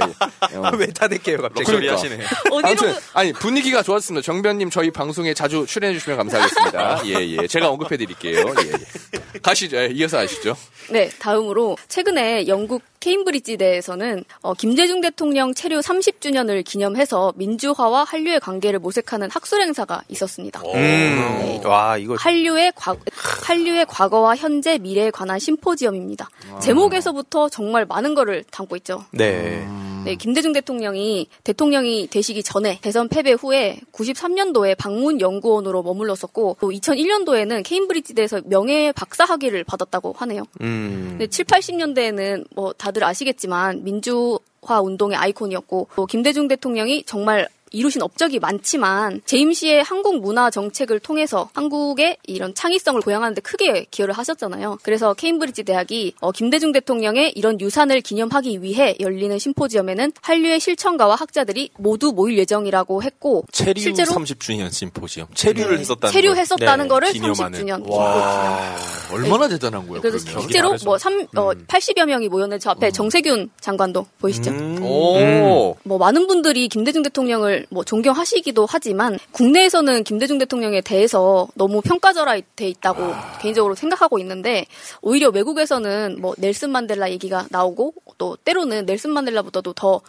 [0.53, 0.57] 예.
[0.57, 0.71] 어.
[0.79, 1.65] 왜 타대게요 갑자기?
[1.65, 1.95] 그러니까.
[1.95, 2.19] 하시네.
[2.51, 4.25] 아무튼 아니 분위기가 좋았습니다.
[4.25, 7.03] 정변님 저희 방송에 자주 출연해 주시면 감사하겠습니다.
[7.07, 7.47] 예 예.
[7.47, 8.45] 제가 언급해 드릴게요.
[8.65, 8.69] 예,
[9.15, 9.39] 예.
[9.41, 9.77] 가시죠.
[9.77, 10.57] 예, 이어서 하시죠.
[10.91, 19.31] 네, 다음으로 최근에 영국 케임브리지대에서는 어, 김대중 대통령 체류 30주년을 기념해서 민주화와 한류의 관계를 모색하는
[19.31, 20.63] 학술 행사가 있었습니다.
[20.75, 21.61] 음.
[21.65, 22.97] 와 이거 한류의 과
[23.45, 26.29] 한류의 과거와 현재 미래에 관한 심포지엄입니다.
[26.61, 29.05] 제목에서부터 정말 많은 거를 담고 있죠.
[29.11, 29.67] 네.
[30.05, 37.63] 네, 김대중 대통령이 대통령이 되시기 전에 대선 패배 후에 93년도에 방문 연구원으로 머물렀었고 또 2001년도에는
[37.65, 40.43] 케임브리지대에서 명예 박사 학위를 받았다고 하네요.
[40.61, 41.07] 음.
[41.11, 48.39] 근데 7, 80년대에는 뭐 다들 아시겠지만 민주화 운동의 아이콘이었고 또 김대중 대통령이 정말 이루신 업적이
[48.39, 54.79] 많지만 제임시의 한국 문화 정책을 통해서 한국의 이런 창의성을 보양하는데 크게 기여를 하셨잖아요.
[54.83, 61.71] 그래서 케임브리지 대학이 어, 김대중 대통령의 이런 유산을 기념하기 위해 열리는 심포지엄에는 한류의 실천가와 학자들이
[61.79, 65.29] 모두 모일 예정이라고 했고 체류 실제로 30주년 심포지엄.
[65.35, 65.81] 체류를 네.
[65.81, 67.01] 했었다는 체류했었다는 걸.
[67.01, 67.59] 거를 기념하는.
[67.59, 68.77] 30주년 와
[69.13, 70.01] 얼마나 대단한 거예요.
[70.01, 70.43] 그래서 그러면.
[70.43, 71.65] 실제로 뭐 3, 어, 음.
[71.67, 74.51] 80여 명이 모였는데 저 앞에 정세균 장관도 보이시죠?
[74.83, 75.77] 오.
[75.85, 83.13] 뭐 많은 분들이 김대중 대통령을 뭐 존경하시기도 하지만 국내에서는 김대중 대통령에 대해서 너무 평가절하돼 있다고
[83.41, 84.67] 개인적으로 생각하고 있는데
[85.01, 90.01] 오히려 외국에서는 뭐 넬슨 만델라 얘기가 나오고 또 때로는 넬슨 만델라보다도 더 어,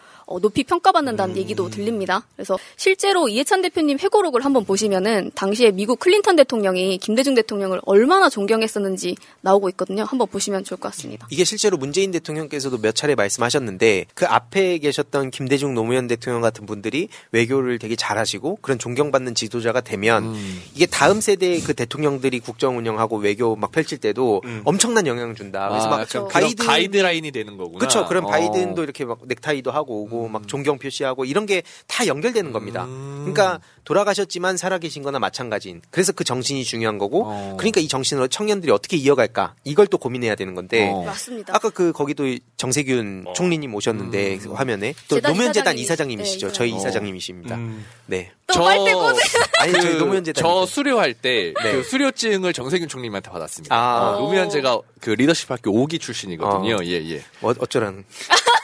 [0.41, 2.25] 높이 평가받는다는 얘기도 들립니다.
[2.35, 9.15] 그래서 실제로 이해찬 대표님 회고록을 한번 보시면은 당시에 미국 클린턴 대통령이 김대중 대통령을 얼마나 존경했었는지
[9.41, 10.03] 나오고 있거든요.
[10.03, 11.27] 한번 보시면 좋을 것 같습니다.
[11.29, 17.09] 이게 실제로 문재인 대통령께서도 몇 차례 말씀하셨는데 그 앞에 계셨던 김대중 노무현 대통령 같은 분들이
[17.31, 20.61] 외교를 되게 잘하시고 그런 존경받는 지도자가 되면 음.
[20.75, 25.69] 이게 다음 세대의 그 대통령들이 국정 운영하고 외교 막 펼칠 때도 엄청난 영향을 준다.
[25.69, 27.79] 그래서 아, 막 바이든 가이드라인이 되는 거구나.
[27.79, 28.05] 그렇죠.
[28.07, 28.27] 그럼 어.
[28.27, 32.85] 바이든도 이렇게 막 넥타이도 하고 오고 막 존경 표시하고 이런 게 다 연결되는 겁니다.
[32.85, 33.19] 음.
[33.25, 35.81] 그러니까 돌아가셨지만 살아계신 거나 마찬가지인.
[35.91, 37.55] 그래서 그 정신이 중요한 거고 어.
[37.57, 41.03] 그러니까 이 정신으로 청년들이 어떻게 이어갈까 이걸 또 고민해야 되는 건데 어.
[41.03, 41.55] 맞습니다.
[41.55, 42.25] 아까 그 거기도
[42.57, 46.47] 정세균 총리님 오셨는데 그 화면에 또 재단 노무현 재단 이사장님이- 이사장님 이시죠.
[46.47, 46.89] 네, 저희 이사장.
[46.89, 47.59] 이사장님이십니다.
[48.07, 48.31] 네.
[48.47, 49.19] 또 빨대고네.
[49.59, 51.71] 아니 그, 저희 노무현 재단 저 수료할 때 네.
[51.73, 53.75] 그 수료증을 정세균 총리님한테 받았습니다.
[53.75, 54.11] 아.
[54.15, 56.75] 어, 노무현 제가 그 리더십 학교 5기 출신이거든요.
[56.75, 56.79] 어.
[56.83, 57.17] 예, 예.
[57.41, 58.05] 어, 어쩌라는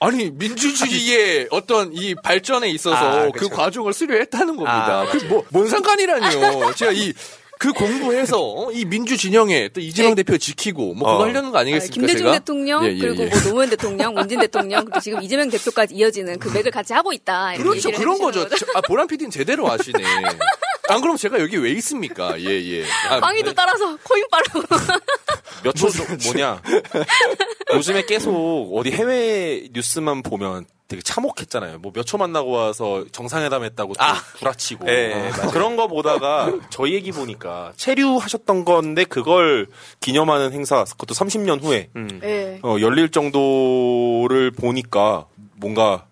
[0.00, 3.48] 아니 민주주의의 어떤 이 발전에 있어서 아, 그.
[3.48, 5.00] 과정을 수료했다는 겁니다.
[5.00, 6.74] 아, 그뭐뭔 상관이라니요.
[6.74, 7.12] 제가 이
[7.58, 11.24] 그 공부해서 어, 이 민주 진영에 또 이재명 대표 지키고 뭐 그거 어.
[11.24, 11.92] 하려는 거 아니겠습니까?
[11.92, 11.94] 네.
[11.94, 12.32] 김대중 제가?
[12.38, 13.28] 대통령 예, 예, 그리고 예.
[13.28, 17.54] 뭐 노무현 대통령, 문진 대통령 그리고 지금 이재명 대표까지 이어지는 그 맥을 같이 하고 있다.
[17.54, 17.90] 이렇게 그렇죠.
[17.92, 18.48] 그런 거죠.
[18.48, 20.02] 저- 아, 보람 PD는 제대로 아시네.
[20.88, 22.40] 안 그럼 제가 여기 왜 있습니까?
[22.40, 22.84] 예, 예.
[23.10, 24.62] 아, 광희도 따라서 코인 빠르고.
[25.64, 25.88] 몇초
[26.24, 26.62] 뭐냐.
[27.74, 31.78] 요즘에 계속 어디 해외 뉴스만 보면 되게 참혹했잖아요.
[31.80, 34.04] 뭐 몇 초 만나고 와서 정상회담 했다고 또
[34.38, 34.86] 구라치고.
[34.86, 39.66] 네, 어, 그런 거 보다가 저희 얘기 보니까 체류하셨던 건데 그걸
[40.00, 42.18] 기념하는 행사, 그것도 30년 후에 음.
[42.22, 42.58] 네.
[42.62, 45.26] 어, 열릴 정도를 보니까
[45.56, 46.06] 뭔가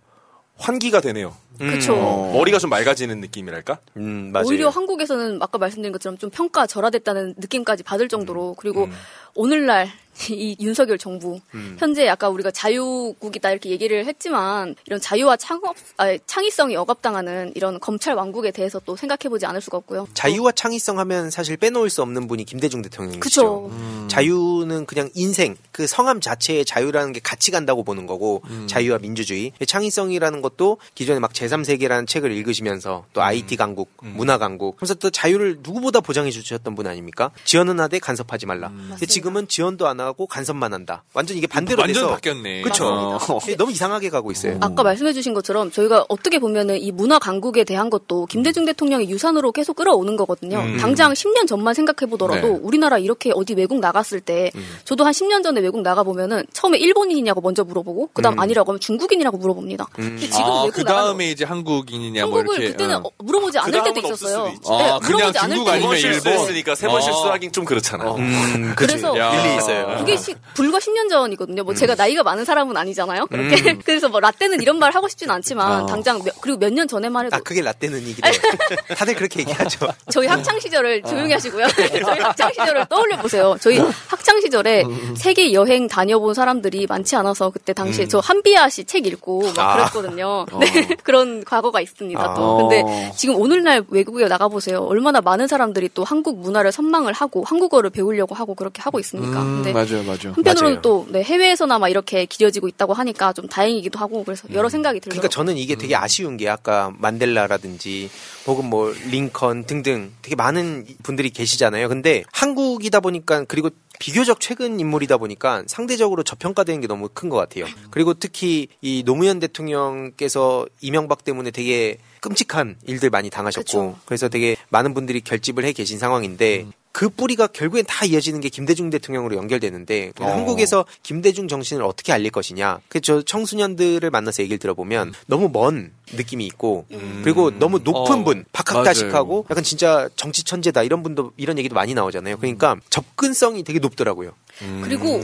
[0.59, 1.35] 환기가 되네요.
[1.59, 1.95] 그쵸.
[1.95, 3.79] 어, 머리가 좀 맑아지는 느낌이랄까?
[3.97, 8.89] 음, 오히려 한국에서는 아까 말씀드린 것처럼 좀 평가 절하됐다는 느낌까지 받을 정도로 그리고
[9.35, 9.91] 오늘날
[10.31, 11.77] 이 윤석열 정부 음.
[11.79, 18.14] 현재 아까 우리가 자유국이다 이렇게 얘기를 했지만 이런 자유와 창업 아니, 창의성이 억압당하는 이런 검찰
[18.14, 20.09] 왕국에 대해서 또 생각해보지 않을 수가 없고요.
[20.14, 23.67] 자유와 창의성 하면 사실 빼놓을 수 없는 분이 김대중 대통령이시죠.
[23.67, 24.07] 음.
[24.11, 29.53] 자유는 그냥 인생, 그 성함 자체에 자유라는 게 같이 간다고 보는 거고, 자유와 민주주의.
[29.67, 35.59] 창의성이라는 것도 기존에 막 제3세계라는 책을 읽으시면서 또 IT 강국, 문화 강국, 하면서 또 자유를
[35.63, 37.30] 누구보다 보장해 주셨던 분 아닙니까?
[37.45, 38.71] 지원은 하되 간섭하지 말라.
[38.71, 41.04] 근데 지금은 지원도 안 하고 간섭만 한다.
[41.12, 42.12] 완전 이게 반대로 완전 돼서.
[42.14, 42.62] 바뀌었네.
[42.62, 42.87] 그쵸.
[42.87, 43.38] 어.
[43.45, 44.58] 이게 너무 이상하게 가고 있어요.
[44.61, 49.76] 아까 말씀해주신 것처럼 저희가 어떻게 보면은 이 문화 강국에 대한 것도 김대중 대통령의 유산으로 계속
[49.76, 50.58] 끌어오는 거거든요.
[50.58, 50.78] 음.
[50.78, 52.58] 당장 10년 전만 생각해 보더라도 네.
[52.62, 54.50] 우리나라 이렇게 어디 외국 나갔을 때
[54.84, 58.41] 저도 한 10년 전에 외국 나가 보면은 처음에 일본인이냐고 먼저 물어보고 그다음 음.
[58.41, 59.87] 아니라고 하면 중국인이라고 물어봅니다.
[59.99, 60.16] 음.
[60.16, 62.72] 근데 지금 아, 외국 그 다음에 일본이지 한국인이냐 뭐 한국을 이렇게.
[62.72, 63.03] 그때는 어.
[63.07, 64.49] 어, 물어보지 않을 때도 있었어요.
[64.54, 64.68] 있지.
[64.72, 66.12] 아, 네, 그냥 물어보지 않을 중국 때도 아니면 있었어요.
[66.12, 66.22] 일본.
[66.22, 67.00] 실수했으니까 세번 어.
[67.00, 68.14] 실수하긴 좀 그렇잖아요.
[68.14, 69.34] 음, 그래서 야.
[69.34, 69.96] 일리 있어요.
[69.99, 71.64] 그게 시- 불과 10년 전이거든요.
[71.64, 73.27] 뭐 제가 나이가 많은 사람은 아니잖아요.
[73.27, 73.81] 그렇게 음.
[73.85, 75.87] 그래서 뭐 라떼는 이런 말 하고 싶진 않지만 어.
[75.87, 78.31] 당장 몇- 그리고 몇 년 전에만 해도 아, 그게 라떼는 이기래.
[78.97, 79.87] 다들 그렇게 얘기하죠.
[80.13, 81.67] 저희 학창 시절을 조용히 하시고요.
[82.05, 83.57] 저희 학창 시절을 떠올려 보세요.
[83.61, 83.79] 저희
[84.09, 84.85] 학창 시절에
[85.17, 88.09] 세계 여행 다녀본 사람들이 많지 않아서 그때 당시에 음.
[88.09, 89.77] 저 한비아 씨 책 읽고 막 아.
[89.77, 90.47] 그랬거든요.
[90.61, 92.21] 네, 그런 과거가 있습니다.
[92.21, 92.35] 아.
[92.35, 94.81] 또 근데 지금 오늘날 외국에 나가 보세요.
[94.81, 99.43] 얼마나 많은 사람들이 또 한국 문화를 선망을 하고 한국어를 배우려고 하고 그렇게 하고 있습니까?
[99.43, 100.33] 음, 근데 맞아요, 맞아요.
[100.34, 100.83] 한편으로는 맞아요.
[100.83, 105.21] 또 네, 해외에서나 막 이렇게 길어지고 있다고 하니까 좀 다행이기도 하고 그래서 여러 생각이 들더라고요.
[105.21, 108.11] 그러니까 저는 이게 되게 아쉬운 게 아까 만델라라든지
[108.46, 111.88] 혹은 뭐 링컨 등등 되게 많은 분들이 계시잖아요.
[111.88, 117.64] 근데 한국이다 보니까 그리고 비교적 최근 인물이다 보니까 상대적으로 저평가되는 게 너무 큰 것 같아요.
[117.91, 124.95] 그리고 특히 이 노무현 대통령께서 이명박 때문에 되게 끔찍한 일들 많이 당하셨고 그래서 되게 많은
[124.95, 126.67] 분들이 결집을 해 계신 상황인데
[126.97, 130.25] 그 뿌리가 결국엔 다 이어지는 게 김대중 대통령으로 연결되는데 어.
[130.25, 132.81] 한국에서 김대중 정신을 어떻게 알릴 것이냐.
[132.89, 136.87] 그저 청소년들을 만나서 얘기를 들어보면 너무 먼 느낌이 있고
[137.23, 141.93] 그리고 너무 높은 어, 분 박학다식하고 약간 진짜 정치 천재다 이런 분도 이런 얘기도 많이
[141.93, 142.39] 나오잖아요.
[142.39, 144.33] 그러니까 접근성이 되게 높더라고요.
[144.81, 145.23] 그리고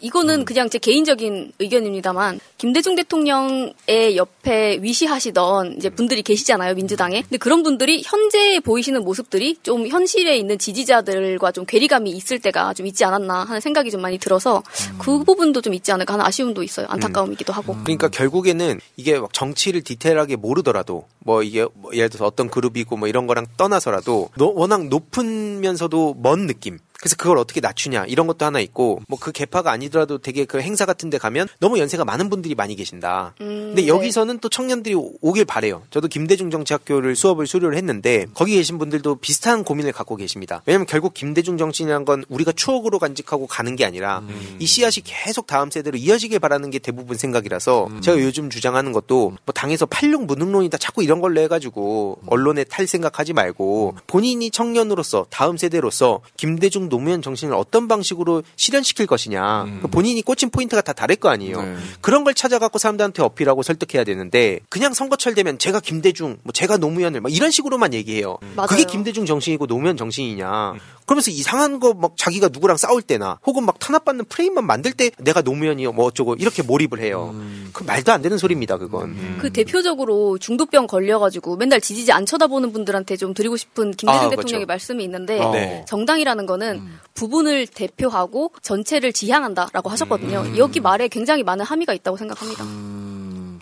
[0.00, 7.22] 이거는 그냥 제 개인적인 의견입니다만 김대중 대통령의 옆에 위시하시던 이제 분들이 계시잖아요 민주당에.
[7.22, 12.86] 근데 그런 분들이 현재 보이시는 모습들이 좀 현실에 있는 지지자들과 좀 괴리감이 있을 때가 좀
[12.86, 14.62] 있지 않았나 하는 생각이 좀 많이 들어서
[14.98, 16.86] 그 부분도 좀 있지 않을까 하는 아쉬움도 있어요.
[16.88, 17.76] 안타까움이기도 하고.
[17.84, 23.08] 그러니까 결국에는 이게 막 정치를 디테일하게 모르더라도 뭐 이게 뭐 예를 들어서 어떤 그룹이고 뭐
[23.08, 26.78] 이런 거랑 떠나서라도 노- 워낙 높으면서도 먼 느낌.
[27.00, 30.86] 그래서 그걸 어떻게 낮추냐 이런 것도 하나 있고 뭐 그 계파가 아니더라도 되게 그 행사
[30.86, 33.34] 같은 데 가면 너무 연세가 많은 분들이 많이 계신다.
[33.40, 35.82] 음, 근데 여기서는 또 청년들이 오- 오길 바래요.
[35.90, 40.62] 저도 김대중 정치학교를 수업을 수료를 했는데 거기 계신 분들도 비슷한 고민을 갖고 계십니다.
[40.66, 44.22] 왜냐면 결국 김대중 정치인이란 건 우리가 추억으로 간직하고 가는 게 아니라
[44.60, 49.52] 이 씨앗이 계속 다음 세대로 이어지길 바라는 게 대부분 생각이라서 제가 요즘 주장하는 것도 뭐
[49.52, 56.20] 당에서 86 무능론이다 자꾸 이런 걸로 해가지고 언론에 탈 생각하지 말고 본인이 청년으로서 다음 세대로서
[56.36, 61.62] 김대중 노무현 정신을 어떤 방식으로 실현시킬 것이냐 그 본인이 꽂힌 포인트가 다 다를 거 아니에요.
[62.00, 67.20] 그런 걸 찾아갖고 사람들한테 어필하고 설득해야 되는데 그냥 선거철 되면 제가 김대중, 뭐 제가 노무현을
[67.20, 68.38] 막 이런 식으로만 얘기해요.
[68.56, 68.68] 맞아요.
[68.68, 70.74] 그게 김대중 정신이고 노무현 정신이냐.
[71.06, 75.40] 그러면서 이상한 거 막 자기가 누구랑 싸울 때나 혹은 막 탄압받는 프레임만 만들 때 내가
[75.42, 77.34] 노무현이요 뭐 어쩌고 이렇게 몰입을 해요.
[77.72, 79.16] 그 말도 안 되는 소리입니다 그건.
[79.40, 84.64] 그 대표적으로 중도병 걸려가지고 맨날 지지지 안 쳐다보는 분들한테 좀 드리고 싶은 김대중 아, 대통령의
[84.64, 84.66] 그렇죠.
[84.66, 85.50] 말씀이 있는데 어.
[85.52, 85.84] 네.
[85.88, 86.77] 정당이라는 거는
[87.14, 90.56] 부분을 대표하고 전체를 지향한다라고 하셨거든요.
[90.56, 92.64] 여기 말에 굉장히 많은 함의가 있다고 생각합니다.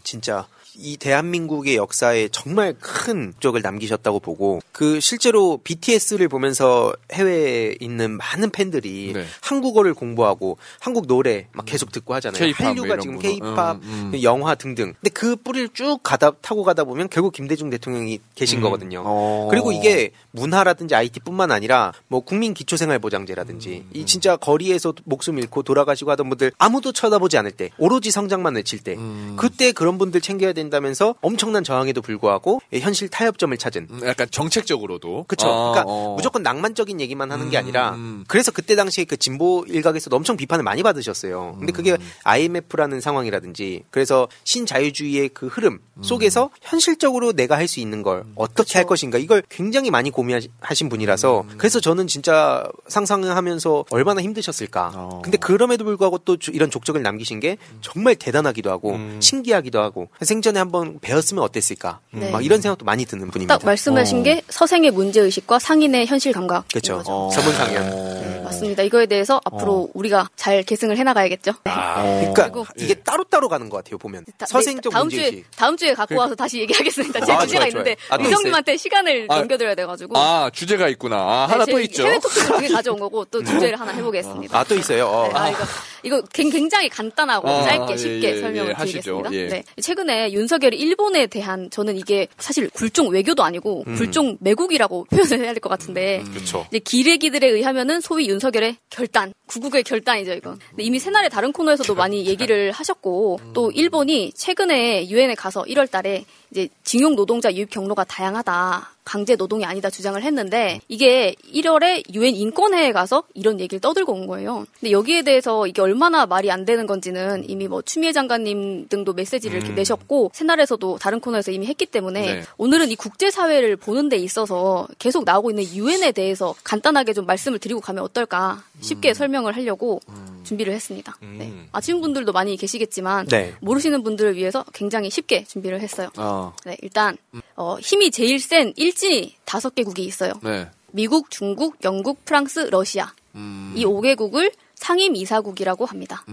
[0.02, 0.47] 진짜
[0.78, 8.51] 이 대한민국의 역사에 정말 큰 적을 남기셨다고 보고 그 실제로 BTS를 보면서 해외에 있는 많은
[8.51, 9.24] 팬들이 네.
[9.40, 12.39] 한국어를 공부하고 한국 노래 막 계속 듣고 하잖아요.
[12.39, 13.23] K-pop 뭐 한류가 지금 거.
[13.23, 14.23] K-팝, 음, 음.
[14.23, 14.94] 영화 등등.
[15.01, 18.62] 근데 그 뿌리를 쭉 가다 타고 가다 보면 결국 김대중 대통령이 계신 음.
[18.62, 19.03] 거거든요.
[19.05, 19.48] 어.
[19.51, 26.28] 그리고 이게 문화라든지 IT뿐만 아니라 뭐 국민 기초생활보장제라든지 이 진짜 거리에서 목숨 잃고 돌아가시고 하던
[26.28, 28.97] 분들 아무도 쳐다보지 않을 때 오로지 성장만 외칠 때
[29.36, 35.24] 그때 그런 분들 챙겨야 된다면서 엄청난 저항에도 불구하고 현실 타협점을 찾은 약간 정책적으로도.
[35.28, 35.47] 그쵸.
[35.48, 36.14] 어, 그러니까 어.
[36.16, 37.97] 무조건 낭만적인 얘기만 하는 게 아니라
[38.28, 41.56] 그래서 그때 당시에 그 진보 일각에서도 엄청 비판을 많이 받으셨어요.
[41.59, 48.22] 근데 그게 IMF라는 상황이라든지 그래서 신자유주의의 그 흐름 속에서 현실적으로 내가 할 수 있는 걸
[48.36, 55.20] 어떻게 할 것인가 이걸 굉장히 많이 고민하신 분이라서 그래서 저는 진짜 상상하면서 얼마나 힘드셨을까.
[55.24, 60.56] 근데 그럼에도 불구하고 또 주- 이런 족적을 남기신 게 정말 대단하기도 하고 신기하기도 하고 생전
[60.57, 62.01] 에 한번 배웠으면 어땠을까.
[62.12, 62.31] 네.
[62.31, 63.59] 막 이런 생각도 많이 드는 분입니다.
[63.59, 64.23] 딱 말씀하신 어.
[64.23, 66.66] 게 서생의 문제 의식과 상인의 현실 감각.
[66.69, 67.03] 그렇죠.
[67.05, 67.91] 서문상현.
[67.91, 68.83] 네, 맞습니다.
[68.83, 71.53] 이거에 대해서 앞으로 우리가 잘 계승을 해나가야겠죠.
[71.65, 72.33] 네.
[72.35, 75.45] 그러니까 이게 따로 따로 가는 것 같아요 보면 다- 서생적 네, 다음 문제 의식 주에
[75.57, 77.20] 다음 주에 갖고 와서 다시 얘기하겠습니다.
[77.24, 77.97] 제 아, 주제가 좋아요, 있는데.
[78.09, 81.16] 아, 또 의성님한테 시간을 아, 넘겨드려야 돼가지고 아, 주제가 있구나.
[81.16, 82.05] 아, 하나 네, 또제 있죠.
[82.07, 84.59] 해외 토크를 두개 가져온 거고 또 주제를 하나 해보겠습니다.
[84.59, 85.28] 아 또 있어요 어.
[85.28, 85.59] 네, 아, 이거,
[86.02, 88.85] 이거 굉- 굉장히 간단하고 아, 짧게 예, 쉽게 예, 설명을 예.
[88.85, 89.32] 드리겠습니다.
[89.32, 89.48] 예.
[89.48, 89.64] 네.
[89.81, 93.94] 최근에 윤석열이 일본에 대한 저는 이게 사실 굴종 외교도 아니고 음.
[93.97, 96.66] 굴종 매국이라고 표현을 해야 될 것 같은데 그렇죠.
[96.70, 100.59] 이제 기레기들에 의하면은 소위 윤석열의 결단, 구국의 결단이죠 이건.
[100.70, 106.68] 근데 이미 새날의 다른 코너에서도 많이 얘기를 하셨고 또 일본이 최근에 유엔에 가서 1월달에 이제
[106.85, 108.95] 징용 노동자 유입 경로가 다양하다.
[109.07, 114.66] 강제 노동이 아니다 주장을 했는데 이게 1월에 유엔 인권회에 가서 이런 얘기를 떠들고 온 거예요.
[114.81, 119.62] 근데 여기에 대해서 이게 얼마나 말이 안 되는 건지는 이미 뭐 추미애 장관님 등도 메시지를
[119.62, 119.74] 음.
[119.77, 122.43] 내셨고 새날에서도 다른 코너에서 이미 했기 때문에 네.
[122.59, 127.61] 오늘은 이 국제 사회를 보는 데 있어서 계속 나오고 있는 유엔에 대해서 간단하게 좀 말씀을
[127.61, 129.15] 드리고 가면 어떨까 쉽게 음.
[129.15, 130.41] 설명을 하려고 음.
[130.43, 131.16] 준비를 했습니다.
[131.23, 131.37] 음.
[131.39, 131.53] 네.
[131.70, 133.55] 아시는 분들도 많이 계시겠지만 네.
[133.61, 136.11] 모르시는 분들을 위해서 굉장히 쉽게 준비를 했어요.
[136.16, 136.55] 어.
[136.65, 137.16] 네, 일단
[137.55, 140.32] 어, 힘이 제일 센1 필지 다섯 개국이 있어요.
[140.43, 140.68] 네.
[140.93, 143.12] 미국, 중국, 영국, 프랑스, 러시아.
[143.35, 143.74] 음.
[143.77, 146.24] 이 5개국을 상임 이사국이라고 합니다.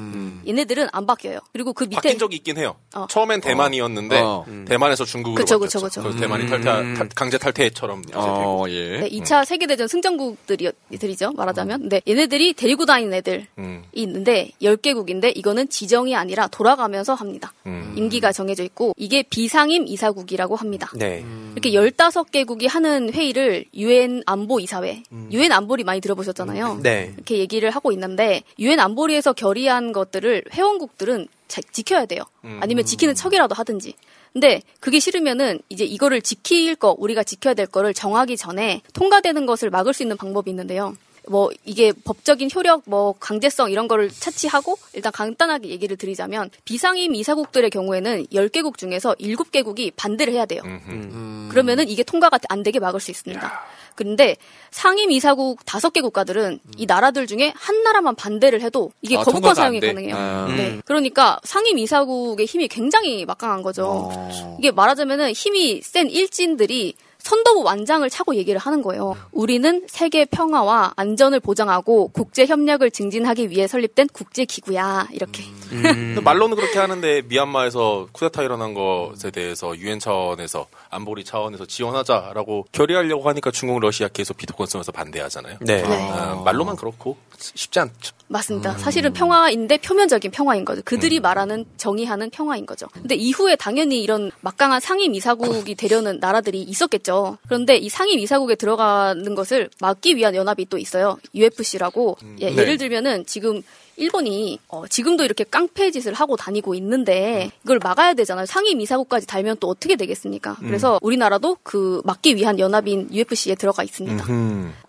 [0.48, 1.40] 얘네들은 안 바뀌어요.
[1.54, 2.76] 그리고 그 밑에 바뀐 적이 있긴 해요.
[2.94, 3.08] 어.
[3.10, 4.46] 처음엔 대만이었는데 어.
[4.68, 5.80] 대만에서 중국으로 그쵸, 바뀌었죠.
[5.80, 6.02] 그쵸, 그쵸.
[6.04, 6.50] 그래서 대만이 음.
[6.50, 8.66] 탈퇴 탈- 강제 탈퇴처럼 이제 어.
[8.68, 9.00] 예.
[9.00, 11.82] 네, 2차 세계 대전 승전국들이죠, 말하자면.
[11.82, 13.84] 근데 얘네들이 데리고 다니는 애들이 음.
[13.94, 17.54] 있는데 10개국인데 이거는 지정이 아니라 돌아가면서 합니다.
[17.66, 17.94] 음.
[17.98, 20.90] 임기가 정해져 있고 이게 비상임 이사국이라고 합니다.
[20.96, 21.24] 네.
[21.54, 26.80] 이렇게 15개국이 하는 회의를 유엔 안보 이사회, 유엔 안보리 많이 들어보셨잖아요.
[26.84, 27.12] 네.
[27.16, 32.24] 이렇게 얘기를 하고 있는데 유엔 안보리에서 결의한 것들을 회원국들은 자- 지켜야 돼요.
[32.46, 32.60] 음.
[32.62, 33.94] 아니면 지키는 척이라도 하든지.
[34.32, 39.70] 근데 그게 싫으면은 이제 이거를 지킬 거 우리가 지켜야 될 거를 정하기 전에 통과되는 것을
[39.70, 40.96] 막을 수 있는 방법이 있는데요.
[41.30, 47.70] 뭐 이게 법적인 효력, 뭐 강제성 이런 거를 차치하고 일단 간단하게 얘기를 드리자면 비상임 이사국들의
[47.70, 50.62] 경우에는 10개국 중에서 7개국이 반대를 해야 돼요.
[50.66, 51.48] 음.
[51.50, 53.62] 그러면은 이게 통과가 안 되게 막을 수 있습니다.
[53.96, 54.38] 그런데
[54.72, 59.56] 상임 이사국 다섯 개 국가들은 이 나라들 중에 한 나라만 반대를 해도 이게 아, 거부권
[59.56, 59.80] 사용이?
[59.80, 60.16] 가능해요.
[60.16, 60.54] 아.
[60.56, 60.70] 네.
[60.70, 60.82] 음.
[60.86, 64.12] 그러니까 상임 이사국의 힘이 굉장히 막강한 거죠.
[64.60, 69.16] 이게 말하자면은 힘이 센 일진들이 선도부 완장을 차고 얘기를 하는 거예요.
[69.32, 75.08] 우리는 세계 평화와 안전을 보장하고 국제 협력을 증진하기 위해 설립된 국제 기구야.
[75.12, 75.44] 이렇게.
[75.70, 83.28] 근데 말로는 그렇게 하는데 미얀마에서 쿠데타 일어난 것에 대해서 유엔 차원에서 안보리 차원에서 지원하자라고 결의하려고
[83.30, 85.58] 하니까 중국, 러시아 계속 비토권 쓰면서 반대하잖아요.
[85.62, 85.82] 네.
[85.84, 88.14] 아, 말로만 그렇고 쉽지 않죠.
[88.28, 88.78] 맞습니다.
[88.78, 90.82] 사실은 평화인데 표면적인 평화인 거죠.
[90.84, 92.88] 그들이 말하는 정의하는 평화인 거죠.
[92.92, 97.13] 근데 이후에 당연히 이런 막강한 상임 이사국이 되려는 나라들이 있었겠죠.
[97.48, 101.18] 그런데 이 상임 이사국에 들어가는 것을 막기 위한 연합이 또 있어요.
[101.34, 102.18] UFC라고.
[102.40, 102.58] 예, 네.
[102.58, 103.62] 예를 들면은 지금
[103.96, 108.46] 일본이 어, 지금도 이렇게 깡패 짓을 하고 다니고 있는데 이걸 막아야 되잖아요.
[108.46, 110.58] 상임 이사국까지 달면 또 어떻게 되겠습니까?
[110.62, 110.68] 음.
[110.68, 114.26] 그래서 우리나라도 그 막기 위한 연합인 UFC에 들어가 있습니다.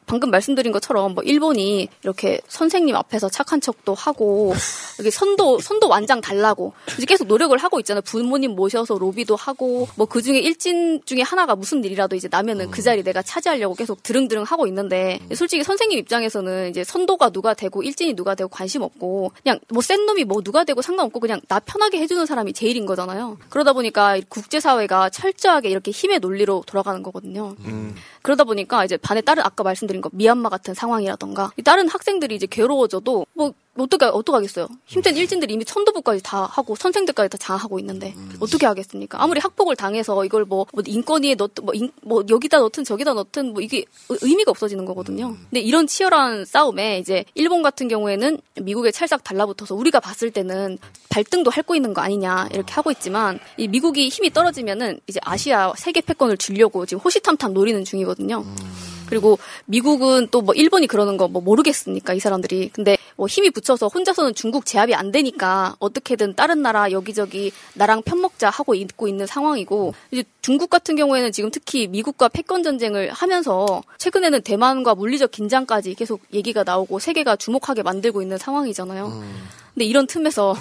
[0.07, 4.55] 방금 말씀드린 것처럼 뭐 일본이 이렇게 선생님 앞에서 착한 척도 하고
[4.99, 8.03] 여기 선도 선도 완장 달라고 이제 계속 노력을 하고 있잖아요.
[8.03, 12.83] 부모님 모셔서 로비도 하고 뭐 그 중에 일진 중에 하나가 무슨 일이라도 이제 나면은 그
[12.83, 18.15] 자리 내가 차지하려고 계속 드릉드릉 하고 있는데 솔직히 선생님 입장에서는 이제 선도가 누가 되고 일진이
[18.15, 21.99] 누가 되고 관심 없고 그냥 뭐 센 놈이 뭐 누가 되고 상관없고 그냥 나 편하게
[22.01, 23.39] 해주는 사람이 제일인 거잖아요.
[23.49, 27.57] 그러다 보니까 국제사회가 철저하게 이렇게 힘의 논리로 돌아가는 거거든요.
[28.23, 32.47] 그러다 보니까 이제 반에 다른 아까 말씀드린 거 미얀마 같은 상황이라던가 이 다른 학생들이 이제
[32.47, 34.69] 괴로워져도 뭐 어떻게 어떡하겠어요.
[34.87, 39.21] 힘든 일진들이 이미 천도부까지 다 하고 선생들까지 다 장하고 있는데 어떻게 하겠습니까?
[39.21, 43.53] 아무리 학폭을 당해서 이걸 뭐, 뭐 인권위에 넣든 뭐, 인- 뭐 여기다 넣든 저기다 넣든
[43.53, 43.79] 뭐 이게
[44.11, 45.37] 의- 의미가 없어지는 거거든요.
[45.51, 51.51] 근데 이런 치열한 싸움에 이제 일본 같은 경우에는 미국에 찰싹 달라붙어서 우리가 봤을 때는 발등도
[51.51, 56.37] 핥고 있는 거 아니냐 이렇게 하고 있지만 이 미국이 힘이 떨어지면은 이제 아시아 세계 패권을
[56.37, 58.45] 주려고 지금 호시탐탐 노리는 중이거든요.
[59.09, 63.89] 그리고 미국은 또 뭐 일본이 그러는 거 뭐 모르겠습니까 이 사람들이 근데 뭐 힘이 붙여서
[63.89, 69.95] 혼자서는 중국 제압이 안 되니까 어떻게든 다른 나라 여기저기 나랑 편먹자 하고 있고 있는 상황이고
[70.11, 76.21] 이제 중국 같은 경우에는 지금 특히 미국과 패권 전쟁을 하면서 최근에는 대만과 물리적 긴장까지 계속
[76.33, 79.23] 얘기가 나오고 세계가 주목하게 만들고 있는 상황이잖아요.
[79.75, 80.55] 근데 이런 틈에서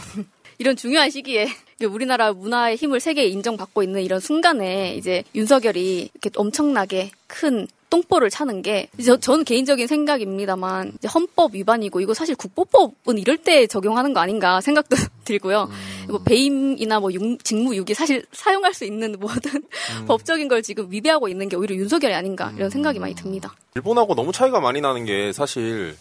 [0.64, 1.50] 이런 중요한 시기에
[1.90, 8.62] 우리나라 문화의 힘을 세계에 인정받고 있는 이런 순간에 이제 윤석열이 이렇게 엄청나게 큰 똥볼을 차는
[8.62, 14.62] 게 저, 저는 개인적인 생각입니다만 헌법 위반이고 이거 사실 국보법은 이럴 때 적용하는 거 아닌가
[14.62, 14.96] 생각도
[15.26, 15.70] 들고요.
[16.08, 19.64] 뭐 배임이나 뭐 육- 직무유기 사실 사용할 수 있는 모든
[20.08, 23.54] 법적인 걸 지금 위배하고 있는 게 오히려 윤석열이 아닌가 이런 생각이 많이 듭니다.
[23.76, 25.98] 일본하고 너무 차이가 많이 나는 게 사실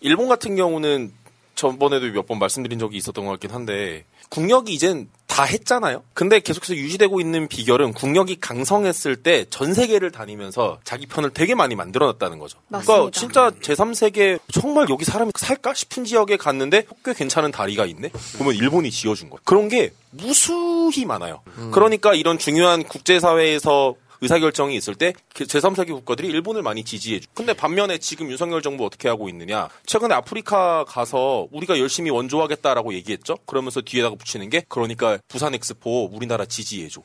[0.00, 1.12] 일본 같은 경우는
[1.54, 6.02] 전번에도 몇 번 말씀드린 적이 있었던 것 같긴 한데 국력이 이젠 다 했잖아요.
[6.14, 11.74] 근데 계속해서 유지되고 있는 비결은 국력이 강성했을 때 전 세계를 다니면서 자기 편을 되게 많이
[11.74, 12.58] 만들어놨다는 거죠.
[12.68, 13.18] 그러니까 맞습니다.
[13.18, 18.10] 진짜 제3세계 정말 여기 사람이 살까 싶은 지역에 갔는데 꽤 괜찮은 다리가 있네.
[18.34, 19.40] 그러면 일본이 지어준 거예요.
[19.44, 21.40] 그런 게 무수히 많아요.
[21.72, 27.26] 그러니까 이런 중요한 국제사회에서 의사결정이 있을 때그 제3세계 국가들이 일본을 많이 지지해줘.
[27.34, 29.68] 근데 반면에 지금 윤석열 정부 어떻게 하고 있느냐?
[29.84, 33.36] 최근에 아프리카 가서 우리가 열심히 원조하겠다라고 얘기했죠.
[33.46, 37.02] 그러면서 뒤에다가 붙이는 게 그러니까 부산 엑스포 우리나라 지지해줘.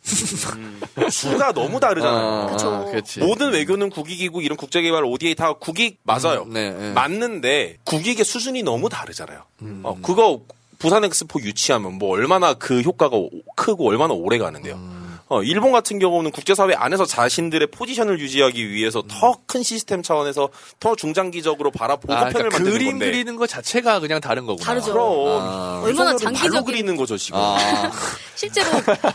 [1.10, 2.26] 수가 너무 다르잖아요.
[2.60, 3.20] 아, 그치.
[3.20, 6.46] 모든 외교는 국익이고 이런 국제개발 ODA 다 국익 맞아요.
[6.48, 6.92] 네, 네.
[6.94, 9.42] 맞는데 국익의 수준이 너무 다르잖아요.
[9.64, 9.82] 음.
[9.84, 10.42] 어, 그거
[10.80, 14.76] 부산 엑스포 유치하면 뭐 얼마나 그 효과가 오- 크고 얼마나 오래 가는데요.
[15.30, 15.34] 음.
[15.36, 19.08] 어, 일본 같은 경우는 국제사회 안에서 자신들의 포지션을 유지하기 위해서 음.
[19.10, 20.50] 더큰 시스템 차원에서
[20.80, 23.06] 더 중장기적으로 바라보고 아, 편을 그러니까 만드는 그림 건데.
[23.12, 24.66] 그리는 것 자체가 그냥 다른 거구나.
[24.66, 24.94] 다르죠.
[24.94, 25.82] 그럼 아.
[25.84, 27.40] 얼마나 장기적인- 그리는 거죠 지금.
[27.42, 27.58] 아.
[28.36, 28.70] 실제로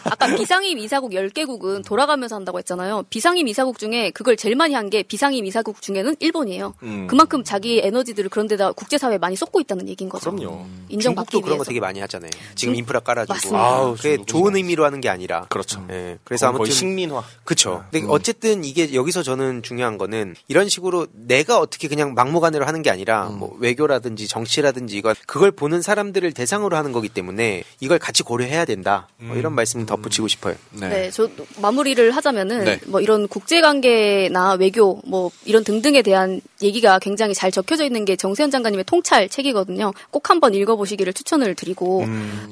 [0.05, 3.05] 아까 비상임 이사국 10개국은 돌아가면서 한다고 했잖아요.
[3.09, 6.75] 비상임 이사국 중에 그걸 제일 많이 한 게 비상임 이사국 중에는 일본이에요.
[6.83, 7.07] 음.
[7.07, 10.31] 그만큼 자기 에너지들을 그런 데다 국제사회에 많이 쏟고 있다는 얘기인 거죠.
[10.35, 10.67] 그럼요.
[10.91, 11.65] 인정받기 중국도 그런 거.
[11.65, 12.31] 되게 많이 하잖아요.
[12.57, 13.33] 지금 중- 인프라 깔아주고.
[13.33, 13.59] 맞습니다.
[13.65, 15.47] 아우, 그게 좋은 의미로 하는 게 아니라.
[15.49, 15.83] 그렇죠.
[16.03, 16.19] 예.
[16.25, 17.23] 그래서 거의 아무튼 식민화.
[17.45, 17.85] 그렇죠.
[17.91, 18.11] 근데 음.
[18.11, 23.29] 어쨌든 이게 여기서 저는 중요한 거는 이런 식으로 내가 어떻게 그냥 막무가내로 하는 게 아니라
[23.29, 23.39] 음.
[23.39, 29.09] 뭐 외교라든지 정치라든지 이건 그걸 보는 사람들을 대상으로 하는 거기 때문에 이걸 같이 고려해야 된다.
[29.19, 29.39] 뭐 음.
[29.39, 30.55] 이런 말씀 덧붙이고 싶어요.
[30.73, 31.29] 네, 저
[31.61, 32.81] 마무리를 하자면은 네.
[32.87, 38.17] 뭐 이런 국제 관계나 외교 뭐 이런 등등에 대한 얘기가 굉장히 잘 적혀져 있는 게
[38.17, 39.93] 정세현 장관님의 통찰 책이거든요.
[40.11, 42.05] 꼭 한번 읽어보시기를 추천을 드리고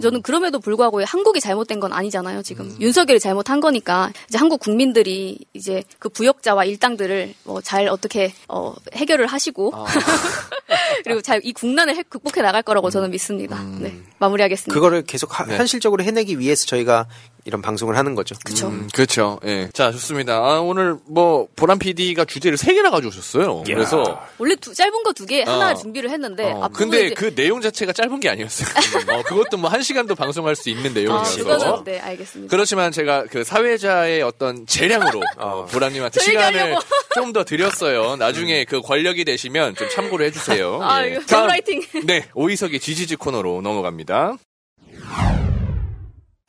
[0.02, 2.42] 저는 그럼에도 불구하고 한국이 잘못된 건 아니잖아요.
[2.42, 8.32] 지금 윤석열이 잘못 한 거니까 이제 한국 국민들이 이제 그 부역자와 일당들을 뭐 잘 어떻게
[8.48, 9.72] 어, 해결을 하시고
[11.04, 13.62] 그리고 잘 이 국난을 해- 극복해 나갈 거라고 저는 믿습니다.
[13.78, 14.74] 네, 마무리하겠습니다.
[14.74, 15.56] 그거를 계속 하- 네.
[15.56, 17.06] 현실적으로 해내기 위해서 저희가
[17.50, 18.36] 이런 방송을 하는 거죠.
[18.64, 19.40] 음, 그렇죠.
[19.44, 19.68] 예.
[19.72, 20.36] 자, 좋습니다.
[20.36, 23.64] 아, 오늘 뭐 보람 PD가 주제를 세 개나 가져오셨어요.
[23.66, 25.74] 그래서 원래 두, 짧은 거 두 개 하나 어.
[25.74, 28.68] 준비를 했는데 어, 근데 이제 그 내용 자체가 짧은 게 아니었어요.
[29.18, 31.36] 어, 그것도 뭐 한 시간도 방송할 수 있는 아, 내용이어서.
[31.38, 32.50] 그거는 네 알겠습니다.
[32.50, 36.80] 그렇지만 제가 그 사회자의 어떤 재량으로 어, 보람님한테 저 시간을 얘기하려고.
[37.14, 38.14] 좀더 드렸어요.
[38.16, 40.80] 나중에 그 권력이 되시면 좀 참고를 해주세요.
[40.82, 41.10] 아 예.
[41.12, 41.82] 이거 다음, 라이팅.
[42.04, 44.36] 네, 오이석의 지지지 코너로 넘어갑니다.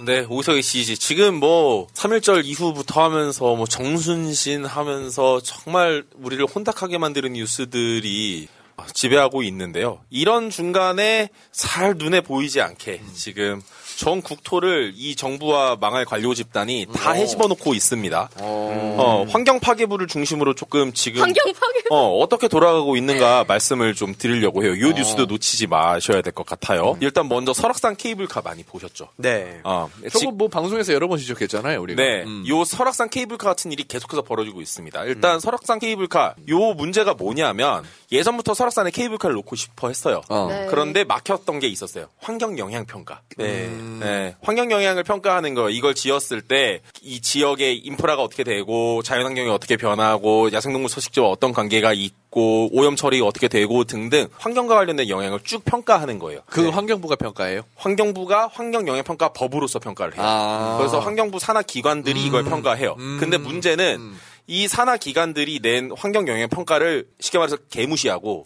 [0.04, 0.98] 네, 오석의 시지.
[0.98, 8.48] 지금 뭐, 3.1절 이후부터 하면서, 뭐, 정순신 하면서, 정말 우리를 혼탁하게 만드는 뉴스들이
[8.94, 10.00] 지배하고 있는데요.
[10.10, 13.62] 이런 중간에 잘 눈에 보이지 않게, 지금,
[14.02, 17.14] 전 국토를 이 정부와 망할 관료 집단이 다 어.
[17.14, 18.30] 해집어 놓고 있습니다.
[18.40, 21.82] 어, 환경 파괴부를 중심으로 조금 지금 환경 파괴.
[21.92, 24.74] 어, 어떻게 돌아가고 있는가 말씀을 좀 드리려고 해요.
[24.74, 24.94] 이 어.
[24.96, 26.98] 뉴스도 놓치지 마셔야 될 것 같아요.
[27.00, 29.10] 일단 먼저 설악산 케이블카 많이 보셨죠?
[29.18, 29.60] 네.
[29.64, 32.02] 어, 저거 뭐 방송에서 여러 번 지적했잖아요, 우리가.
[32.02, 32.44] 네, 음.
[32.48, 35.04] 요 설악산 케이블카 같은 일이 계속해서 벌어지고 있습니다.
[35.04, 40.22] 일단 설악산 케이블카 요 문제가 뭐냐면 예전부터 설악산에 케이블카를 놓고 싶어 했어요.
[40.50, 40.66] 네.
[40.72, 42.08] 그런데 막혔던 게 있었어요.
[42.20, 43.22] 환경 영향 평가.
[43.38, 43.70] 네.
[44.00, 49.76] 네, 환경 영향을 평가하는 거 이걸 지었을 때 이 지역의 인프라가 어떻게 되고 자연환경이 어떻게
[49.76, 55.66] 변하고 야생동물 서식지와 어떤 관계가 있고 오염 처리가 어떻게 되고 등등 환경과 관련된 영향을 쭉
[55.66, 56.42] 평가하는 거예요.
[56.46, 57.64] 그 환경부가 평가해요?
[57.76, 60.24] 환경부가 환경 영향 평가 법으로서 평가를 해요.
[60.24, 60.76] 아.
[60.78, 62.96] 그래서 환경부 산하 기관들이 이걸 평가해요.
[63.20, 64.14] 근데 문제는
[64.52, 68.44] 이 산하 기관들이 낸 환경 영향 평가를 쉽게 말해서 개무시하고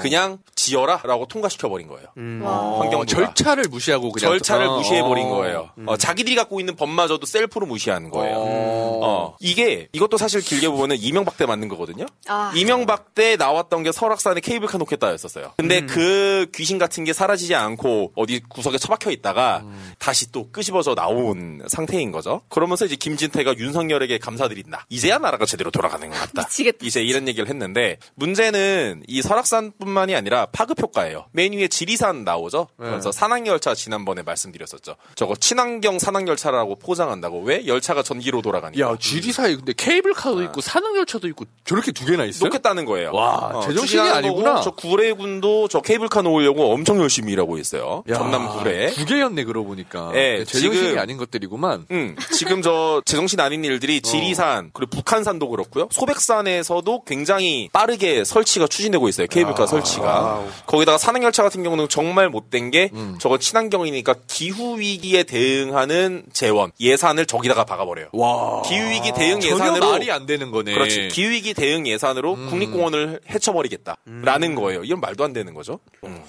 [0.00, 2.06] 그냥 지어라라고 통과시켜 버린 거예요.
[2.44, 3.06] 어, 환경부가.
[3.06, 4.76] 절차를 무시하고 그냥 절차를 어.
[4.76, 5.70] 무시해 버린 거예요.
[5.86, 8.36] 어, 자기들이 갖고 있는 법마저도 셀프로 무시하는 거예요.
[8.38, 12.06] 어, 이게 이것도 사실 길게 보면은 이명박 때 맞는 거거든요.
[12.28, 12.52] 아.
[12.54, 15.54] 이명박 때 나왔던 게 설악산에 케이블카 놓겠다였었어요.
[15.56, 19.64] 근데 그 귀신 같은 게 사라지지 않고 어디 구석에 처박혀 있다가
[19.98, 22.42] 다시 또 끄집어져 나온 상태인 거죠.
[22.48, 24.86] 그러면서 이제 김진태가 윤석열에게 감사드린다.
[24.88, 26.42] 이제야 나라가 제대로 돌아가는 것 같다.
[26.42, 26.78] 미치겠다.
[26.82, 31.26] 이제 이런 얘기를 했는데 문제는 이 설악산뿐만이 아니라 파급 효과예요.
[31.32, 32.68] 맨 위에 지리산 나오죠.
[32.76, 34.94] 그래서 산악열차 지난번에 말씀드렸었죠.
[35.16, 38.86] 저거 친환경 산악열차라고 포장한다고 왜 열차가 전기로 돌아가니까.
[38.86, 42.48] 야, 지리사에 근데 케이블카도 있고 산악열차도 있고 저렇게 두 개나 있어요?
[42.48, 43.10] 놓겠다는 거예요.
[43.12, 44.60] 와, 어, 제정신이 아니구나.
[44.60, 48.04] 저 구례군도 저 케이블카 놓으려고 엄청 열심히 일하고 있어요.
[48.08, 48.90] 야, 전남 구례.
[48.90, 50.12] 두 개였네 그러고 보니까.
[50.14, 51.86] 예, 제정신이 지금- 아닌 것들이구만.
[51.90, 55.88] 음, 지금 저 제정신 아닌 일들이 지리산 그리고 북한 산도 그렇고요.
[55.90, 59.26] 소백산에서도 굉장히 빠르게 설치가 추진되고 있어요.
[59.26, 60.42] 케이블카 설치가.
[60.66, 67.64] 거기다가 산악열차 같은 경우는 정말 못된 게 저거 친환경이니까 기후 위기에 대응하는 재원 예산을 저기다가
[67.64, 68.08] 박아버려요.
[68.12, 68.62] 와.
[68.62, 70.72] 기후 위기 대응 예산으로 말이 안 되는 거네.
[70.72, 71.08] 그렇지.
[71.08, 74.84] 기후 위기 대응 예산으로 국립공원을 해쳐버리겠다라는 거예요.
[74.84, 75.78] 이건 말도 안 되는 거죠.
[76.04, 76.22] 음.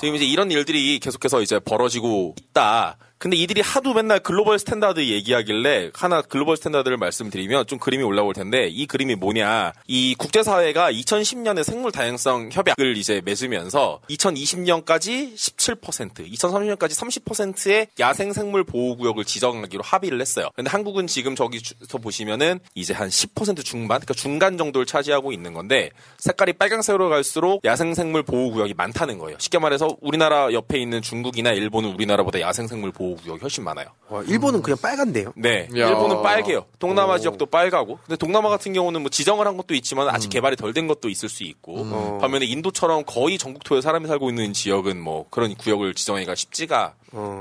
[0.00, 2.96] 지금 이제 이런 일들이 계속해서 이제 벌어지고 있다.
[3.18, 8.68] 근데 이들이 하도 맨날 global standard 얘기하길래 하나 global standard를 말씀드리면 좀 그림이 올라올 텐데
[8.68, 9.72] 이 그림이 뭐냐.
[9.88, 18.96] 이 국제사회가 2010년에 생물 다양성 협약을 이제 맺으면서 2020년까지 17%, 2030년까지 30%의 야생 생물 보호
[18.96, 20.50] 구역을 지정하기로 합의를 했어요.
[20.54, 25.90] 근데 한국은 지금 저기서 보시면은 이제 한 10% 중반, 그러니까 중간 정도를 차지하고 있는 건데
[26.18, 29.38] 색깔이 빨강색으로 갈수록 야생 생물 보호 구역이 많다는 거예요.
[29.40, 33.86] 쉽게 말해서 우리나라 옆에 있는 중국이나 일본은 우리나라보다 야생 생물 보호 구역이 훨씬 많아요.
[34.08, 35.32] 와, 일본은 그냥 빨간데요.
[35.36, 35.88] 네, 야.
[35.88, 36.64] 일본은 빨개요.
[36.78, 37.18] 동남아 오.
[37.18, 37.98] 지역도 빨가고.
[38.06, 41.28] 근데 동남아 같은 경우는 뭐 지정을 한 것도 있지만 아직 개발이 덜 된 것도 있을
[41.28, 41.78] 수 있고.
[41.90, 42.18] 어.
[42.20, 46.94] 반면에 인도처럼 거의 전국토에 사람이 살고 있는 지역은 뭐 그런 구역을 지정하기가 쉽지가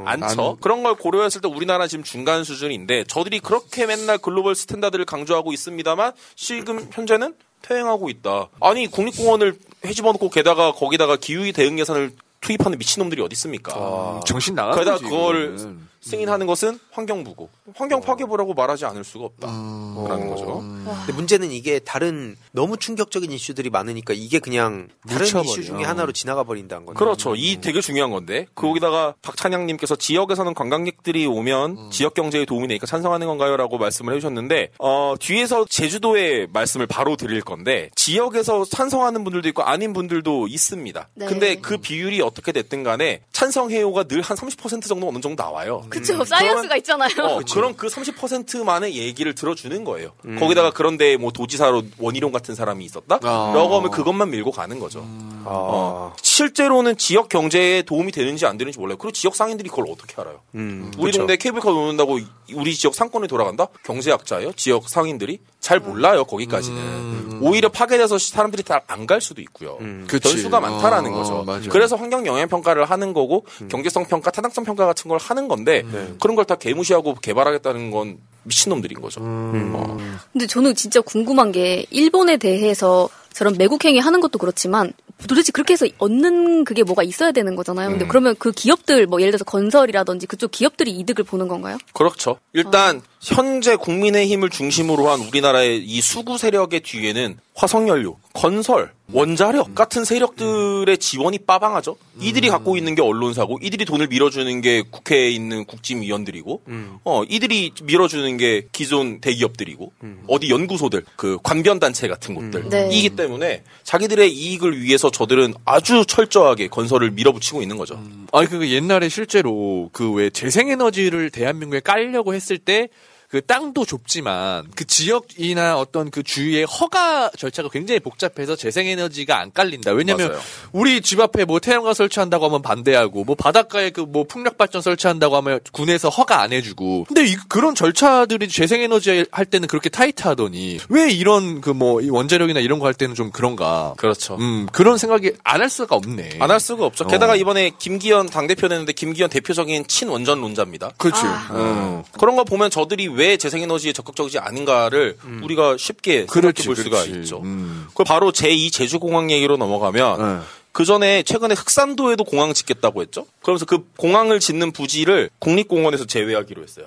[0.06, 0.26] 않죠.
[0.36, 5.54] 나는- 그런 걸 고려했을 때 우리나라 지금 중간 수준인데 저들이 그렇게 맨날 global standard를 강조하고
[5.54, 8.48] 있습니다만 지금 현재는 퇴행하고 있다.
[8.62, 12.12] 아니 국립공원을 해집어놓고 게다가 거기다가 기후위 대응 예산을
[12.42, 14.22] 투입하는 미친놈들이 어디 있습니까?
[14.26, 15.88] 정신 나간 게다가 거지, 그거를 이거는.
[16.08, 19.48] 승인하는 것은 환경부고 환경 파괴부라고 말하지 않을 수가 없다.
[19.48, 20.60] 라는 거죠.
[20.62, 25.50] 근데 문제는 이게 다른 너무 충격적인 이슈들이 많으니까 이게 그냥 다른 묻혀버려.
[25.50, 26.98] 이슈 중에 하나로 지나가 버린다는 거죠.
[26.98, 27.36] 그렇죠.
[27.36, 33.78] 이 되게 중요한 건데 거기다가 박찬양님께서 지역에서는 관광객들이 오면 지역 경제에 도움이 되니까 찬성하는 건가요?라고
[33.78, 40.48] 말씀을 해주셨는데 어, 뒤에서 제주도의 말씀을 바로 드릴 건데 지역에서 찬성하는 분들도 있고 아닌 분들도
[40.48, 41.08] 있습니다.
[41.16, 41.26] 네.
[41.26, 45.84] 근데 그 비율이 어떻게 됐든 간에 찬성 해요가 늘 한 30% 정도 어느 정도 나와요.
[46.00, 47.10] 그쵸, 사이언스가 있잖아요.
[47.24, 50.12] 어, 그럼 그 30%만의 얘기를 들어주는 거예요.
[50.26, 50.40] 음.
[50.40, 53.20] 거기다가 그런데 뭐 도지사로 원희룡 같은 사람이 있었다?
[53.24, 53.52] 아.
[53.56, 55.04] 라고 하면 그것만 밀고 가는 거죠.
[55.46, 58.98] 어, 실제로는 지역 경제에 도움이 되는지 안 되는지 몰라요.
[58.98, 60.42] 그리고 지역 상인들이 그걸 어떻게 알아요?
[60.56, 61.20] 음, 우리 그쵸.
[61.20, 62.20] 동네 케이블카 놓는다고
[62.54, 63.68] 우리 지역 상권이 돌아간다?
[63.84, 64.54] 경제학자예요?
[64.54, 65.40] 지역 상인들이?
[65.68, 67.40] 잘 몰라요, 거기까지는.
[67.42, 69.78] 오히려 파괴돼서 사람들이 잘 안 갈 수도 있고요.
[70.08, 70.30] 그치.
[70.30, 71.34] 변수가 많다라는 어, 거죠.
[71.40, 71.68] 어, 맞아요.
[71.70, 75.84] 그래서 환경 영향 평가를 하는 거고 경제성 평가, 타당성 평가 같은 걸 하는 건데
[76.22, 79.20] 그런 걸 다 개무시하고 개발하겠다는 건 미친놈들인 거죠.
[79.22, 79.98] 어.
[80.32, 84.94] 근데 저는 진짜 궁금한 게 일본에 대해서 저런 매국행위 하는 것도 그렇지만
[85.28, 87.90] 도대체 그렇게 해서 얻는 그게 뭐가 있어야 되는 거잖아요.
[87.90, 88.08] 근데 음.
[88.08, 91.78] 그러면 그 기업들 뭐 예를 들어서 건설이라든지 그쪽 기업들이 이득을 보는 건가요?
[91.94, 92.38] 그렇죠.
[92.54, 100.96] 일단 현재 국민의힘을 중심으로 한 우리나라의 이 수구 세력의 뒤에는 화석연료, 건설, 원자력 같은 세력들의
[101.00, 101.96] 지원이 빠방하죠.
[102.20, 106.62] 이들이 갖고 있는 게 언론사고, 이들이 돈을 밀어주는 게 국회에 있는 국짐위원들이고,
[107.04, 109.92] 어 이들이 밀어주는 게 기존 대기업들이고,
[110.28, 112.90] 어디 연구소들, 그 관변 단체 같은 곳들 네.
[112.92, 118.00] 이기 때문에 자기들의 이익을 위해서 저들은 아주 철저하게 건설을 밀어붙이고 있는 거죠.
[118.32, 122.88] 아니 그 옛날에 실제로 그 왜 재생에너지를 대한민국에 깔려고 했을 때
[123.30, 129.92] 그 땅도 좁지만 그 지역이나 어떤 그 주위의 허가 절차가 굉장히 복잡해서 재생에너지가 안 깔린다.
[129.92, 130.42] 왜냐면 맞아요.
[130.72, 135.36] 우리 집 앞에 뭐 태양광 설치한다고 하면 반대하고 뭐 바닷가에 그 뭐 풍력 발전 설치한다고
[135.38, 137.04] 하면 군에서 허가 안 해주고.
[137.10, 142.80] 근데 이, 그런 절차들이 재생에너지 할 때는 그렇게 타이트하더니 왜 이런 그 뭐 원자력이나 이런
[142.80, 143.94] 거 할 때는 좀 그런가.
[143.98, 144.36] 그렇죠.
[144.40, 146.38] 음 그런 생각이 안 할 수가 없네.
[146.40, 147.04] 안 할 수가 없죠.
[147.04, 147.08] 어.
[147.08, 150.92] 게다가 이번에 김기현 당 대표 됐는데 김기현 대표적인 친원전론자입니다.
[150.98, 151.22] 그렇지.
[151.26, 151.48] 아.
[151.52, 152.04] 어.
[152.18, 157.20] 그런 거 보면 저들이 왜 재생에너지에 적극적이지 않은가를 우리가 쉽게 생각해 그렇지, 볼 수가 그렇지.
[157.22, 157.42] 있죠.
[157.42, 157.88] 음.
[157.94, 163.26] 그 바로 제2 제주공항 얘기로 넘어가면 그 전에 최근에 흑산도에도 공항 짓겠다고 했죠.
[163.42, 166.86] 그러면서 그 공항을 짓는 부지를 국립공원에서 제외하기로 했어요.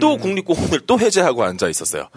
[0.00, 2.08] 또 국립공원을 또 해제하고 앉아 있었어요.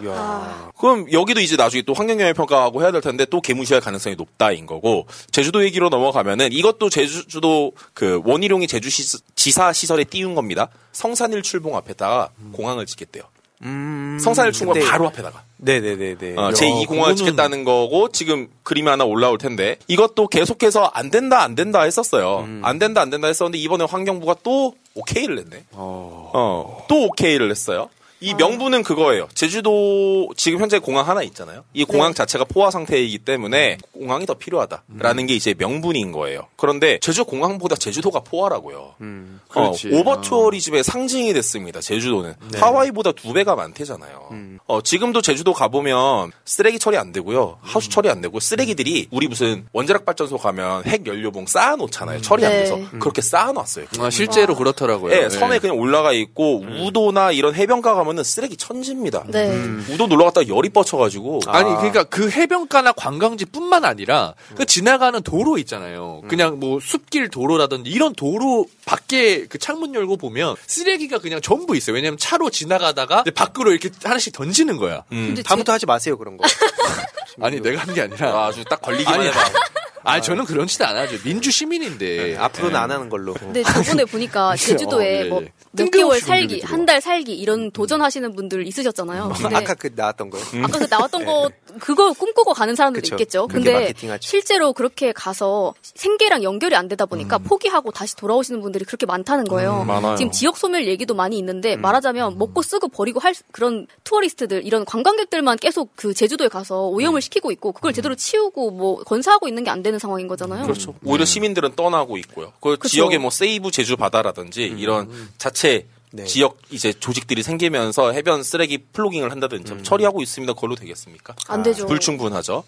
[0.78, 5.06] 그럼 여기도 이제 나중에 또 환경영향 평가하고 해야 될 텐데 또 개무시할 가능성이 높다인 거고
[5.30, 10.68] 제주도 얘기로 넘어가면은 이것도 제주도 그 원희룡이 제주 시, 지사 시설에 띄운 겁니다.
[10.92, 13.24] 성산일 출봉 앞에다가 공항을 짓겠대요.
[13.62, 15.42] 성산일 출봉 근데- 바로 앞에다가.
[15.58, 16.34] 네네네네.
[16.36, 21.54] 어, 제2 공항을 짓겠다는 거고 지금 그림이 하나 올라올 텐데 이것도 계속해서 안 된다 안
[21.54, 22.46] 된다 했었어요.
[22.62, 25.64] 안 된다 안 된다 했었는데 이번에 환경부가 또 오케이를 냈네.
[25.72, 27.88] 어, 또 오케이를 냈어요.
[28.22, 29.26] 이 명분은 그거예요.
[29.34, 31.64] 제주도 지금 현재 공항 하나 있잖아요.
[31.74, 36.46] 이 공항 자체가 포화 상태이기 때문에 공항이 더 필요하다라는 게 이제 명분인 거예요.
[36.56, 38.94] 그런데 제주 공항보다 제주도가 포화라고요.
[39.00, 39.90] 어, 그렇지.
[39.92, 41.80] 오버 투어리즘의 상징이 됐습니다.
[41.80, 42.58] 제주도는 네.
[42.60, 44.28] 하와이보다 두 배가 많대잖아요.
[44.66, 47.58] 어, 지금도 제주도 가보면 쓰레기 처리 안 되고요.
[47.60, 52.20] 하우스 처리 안 되고 쓰레기들이 우리 무슨 원자력 발전소 가면 핵 연료봉 쌓아놓잖아요.
[52.20, 52.58] 처리 안 네.
[52.60, 53.86] 돼서 그렇게 쌓아놨어요.
[53.98, 55.12] 아, 실제로 그렇더라고요.
[55.12, 55.28] 예, 네.
[55.28, 59.24] 섬에 그냥 올라가 있고 우도나 이런 해변가 가면 은 쓰레기 천지입니다.
[59.28, 59.50] 네.
[59.50, 59.86] 음.
[59.90, 66.22] 우도 놀러 갔다가 열이 뻗쳐가지고 아니 그러니까 그 해변가나 관광지뿐만 아니라 그 지나가는 도로 있잖아요.
[66.28, 71.94] 그냥 뭐 숲길 도로라든지 이런 도로 밖에 그 창문 열고 보면 쓰레기가 그냥 전부 있어요.
[71.94, 75.04] 왜냐면 차로 지나가다가 밖으로 이렇게 하나씩 던지는 거야.
[75.44, 76.44] 다음부터 하지 마세요 그런 거.
[77.40, 79.38] 아니 내가 한 게 아니라 아주 딱 걸리기만 해봐.
[80.04, 81.16] 아, 저는 그런 짓 안 하죠.
[81.22, 82.36] 민주 시민인데.
[82.36, 82.78] 앞으로는 예.
[82.80, 83.34] 안 하는 걸로.
[83.34, 85.52] 근데 저번에 보니까 제주도에 어, 예, 뭐 예.
[85.72, 89.32] 몇 개월 살기, 한 달 살기 이런 도전하시는 분들 있으셨잖아요.
[89.36, 90.42] 근데 아까 그 나왔던 거요.
[90.64, 91.50] 아까 그 나왔던 거
[91.80, 93.14] 그거 꿈꾸고 가는 사람들도 그쵸.
[93.16, 93.48] 있겠죠.
[93.48, 93.92] 근데.
[94.20, 99.80] 실제로 그렇게 가서 생계랑 연결이 안 되다 보니까 포기하고 다시 돌아오시는 분들이 그렇게 많다는 거예요.
[99.82, 100.16] 음, 많아요.
[100.16, 105.58] 지금 지역 소멸 얘기도 많이 있는데 말하자면 먹고 쓰고 버리고 할 그런 tourist들 이런 관광객들만
[105.58, 109.82] 계속 그 제주도에 가서 오염을 시키고 있고 그걸 제대로 치우고 뭐 건사하고 있는 게 안
[109.82, 110.62] 되는 상황인 거잖아요.
[110.64, 110.94] 그렇죠.
[111.02, 112.52] 오히려 시민들은 떠나고 있고요.
[112.60, 112.88] 그 그쵸.
[112.88, 115.86] 지역에 뭐 세이브 제주 바다라든지 이런 자체
[116.26, 120.52] 지역 이제 조직들이 생기면서 해변 쓰레기 플로깅을 한다든지 처리하고 있습니다.
[120.54, 121.34] 그걸로 되겠습니까?
[121.48, 121.86] 안 되죠.
[121.86, 122.64] 불충분하죠.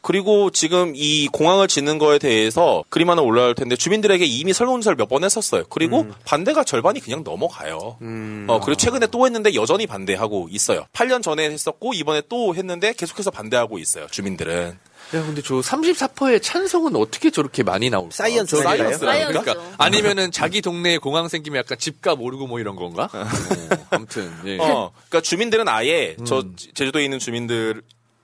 [0.00, 5.08] 그리고 지금 이 공항을 짓는 거에 대해서 그림 하나 올라올 텐데 주민들에게 이미 설문조사를 몇
[5.12, 5.64] 번 했었어요.
[5.68, 7.76] 그리고 반대가 절반이 그냥 넘어가요.
[8.48, 10.86] 어, 그리고 최근에 또 했는데 여전히 반대하고 있어요.
[10.92, 14.06] 8년 전에 했었고 이번에 또 했는데 계속해서 반대하고 있어요.
[14.10, 14.78] 주민들은.
[15.14, 18.10] 야, 근데 저 34%의 찬성은 어떻게 저렇게 많이 나올까?
[18.14, 19.28] 사이언스 저- 아닌가요?
[19.28, 19.54] 그러니까.
[19.76, 23.10] 아니면은 자기 동네에 공항 생기면 약간 집값 오르고 뭐 이런 건가?
[23.12, 23.24] 어,
[23.90, 24.56] 아무튼 예.
[24.58, 26.44] 어, 그러니까 주민들은 아예 저
[26.74, 27.82] 제주도에 있는 주민들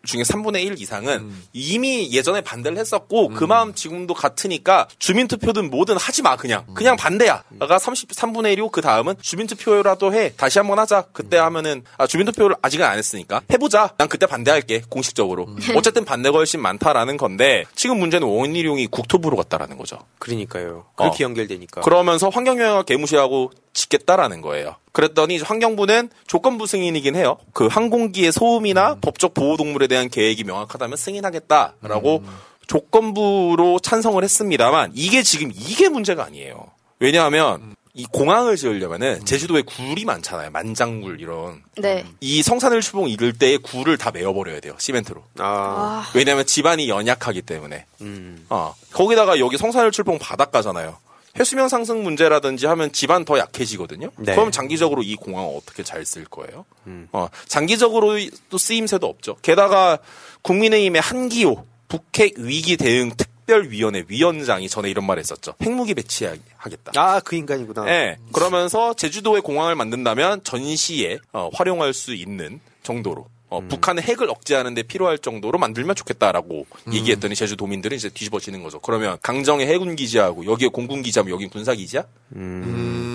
[0.09, 6.23] 중에 3분의 1 이상은 이미 예전에 반대를 했었고 그 마음 지금도 같으니까 주민투표든 뭐든 하지
[6.23, 7.45] 마 그냥 그냥 반대야.
[7.61, 11.05] 가 33분의 1이고 그 다음은 주민투표라도 해 다시 한번 하자.
[11.13, 13.95] 그때 하면은 아 주민투표를 아직은 안 했으니까 해보자.
[13.99, 15.47] 난 그때 반대할게 공식적으로.
[15.77, 19.99] 어쨌든 반대가 훨씬 많다라는 건데 지금 문제는 원희룡이 국토부로 갔다라는 거죠.
[20.19, 20.87] 그러니까요.
[20.97, 21.29] 그렇게 어.
[21.29, 21.83] 연결되니까.
[21.83, 24.77] 그러면서 환경영향을 개무시하고 짓겠다라는 거예요.
[24.93, 27.39] 그랬더니 환경부는 조건부 승인이긴 해요.
[27.53, 32.25] 그 항공기의 소음이나 법적 보호 동물에 대한 계획이 명확하다면 승인하겠다라고
[32.67, 36.67] 조건부로 찬성을 했습니다만 이게 지금 이게 문제가 아니에요.
[36.99, 40.51] 왜냐하면 이 공항을 지으려면은 제주도에 굴이 많잖아요.
[40.51, 41.63] 만장굴 이런.
[41.77, 42.05] 네.
[42.21, 44.75] 이 성산을 추봉 이을 때의 굴을 다 메워버려야 돼요.
[44.79, 45.23] 시멘트로.
[45.39, 46.09] 아.
[46.15, 47.87] 왜냐하면 집안이 연약하기 때문에.
[48.03, 48.47] 음.
[48.51, 48.75] 어.
[48.93, 50.97] 거기다가 여기 성산을 출봉 바닷가잖아요.
[51.39, 54.11] 해수면 상승 문제라든지 하면 집안 더 약해지거든요.
[54.17, 54.35] 네.
[54.35, 56.65] 그럼 장기적으로 이 공항 어떻게 잘 쓸 거예요?
[56.87, 57.09] 음.
[57.13, 58.15] 어, 장기적으로
[58.49, 59.37] 또 쓰임새도 없죠.
[59.43, 59.99] 게다가
[60.43, 65.55] 국민의힘의 한기호 북핵 위기 대응 특별위원회 위원장이 전에 이런 말을 했었죠.
[65.63, 66.93] 핵무기 배치하겠다.
[66.97, 67.85] 아, 그 인간이구나.
[67.85, 68.17] 네.
[68.33, 75.19] 그러면서 제주도에 공항을 만든다면 전시에 어, 활용할 수 있는 정도로 어, 북한의 핵을 억제하는데 필요할
[75.19, 78.79] 정도로 만들면 좋겠다라고 얘기했더니 제주 도민들은 이제 뒤집어지는 거죠.
[78.81, 82.05] 그러면 강정의 해군 기지하고 여기에 공군 기지하면 여기 군사 기지야?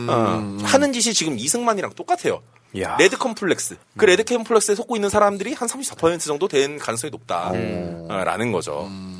[0.10, 2.42] 어, 하는 짓이 지금 이승만이랑 똑같아요.
[2.80, 2.96] 야.
[3.00, 3.78] 레드 컴플렉스.
[3.98, 8.88] 그 레드 컴플렉스에 속고 있는 사람들이 한 34% 정도 된 가능성이 높다라는 거죠.
[8.90, 9.18] 음,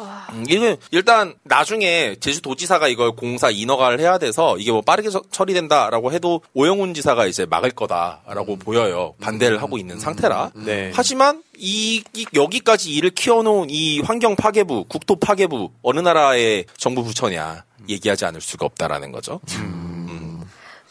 [0.48, 6.42] 이게 일단 나중에 제주도지사가 이걸 공사 인허가를 해야 돼서 이게 뭐 빠르게 처- 처리된다라고 해도
[6.54, 9.14] 오영훈 지사가 이제 막을 거다라고 보여요.
[9.22, 10.52] 반대를 하고 있는 상태라.
[10.56, 10.92] 네.
[10.96, 17.64] 하지만 이, 이- 여기까지 일을 키워놓은 이 환경 파괴부, 국토 파괴부 어느 나라의 정부 부처냐
[17.88, 19.40] 얘기하지 않을 수가 없다라는 거죠.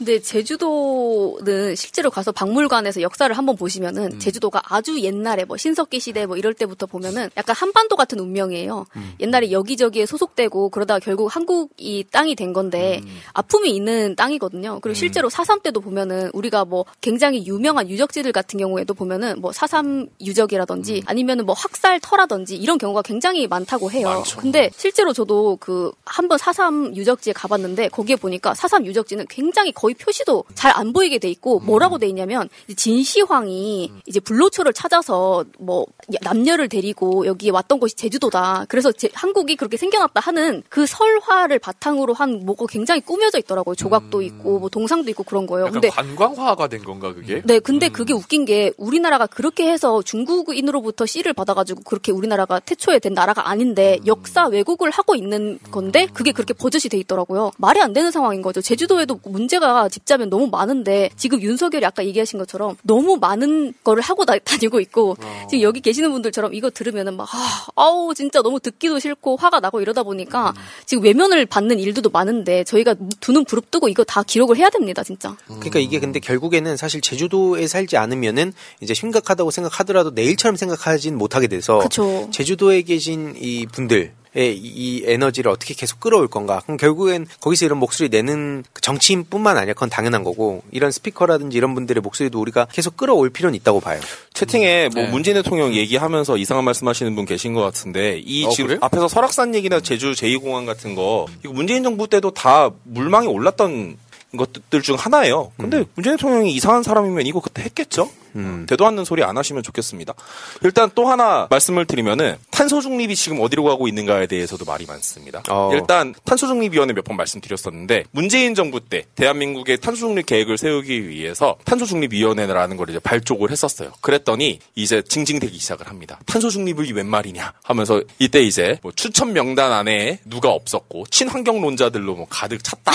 [0.02, 6.36] 근데 제주도는 실제로 가서 박물관에서 역사를 한번 보시면은 제주도가 아주 옛날에 뭐 신석기 시대 뭐
[6.36, 8.84] 이럴 때부터 보면은 약간 한반도 같은 운명이에요.
[9.20, 13.00] 옛날에 여기저기에 소속되고 그러다가 결국 한국이 땅이 된 건데
[13.32, 14.80] 아픔이 있는 땅이거든요.
[14.82, 20.08] 그리고 실제로 사삼 때도 보면은 우리가 뭐 굉장히 유명한 유적지들 같은 경우에도 보면은 뭐 사삼
[20.20, 24.08] 유적이라든지 아니면은 뭐 학살 터라든지 이런 경우가 굉장히 많다고 해요.
[24.08, 24.40] 많죠.
[24.40, 30.44] 근데 실제로 저도 그 한번 사삼 유적지에 가봤는데 거기에 보니까 사삼 유적지는 굉장히 거의 표시도
[30.54, 35.84] 잘 안 보이게 돼 있고 뭐라고 돼 있냐면 진시황이 이제 불로초를 찾아서 뭐
[36.22, 38.64] 남녀를 데리고 여기에 왔던 곳이 제주도다.
[38.68, 43.74] 그래서 제- 한국이 그렇게 생겨났다 하는 그 설화를 바탕으로 한 뭐가 굉장히 꾸며져 있더라고요.
[43.74, 45.70] 조각도 있고 뭐 동상도 있고 그런 거예요.
[45.70, 47.42] 근데 관광화가 된 건가 그게?
[47.44, 53.14] 네, 근데 그게 웃긴 게 우리나라가 그렇게 해서 중국인으로부터 씨를 받아가지고 그렇게 우리나라가 태초에 된
[53.14, 57.50] 나라가 아닌데 역사 왜곡을 하고 있는 건데 그게 그렇게 버젓이 돼 있더라고요.
[57.58, 58.60] 말이 안 되는 상황인 거죠.
[58.60, 64.38] 제주도에도 문제가 집자면 너무 많은데 지금 윤석열이 아까 얘기하신 것처럼 너무 많은 거를 하고 다,
[64.38, 65.16] 다니고 있고
[65.48, 69.80] 지금 여기 계시는 분들처럼 이거 들으면은 막 아, 아우 진짜 너무 듣기도 싫고 화가 나고
[69.80, 70.52] 이러다 보니까
[70.86, 75.36] 지금 외면을 받는 일들도 많은데 저희가 두눈 부릅뜨고 이거 다 기록을 해야 됩니다, 진짜.
[75.46, 81.78] 그러니까 이게 근데 결국에는 사실 제주도에 살지 않으면은 이제 심각하다고 생각하더라도 내일처럼 생각하진 못하게 돼서
[81.78, 82.28] 그쵸.
[82.30, 86.60] 제주도에 계신 이 분들 의 이 에너지를 어떻게 계속 끌어올 건가?
[86.64, 91.74] 그럼 결국엔 거기서 이런 목소리 내는 그 정치인뿐만 아니라 그건 당연한 거고 이런 스피커라든지 이런
[91.74, 94.00] 분들의 목소리도 우리가 계속 끌어올 필요는 있다고 봐요.
[94.32, 95.10] 채팅에 뭐 네.
[95.10, 98.78] 문재인 대통령 얘기하면서 이상한 말씀하시는 분 계신 것 같은데 이 어, 지금 그래요?
[98.82, 103.98] 앞에서 설악산 얘기나 제주 제2공항 같은 거 이거 문재인 정부 때도 다 물망에 올랐던
[104.36, 105.52] 것들 중 하나예요.
[105.58, 108.10] 근데 문재인 대통령이 이상한 사람이면 이거 그때 했겠죠?
[108.34, 108.64] 음.
[108.66, 110.14] 되도 않는 소리 안 하시면 좋겠습니다.
[110.62, 115.42] 일단 또 하나 말씀을 드리면은 탄소 중립이 지금 어디로 가고 있는가에 대해서도 말이 많습니다.
[115.50, 115.68] 어.
[115.74, 121.56] 일단 탄소 중립위원회 몇 번 말씀드렸었는데 문재인 정부 때 대한민국의 탄소 중립 계획을 세우기 위해서
[121.66, 123.92] 탄소 중립위원회라는 걸 이제 발족을 했었어요.
[124.00, 126.18] 그랬더니 이제 징징대기 시작을 합니다.
[126.24, 132.26] 탄소 중립을 웬 말이냐 하면서 이때 이제 뭐 추천 명단 안에 누가 없었고 친환경론자들로 뭐
[132.30, 132.92] 가득 찼다.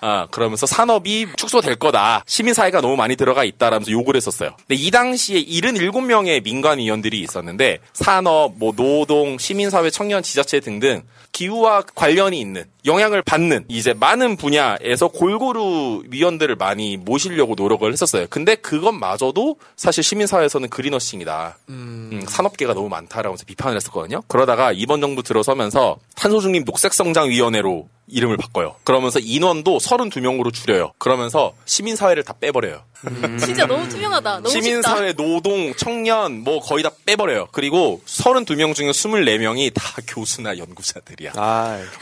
[0.00, 2.22] 아, 그러면서 산업이 축소될 거다.
[2.26, 4.54] 시민사회가 너무 많이 들어가 있다라면서 욕을 했었어요.
[4.66, 11.02] 근데 이 당시에 77명의 민간위원들이 있었는데 산업, 뭐 노동, 시민사회, 청년, 지자체 등등
[11.32, 18.26] 기후와 관련이 있는 영향을 받는 이제 많은 분야에서 골고루 위원들을 많이 모시려고 노력을 했었어요.
[18.30, 21.58] 근데 그것마저도 사실 시민사회에서는 그린워싱이다.
[21.68, 24.22] 음, 산업계가 너무 많다라고 해서 비판을 했었거든요.
[24.26, 28.74] 그러다가 이번 정부 들어서면서 탄소중립 녹색성장위원회로 이름을 바꿔요.
[28.84, 30.92] 그러면서 인원도 32명으로 줄여요.
[30.98, 32.82] 그러면서 시민사회를 다 빼버려요.
[33.38, 34.30] 진짜 너무 투명하다.
[34.40, 34.60] 너무 쉽다.
[34.64, 37.46] 시민사회, 노동, 청년 뭐 거의 다 빼버려요.
[37.52, 41.32] 그리고 32명 중에 24명이 다 교수나 연구자들이야.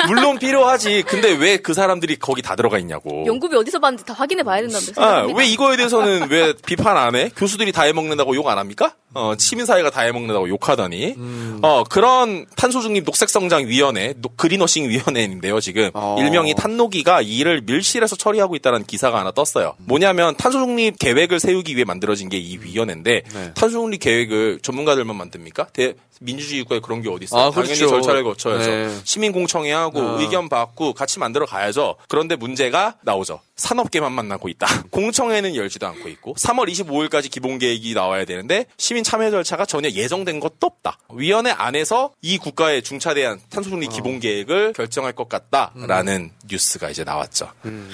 [0.07, 1.03] 물론 필요하지.
[1.07, 3.25] 근데 왜 그 사람들이 거기 다 들어가 있냐고.
[3.27, 4.85] 연구비 어디서 받는지 다 확인해 봐야 된다며.
[4.97, 7.31] 아, 왜 이거에 대해서는 왜 비판 안 해?
[7.37, 8.95] 교수들이 다 해먹는다고 욕 안 합니까?
[9.15, 11.17] 어, 시민사회가 다 해먹는다고 욕하더니,
[11.63, 15.91] 어, 그런 탄소중립 녹색성장위원회, 녹- 그린워싱 위원회인데요, 지금.
[16.19, 19.75] 일명이 탄노기가 이 일을 밀실에서 처리하고 있다는 기사가 하나 떴어요.
[19.79, 23.23] 뭐냐면 탄소 중립 계획을 세우기 위해 만들어진 게 이 위원회인데,
[23.55, 25.69] 탄소 중립 계획을 전문가들만 만듭니까?
[25.73, 27.41] 대, 민주주의 국가에 그런 게 어디 있어요?
[27.43, 27.89] 아, 당연히 그렇죠.
[27.89, 28.71] 절차를 거쳐야죠.
[28.71, 29.01] 네.
[29.05, 30.17] 시민 공청회 하고 아.
[30.21, 31.97] 의견 받고 같이 만들어 가야죠.
[32.09, 33.41] 그런데 문제가 나오죠.
[33.57, 34.67] 산업계만 만나고 있다.
[34.91, 40.41] 공청회는 열지도 않고 있고 3월 25일까지 기본 계획이 나와야 되는데 시민 참여 절차가 전혀 예정된
[40.41, 40.99] 것도 없다.
[41.15, 47.51] 위원회 안에서 이 국가의 중차대한 탄소 중립 기본 계획을 결정할 것 같다라는 뉴스가 이제 나왔죠.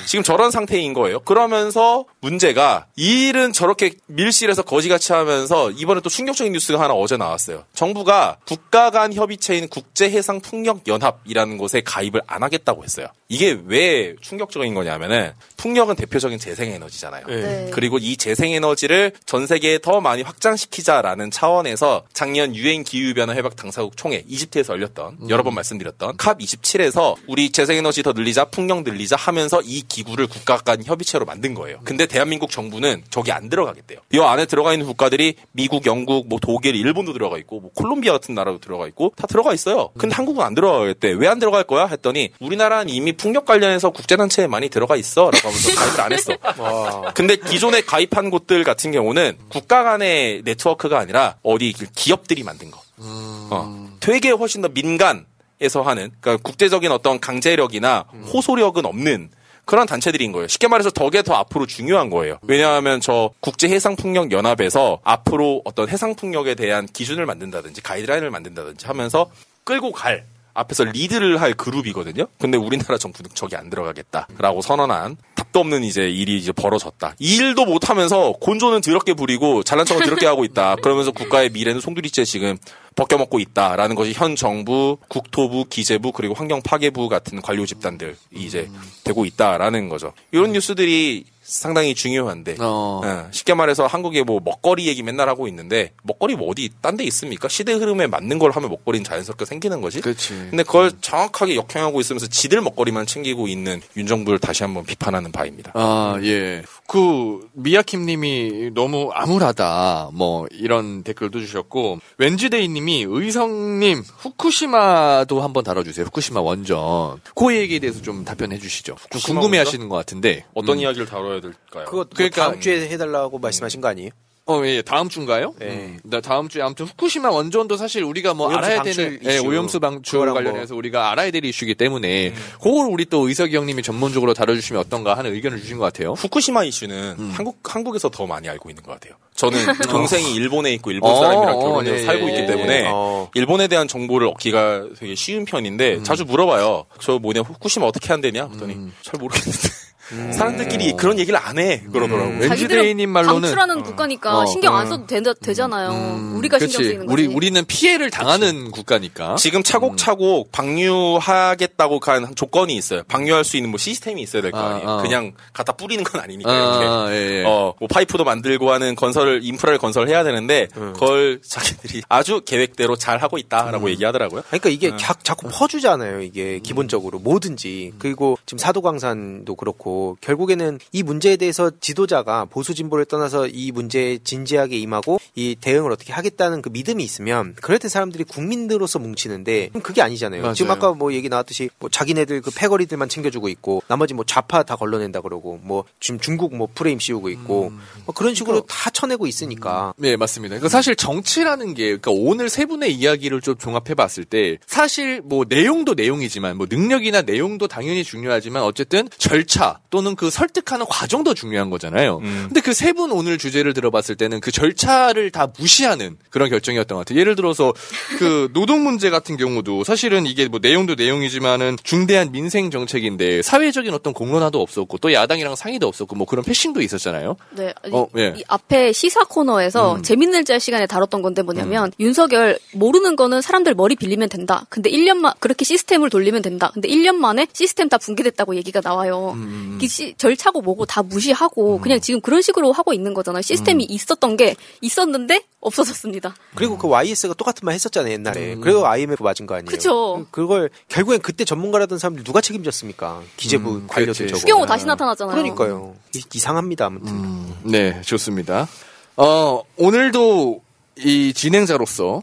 [0.06, 1.20] 지금 저런 상태인 거예요.
[1.20, 7.64] 그러면서 문제가 이 일은 저렇게 밀실에서 거지같이 하면서 이번에 또 충격적인 뉴스가 하나 어제 나왔어요.
[7.74, 13.06] 정부가 국가 간 협의체인 국제해상풍력연합이라는 곳에 가입을 안 하겠다고 했어요.
[13.28, 15.32] 이게 왜 충격적인 거냐면은
[15.62, 17.26] 풍력은 대표적인 재생에너지잖아요.
[17.28, 17.70] 네.
[17.72, 24.24] 그리고 이 재생에너지를 전 세계에 더 많이 확장시키자라는 차원에서 작년 유엔 기후변화 협약 당사국 총회
[24.26, 29.82] 이집트에서 열렸던 여러 번 말씀드렸던 캅 27에서 우리 재생에너지 더 늘리자 풍력 늘리자 하면서 이
[29.86, 31.78] 기구를 국가 간 협의체로 만든 거예요.
[31.84, 34.00] 근데 대한민국 정부는 저기 안 들어가겠대요.
[34.12, 38.34] 이 안에 들어가 있는 국가들이 미국, 영국, 뭐 독일, 일본도 들어가 있고 뭐 콜롬비아 같은
[38.34, 39.90] 나라도 들어가 있고 다 들어가 있어요.
[39.96, 41.12] 근데 한국은 안 들어가겠대.
[41.12, 41.86] 왜 안 들어갈 거야?
[41.86, 47.12] 했더니 우리나라는 이미 풍력 관련해서 국제단체에 많이 들어가 있어라고 하면서 가입을 안 했어.
[47.14, 52.80] 근데 기존에 가입한 곳들 같은 경우는 국가 간의 네트워크가 아니라 어디 기업들이 만든 거.
[52.98, 53.88] 어.
[54.00, 55.26] 되게 훨씬 더 민간
[55.62, 59.30] 에서 하는 그러니까 국제적인 어떤 강제력이나 호소력은 없는
[59.64, 60.48] 그런 단체들인 거예요.
[60.48, 62.38] 쉽게 말해서 덕에 더 앞으로 중요한 거예요.
[62.42, 69.30] 왜냐하면 저 국제 해상풍력 연합에서 앞으로 어떤 해상풍력에 대한 기준을 만든다든지 가이드라인을 만든다든지 하면서
[69.62, 70.24] 끌고 갈
[70.54, 72.26] 앞에서 리드를 할 그룹이거든요.
[72.38, 77.14] 근데 우리나라 정부는 저기 안 들어가겠다라고 선언한 답도 없는 이제 일이 이제 벌어졌다.
[77.18, 80.76] 이 일도 못 하면서 곤조는 더럽게 부리고 잘난 척은 더럽게 하고 있다.
[80.82, 82.58] 그러면서 국가의 미래는 송두리째 지금
[82.94, 88.68] 벗겨먹고 있다라는 것이 현 정부, 국토부, 기재부 그리고 환경파괴부 같은 관료 집단들이 이제
[89.04, 90.12] 되고 있다라는 거죠.
[90.30, 96.36] 이런 뉴스들이 상당히 중요한데 예, 쉽게 말해서 한국에 뭐 먹거리 얘기 맨날 하고 있는데 먹거리
[96.36, 97.48] 뭐 어디 딴 데 있습니까?
[97.48, 100.00] 시대 흐름에 맞는 걸 하면 먹거리는 자연스럽게 생기는 거지.
[100.02, 105.72] 근데 그걸 정확하게 역행하고 있으면서 지들 먹거리만 챙기고 있는 윤 정부를 다시 한번 비판하는 바입니다.
[105.74, 106.62] 아, 예.
[106.86, 110.10] 그, 미야킴 님이 너무 암울하다.
[110.12, 116.04] 뭐, 이런 댓글도 주셨고, 웬즈데이 님이 의성님, 후쿠시마도 한번 다뤄주세요.
[116.06, 117.20] 후쿠시마 원전.
[117.34, 118.96] 그 얘기에 대해서 좀 답변해 주시죠.
[118.96, 119.66] 좀 후쿠시마 궁금해 원전?
[119.66, 120.44] 하시는 것 같은데.
[120.52, 120.82] 어떤 음.
[120.82, 121.84] 이야기를 다뤄 야 될까요?
[121.86, 124.10] 그거 그러니까- 다음 주에 해달라고 말씀하신 거 아니에요?
[124.44, 125.54] 어, 예, 다음 주인가요?
[125.60, 125.66] 네.
[125.68, 129.46] 음, 나 다음 주에 아무튼 후쿠시마 원전도 사실 우리가 뭐 알아야 되는 예, 이슈.
[129.46, 134.80] 오염수 방출 관련해서 우리가 알아야 될 이슈이기 때문에 그걸 우리 또 의석이 형님이 전문적으로 다뤄주시면
[134.80, 136.14] 어떤가 하는 의견을 주신 것 같아요.
[136.14, 137.30] 후쿠시마 이슈는 음.
[137.32, 139.14] 한국 한국에서 더 많이 알고 있는 것 같아요.
[139.36, 143.30] 저는 동생이 일본에 있고 일본 어, 사람이랑 어, 결혼해서 예, 살고 예, 있기 때문에 어.
[143.36, 146.04] 일본에 대한 정보를 얻기가 되게 쉬운 편인데 음.
[146.04, 146.86] 자주 물어봐요.
[147.00, 148.48] 저 뭐냐 후쿠시마 어떻게 한대냐?
[148.48, 149.68] 그랬더니 잘 모르겠는데
[150.12, 150.32] 음.
[150.32, 151.82] 사람들끼리 그런 얘기를 안 해.
[151.92, 152.38] 그러더라고요.
[152.40, 154.90] 웬즈데이님 말로는 방출하는 국가니까 어, 신경 안 어.
[154.90, 156.84] 써도 되 잖아요 우리가 신경 그치.
[156.88, 157.12] 쓰이는 거지.
[157.26, 159.36] 우리 우리는 피해를 당하는 국가니까.
[159.36, 163.02] 지금 차곡차곡 방류하겠다고 간 조건이 있어요.
[163.08, 164.88] 방류할 수 있는 뭐 시스템이 있어야 될 거 아, 아니에요.
[164.88, 165.02] 아.
[165.02, 167.16] 그냥 갖다 뿌리는 건 아니니까 아, 이렇게.
[167.16, 167.44] 예, 예.
[167.46, 173.38] 어, 뭐 파이프도 만들고 하는 건설을 인프라를 건설해야 되는데 그걸 자기들이 아주 계획대로 잘 하고
[173.38, 174.42] 있다라고 얘기하더라고요.
[174.48, 174.98] 그러니까 이게 음.
[174.98, 176.20] 자, 자꾸 퍼주잖아요.
[176.22, 183.04] 이게 기본적으로 뭐든지 그리고 지금 사도광산도 그렇고 있고 결국에는 이 문제에 대해서 지도자가 보수 진보를
[183.04, 188.24] 떠나서 이 문제에 진지하게 임하고 이 대응을 어떻게 하겠다는 그 믿음이 있으면 그럴 때 사람들이
[188.24, 190.42] 국민들로서 뭉치는데 그게 아니잖아요.
[190.42, 190.54] 맞아요.
[190.54, 194.76] 지금 아까 뭐 얘기 나왔듯이 뭐 자기네들 그 패거리들만 챙겨주고 있고 나머지 뭐 좌파 다
[194.76, 197.72] 걸러낸다 그러고 뭐 지금 중국 뭐 프레임 씌우고 있고
[198.04, 200.54] 뭐 그런 식으로 다 쳐내고 있으니까 네, 맞습니다.
[200.54, 205.44] 그러니까 사실 정치라는 게, 그러니까 오늘 세 분의 이야기를 좀 종합해 봤을 때, 사실 뭐
[205.48, 212.18] 내용도 내용이지만, 뭐 능력이나 내용도 당연히 중요하지만, 어쨌든 절차 또는 그 설득하는 과정도 중요한 거잖아요.
[212.18, 217.04] 근데 그 세 분 오늘 주제를 들어봤을 때는 그 절차를 다 무시하는 그런 결정이었던 것
[217.06, 217.20] 같아요.
[217.20, 217.72] 예를 들어서
[218.18, 224.12] 그 노동 문제 같은 경우도 사실은 이게 뭐 내용도 내용이지만은 중대한 민생 정책인데 사회적인 어떤
[224.14, 227.36] 공론화도 없었고 또 야당이랑 상의도 없었고 뭐 그런 패싱도 있었잖아요.
[227.50, 227.72] 네.
[227.92, 228.34] 어, 예.
[228.36, 230.02] 이 앞에 시사 코너에서 음.
[230.02, 234.64] 재밌는 짤 시간에 다뤘던 건데 뭐냐면 윤석열 모르는 거는 사람들 머리 빌리면 된다.
[234.70, 236.70] 근데 1년만 그렇게 시스템을 돌리면 된다.
[236.72, 239.32] 근데 1년 만에 시스템 다 붕괴됐다고 얘기가 나와요.
[239.36, 239.78] 음.
[239.86, 243.42] 그 시- 절차고 뭐고 다 무시하고 그냥 지금 그런 식으로 하고 있는 거잖아요.
[243.42, 246.34] 시스템이 있었던 게 있었는데 없어졌습니다.
[246.54, 248.56] 그리고 그 YS가 똑같은 말 했었잖아요 옛날에.
[248.56, 249.66] 그래서 IMF 맞은 거 아니에요.
[249.70, 250.26] 그쵸.
[250.30, 253.22] 그걸 결국엔 그때 전문가라던 사람들 누가 책임졌습니까?
[253.36, 254.38] 기재부 관료들 저거.
[254.40, 255.34] 추경호 다시 나타났잖아요.
[255.34, 255.94] 그러니까요.
[256.14, 257.54] 이- 이상합니다 아무튼.
[257.64, 258.68] 네, 좋습니다.
[259.16, 260.62] 어, 오늘도
[260.98, 262.22] 이 진행자로서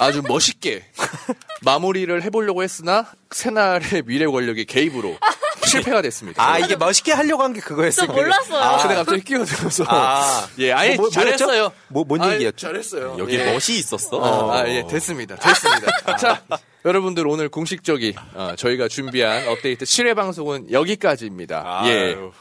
[0.00, 0.84] 아주 멋있게
[1.62, 5.16] 마무리를 해보려고 했으나 새날의 미래 권력의 개입으로
[5.66, 6.42] 실패가 됐습니다.
[6.46, 8.06] 아 이게 멋있게 하려고 한 게 그거였어요.
[8.06, 8.60] 저 몰랐어요.
[8.62, 10.46] 아, 근데 갑자기 끼어들어서 아.
[10.58, 11.72] 예, 아예 뭐, 뭐, 잘했어요.
[11.88, 12.66] 뭐, 뭔 아이, 얘기였죠?
[12.68, 13.16] 잘했어요.
[13.18, 13.44] 여기 예.
[13.46, 14.16] 멋이 있었어?
[14.18, 15.36] 어, 아, 예, 됐습니다.
[15.36, 16.16] 됐습니다.
[16.16, 16.42] 자,
[16.84, 21.82] 여러분들 오늘 공식적인 어, 저희가 준비한 업데이트 7회 방송은 여기까지입니다.
[21.86, 21.90] 예.
[22.16, 22.32] 아유.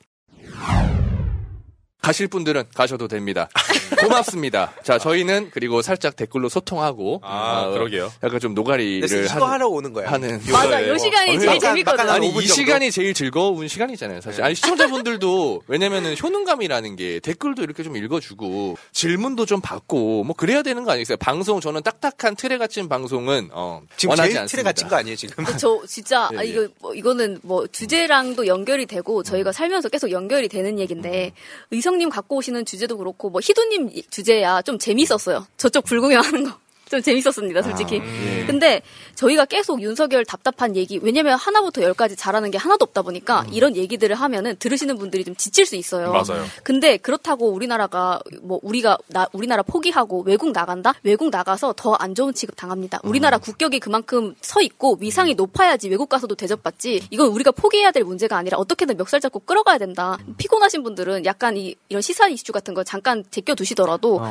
[2.05, 3.49] 가실 분들은 가셔도 됩니다.
[3.99, 4.71] 고맙습니다.
[4.83, 8.13] 자, 저희는 그리고 살짝 댓글로 소통하고 아, 어, 그러게요.
[8.23, 10.11] 약간 좀 노가리를 하는, 하러 오는 거야.
[10.11, 12.07] 하는 맞아, 요 시간이 제일 재밌거든.
[12.07, 12.41] 아니 이?
[12.41, 19.47] 시간이 제일 즐거운 시간이잖아요 사실 아니 시청자분들도 왜냐면은 효능감이라는 게 댓글도 이렇게 좀 읽어주고 질문도
[19.47, 24.11] 좀 받고 뭐 그래야 되는 거 아니겠어요 방송 저는 딱딱한 틀에 갇힌 방송은 어, 지금
[24.11, 25.43] 원하지 제일 않습니다 틀에 갇힌 거 아니에요 지금?
[25.57, 26.49] 저 진짜 예, 아, 예.
[26.49, 31.33] 이거 뭐, 이거는 뭐 주제랑도 연결이 되고 저희가 살면서 계속 연결이 되는 얘기인데
[31.71, 35.47] 의성 님 갖고 오시는 주제도 그렇고 뭐 희도님 주제야 좀 재밌었어요.
[35.57, 36.64] 저쪽 불구경하는 거.
[36.89, 37.95] 좀 재밌었습니다, 솔직히.
[37.95, 38.45] 예.
[38.45, 38.81] 근데
[39.15, 44.15] 저희가 계속 윤석열 답답한 얘기, 왜냐면 하나부터 열까지 잘하는 게 하나도 없다 보니까 이런 얘기들을
[44.15, 46.11] 하면은 들으시는 분들이 좀 지칠 수 있어요.
[46.11, 46.43] 맞아요.
[46.63, 50.93] 근데 그렇다고 우리나라가 뭐 우리가 나, 우리나라 포기하고 외국 나간다?
[51.03, 52.99] 외국 나가서 더 안 좋은 취급 당합니다.
[53.03, 57.07] 우리나라 국격이 그만큼 서 있고 위상이 높아야지 외국 가서도 대접받지.
[57.09, 60.17] 이건 우리가 포기해야 될 문제가 아니라 어떻게든 멱살 잡고 끌어가야 된다.
[60.37, 64.21] 피곤하신 분들은 약간 이, 이런 시사 이슈 같은 거 잠깐 제껴 두시더라도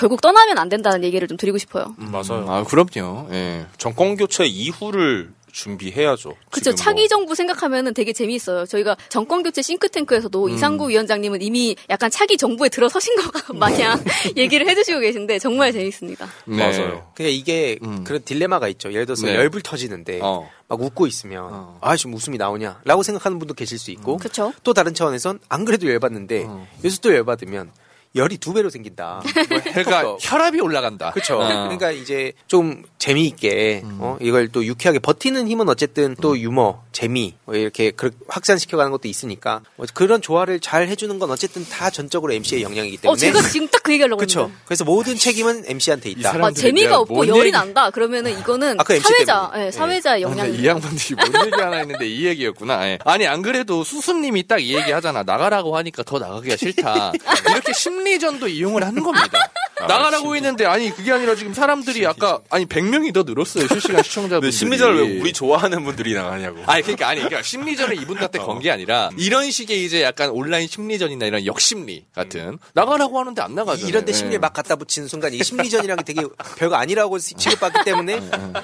[0.00, 1.94] 결국 떠나면 안 된다는 얘기를 좀 드리고 싶어요.
[1.98, 2.46] 맞아요.
[2.48, 3.66] 아 그럼요 예.
[3.76, 6.36] 정권 교체 이후를 준비해야죠.
[6.52, 7.08] 지금 차기 뭐.
[7.08, 8.64] 정부 생각하면은 되게 재미있어요.
[8.64, 10.50] 저희가 정권 교체 싱크탱크에서도 음.
[10.54, 14.02] 이상구 위원장님은 이미 약간 차기 정부에 들어서신 것 마냥
[14.38, 16.26] 얘기를 해주시고 계신데 정말 재밌습니다.
[16.46, 16.56] 네.
[16.72, 18.90] 그러니까 이게 그런 딜레마가 있죠.
[18.92, 19.34] 예를 들어서 네.
[19.34, 20.48] 열불 터지는데 어.
[20.66, 24.54] 막 웃고 있으면 아 지금 웃음이 나오냐라고 생각하는 분도 계실 수 있고 그쵸.
[24.62, 26.46] 또 다른 차원에선 안 그래도 열받는데
[26.78, 27.70] 여기서 또 열받으면
[28.14, 29.22] 열이 두 배로 생긴다.
[29.48, 31.38] 뭐 그러니까 혈압이 올라간다 그렇죠.
[31.40, 31.46] 어.
[31.46, 37.54] 그러니까 이제 좀 재미있게 어, 이걸 또 유쾌하게 버티는 힘은 어쨌든 또 유머, 재미 뭐
[37.54, 42.62] 이렇게 그- 확산시켜가는 것도 있으니까 뭐 그런 조화를 잘 해주는 건 어쨌든 다 전적으로 MC의
[42.62, 43.12] 영향이기 때문에.
[43.12, 44.22] 어, 제가 지금 딱 그 얘기하려고.
[44.22, 44.52] 했는데.
[44.66, 46.34] 그래서 모든 책임은 MC한테 있다.
[46.44, 47.88] 아, 재미가 없고 뭔 열이 얘기- 난다.
[47.88, 49.66] 그러면은 이거는 아까 MC 사회자, 때문에.
[49.66, 50.58] 예, 사회자의 영향이.
[50.58, 52.86] 이 양반들이 뭔 얘기 하나 했는데 이 얘기였구나.
[52.86, 52.98] 예.
[53.06, 55.22] 아니 안 그래도 수수님이 딱 이 얘기 하잖아.
[55.22, 57.12] 나가라고 하니까 더 나가기가 싫다.
[57.50, 59.50] 이렇게 심리전도 이용을 하는 겁니다.
[59.80, 63.66] 나가라고 했는데 아니 그게 아니라 지금 사람들이 아까 아니 100 명이 더 늘었어요.
[63.68, 64.40] 실시간 시청자분들이.
[64.40, 66.62] 근데 심리전을 왜 우리 좋아하는 분들이 나가냐고.
[66.66, 71.24] 아니 그러니까 아니 그러니까 심리전을 이분한테 건 게 아니라 이런 식의 이제 약간 온라인 심리전이나
[71.26, 73.88] 이런 역심리 같은 나가라고 하는데 안 나가잖아요.
[73.88, 74.16] 이런데 예.
[74.16, 76.26] 심리를 막 갖다 붙이는 순간 이게 심리전이라는 게 되게
[76.56, 78.20] 별거 아니라고 취급받기 때문에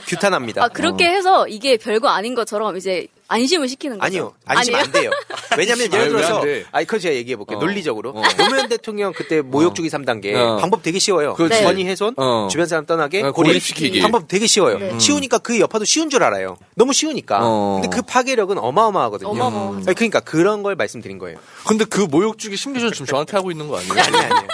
[0.07, 0.65] 규탄합니다.
[0.65, 4.07] 아, 그렇게 해서 이게 별거 아닌 것처럼 이제 안심을 시키는 거죠.
[4.07, 4.33] 아니요.
[4.47, 5.11] 안심 안 돼요.
[5.59, 6.65] 왜냐면 예를 아니, 들어서 돼?
[6.71, 7.59] 아니 그거 제가 얘기해 볼게요.
[7.59, 7.61] 어.
[7.61, 8.23] 논리적으로 어.
[8.37, 10.57] 노무현 대통령 그때 모욕주기 3단계 어.
[10.59, 11.35] 방법 되게 쉬워요.
[11.35, 11.63] 그렇지.
[11.65, 12.49] 권위 훼손, 어.
[12.51, 14.01] 주변 사람 떠나게 어, 고립시키기.
[14.01, 14.79] 방법 되게 쉬워요.
[14.79, 14.99] 네.
[14.99, 16.57] 쉬우니까 그 여파도 쉬운 줄 알아요.
[16.75, 17.39] 너무 쉬우니까.
[17.43, 17.81] 어.
[17.83, 19.29] 근데 그 파괴력은 어마어마하거든요.
[19.31, 19.85] 어마어마하죠.
[19.89, 21.39] 아니, 그러니까 그런 걸 말씀드린 거예요.
[21.67, 23.93] 근데 그 모욕주기 심리전 지금 저한테 하고 있는 거 아니에요?
[23.93, 24.49] 아니 아니에요.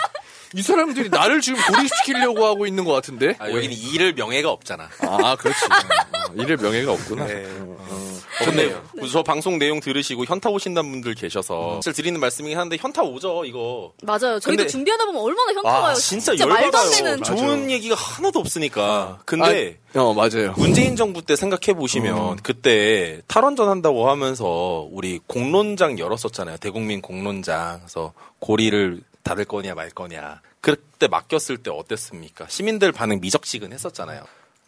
[0.55, 3.35] 이 사람들이 나를 지금 고립시키려고 하고 있는 것 같은데?
[3.39, 4.89] 아, 여기는 일을 명예가 없잖아.
[5.01, 5.59] 아, 그렇지.
[5.65, 7.27] 어, 이럴 명예가 없구나.
[7.27, 7.45] 네.
[7.49, 8.75] 어, 근데
[9.11, 13.93] 저 방송 내용 들으시고 현타 오신다는 분들 계셔서 사실 드리는 말씀이긴 한데 현타 오죠 이거.
[14.03, 14.41] 맞아요.
[14.41, 15.95] 저희도 근데- 준비하다 보면 얼마나 현타 아 와요.
[15.95, 16.91] 진짜, 말도 안 열받아요.
[16.91, 17.23] 되는.
[17.23, 19.21] 좋은 얘기가 하나도 없으니까.
[19.27, 20.55] 근데 어 맞아요.
[20.57, 26.57] 문재인 정부 때 생각해 보시면 그때 탈원전 한다고 하면서 우리 공론장 열었었잖아요.
[26.57, 27.79] 대국민 공론장.
[27.81, 30.41] 그래서 고리를 닫을 거냐 말 거냐.
[30.61, 32.47] 그때 맡겼을 때 어땠습니까?
[32.49, 34.25] 시민들 반응 미적지근했었잖아요.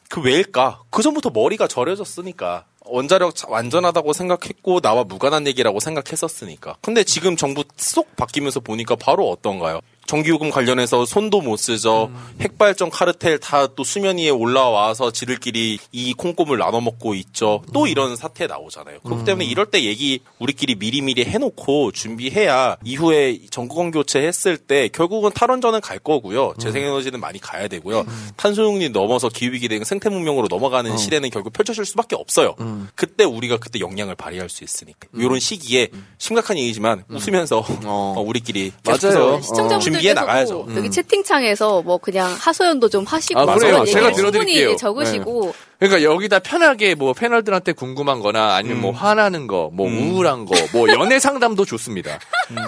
[0.08, 0.82] 그 왜일까?
[0.90, 2.66] 그 전부터 머리가 절여졌으니까.
[2.86, 6.76] 원자력 자- 완전하다고 생각했고 나와 무관한 얘기라고 생각했었으니까.
[6.82, 9.80] 근데 지금 정부 쏙 바뀌면서 보니까 바로 어떤가요?
[10.06, 12.10] 전기요금 관련해서 손도 못 쓰죠.
[12.40, 17.62] 핵발전 카르텔 다 또 수면 위에 올라와서 지들끼리 이 콩고물 나눠 먹고 있죠.
[17.72, 19.00] 또 이런 사태 나오잖아요.
[19.00, 25.80] 그렇기 때문에 이럴 때 얘기 우리끼리 미리미리 해놓고 준비해야 이후에 전구권 교체했을 때 결국은 탈원전은
[25.80, 26.54] 갈 거고요.
[26.60, 28.04] 재생에너지는 많이 가야 되고요.
[28.36, 32.54] 탄소용리 넘어서 기후위기 등 생태문명으로 넘어가는 시대는 결국 펼쳐질 수밖에 없어요.
[32.94, 35.08] 그때 우리가 그때 역량을 발휘할 수 있으니까.
[35.14, 38.96] 이런 시기에 심각한 얘기지만 웃으면서 어, 우리끼리 맞아요.
[38.98, 40.66] 계속해서 시청자분들께 서도 준비해 나가야죠.
[40.76, 43.72] 여기 채팅창에서 뭐 그냥 하소연도 좀 하시고 아, 그래요.
[43.72, 44.68] 그런 제가 들어드릴게요.
[44.70, 50.46] 이제 적으시고 그러니까 여기다 편하게 뭐 패널들한테 궁금한 거나 아니면 뭐 화나는 거, 뭐 우울한
[50.46, 52.18] 거, 뭐 연애 상담도 좋습니다.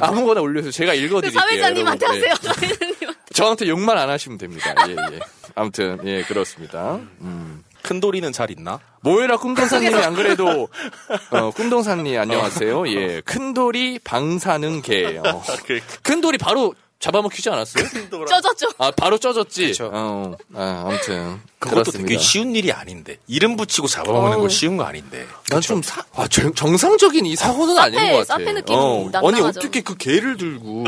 [0.01, 1.40] 아무거나 올려서 제가 읽어드릴게요.
[1.40, 2.07] 사회자님한테.
[2.07, 2.35] 하세요.
[2.61, 3.07] 네.
[3.32, 4.74] 저한테 욕만 안 하시면 됩니다.
[4.89, 5.19] 예, 예.
[5.55, 6.98] 아무튼, 예, 그렇습니다.
[7.20, 7.62] 음.
[7.82, 8.81] 큰 도리는 잘 있나?
[9.01, 10.69] 모여라 꿈동산님이 안 그래도
[11.31, 12.89] 어, 꿈동산님 안녕하세요.
[12.89, 15.19] 예, 큰돌이 방사능 개.
[15.19, 15.43] 어.
[16.03, 17.85] 큰돌이 바로 잡아먹히지 않았어요?
[18.27, 18.66] 쪄졌죠.
[18.78, 19.74] 아 바로 쪄졌지.
[19.82, 22.09] 어, 아, 아무튼 그것도 그렇습니다.
[22.09, 25.27] 되게 쉬운 일이 아닌데 이름 붙이고 잡아먹는 거 쉬운 거 아닌데.
[25.51, 28.24] 난 좀 사, 아, 정- 정상적인 이 사고는 아닌 것 같아.
[28.24, 29.47] 사페 느낌이 아니 남다르죠.
[29.47, 30.85] 어떻게 그 개를 들고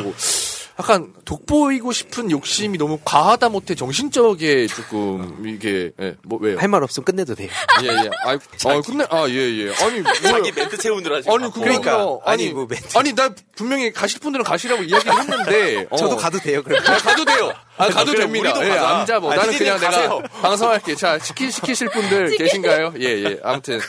[0.81, 6.57] 약간 돋보이고 싶은 욕심이 너무 과하다 못해 정신적에 조금 이게 예, 뭐 왜요?
[6.59, 7.49] 할 말 없으면 끝내도 돼요.
[7.83, 8.11] 예, 예.
[8.25, 9.73] 아, 아 근데 아, 예, 예.
[9.83, 10.03] 아니.
[10.23, 11.35] 자기 멘트 채우느라 지금.
[11.43, 11.51] 아니.
[11.53, 12.97] 그러니까 아니, 아니, 뭐 멘트.
[12.99, 15.97] 아니, 나 분명히 가실 분들은 가시라고 이야기를 했는데 어.
[15.97, 16.63] 저도 가도 돼요.
[16.63, 16.81] 그럼.
[16.87, 17.53] 아, 가도 돼요.
[17.79, 18.51] 아, 가도 그래, 됩니다.
[18.51, 18.89] 우리도 예, 가자.
[18.99, 19.33] 안 잡아.
[19.33, 20.21] 아, 나는 그냥 가세요.
[20.21, 20.95] 내가 방송할게.
[20.95, 22.95] 자, 시키, 시키실 분들 계신가요?
[23.01, 23.41] 예, 예.
[23.43, 23.81] 아무튼.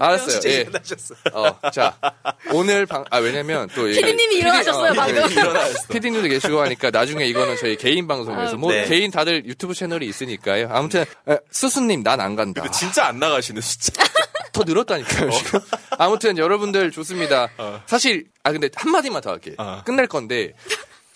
[0.00, 0.28] 알았어요.
[0.28, 0.54] 진짜 예.
[0.60, 1.14] 일어나셨어.
[1.32, 1.94] 어, 자,
[2.52, 3.84] 오늘 방, 아, 왜냐면 또.
[3.84, 5.22] 피디님이 PD 일어나셨어요, 어, 방금.
[6.00, 8.84] 피디님도 계시고 하니까 나중에 이거는 저희 개인 방송에서 뭐 네.
[8.86, 10.68] 개인 다들 유튜브 채널이 있으니까요.
[10.70, 12.62] 아무튼, 에, 수수님, 난 안 간다.
[12.64, 13.92] 이거 진짜 안 나가시네 진짜.
[14.52, 15.60] 더 늘었다니까요, 지금.
[15.98, 17.48] 아무튼 여러분들 좋습니다.
[17.86, 19.54] 사실, 아, 근데 한 마디만 더 할게.
[19.84, 20.52] 끝낼 건데,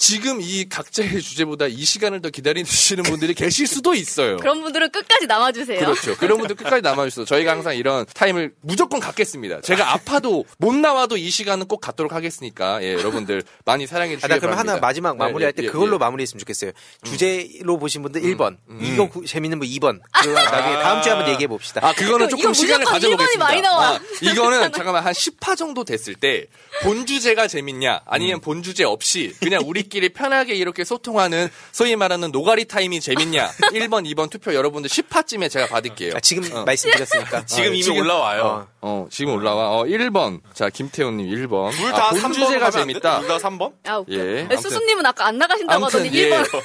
[0.02, 4.36] 지금 이 각자의 주제보다 이 시간을 더 기다리시는 분들이 계실 수도 있어요.
[4.38, 5.78] 그런 분들은 끝까지 남아주세요.
[5.78, 6.16] 그렇죠.
[6.16, 9.60] 그런 분들 끝까지 남아주셔서 저희가 항상 이런 타임을 무조건 갖겠습니다.
[9.60, 14.28] 제가 아파도 못 나와도 이 시간은 꼭 갖도록 하겠으니까 예, 여러분들 많이 사랑해 아, 주시기
[14.28, 14.72] 나 그럼 바랍니다.
[14.72, 15.98] 하나 마지막 마무리할 때 예, 예, 그걸로 예.
[15.98, 16.72] 마무리했으면 좋겠어요.
[17.04, 20.00] 주제로 보신 분들 1번, 이거 구- 재밌는 분 2번.
[20.20, 21.80] 그리고 나중에 다음 주에 한번 얘기해 봅시다.
[21.86, 23.22] 아, 그거는 이거 조금 시간을 무조건 가져보겠습니다.
[23.32, 23.94] 일본이 많이 나와.
[23.96, 26.48] 아, 이거는 잠깐만 한 10화 정도 됐을 때
[26.82, 32.30] 본 주제가 재밌냐 아니면 본 주제 없이 그냥 우리 끼리 편하게 이렇게 소통하는 소위 말하는
[32.32, 36.14] 노가리 타임이 재밌냐 1번, 2번 투표 여러분들 10화쯤에 제가 받을게요.
[36.16, 36.64] 아, 지금 어.
[36.64, 37.44] 말씀드렸으니까.
[37.46, 38.42] 지금 이미 올라와요.
[38.42, 38.72] 어.
[38.84, 39.70] 어, 지금 올라와.
[39.76, 40.40] 어, 1번.
[40.54, 41.70] 자, 김태훈님 1번.
[41.72, 43.20] 둘다 아, 본 3번 주제가 재밌다.
[43.20, 43.72] 둘 다 3번?
[43.86, 44.12] 아, 웃겨.
[44.14, 44.56] 예, 네, 아무튼.
[44.62, 46.30] 수수님은 아까 안 나가신다고 아무튼, 하더니 예.
[46.30, 46.62] 1번.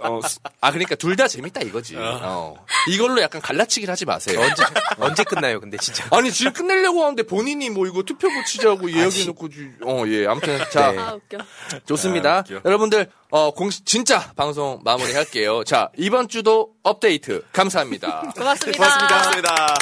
[0.00, 1.96] 어, 수- 아, 그러니까 둘 다 재밌다 이거지.
[1.98, 2.54] 어.
[2.88, 4.40] 이걸로 약간 갈라치기를 하지 마세요.
[4.40, 4.64] 언제,
[4.98, 6.06] 언제 끝나요, 근데 진짜.
[6.10, 10.26] 아니, 지금 끝내려고 하는데 본인이 뭐 이거 투표 붙이자고 이야기해놓고, 지- 어, 예.
[10.26, 10.90] 아무튼, 자.
[10.90, 10.98] 네.
[10.98, 11.38] 아, 웃겨.
[11.86, 12.36] 좋습니다.
[12.38, 12.60] 아, 웃겨.
[12.64, 15.64] 여러분들, 어, 공식, 진짜 방송 마무리 할게요.
[15.64, 17.42] 자, 이번 주도 업데이트.
[17.52, 18.32] 감사합니다.
[18.36, 18.78] 고맙습니다.
[18.78, 19.74] 고맙습니다.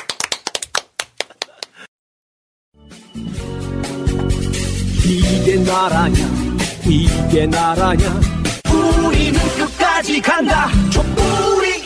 [5.13, 6.17] 이게 나라냐
[6.87, 8.21] 이게 나라냐
[8.73, 11.81] 우리는 끝까지 간다 촛불이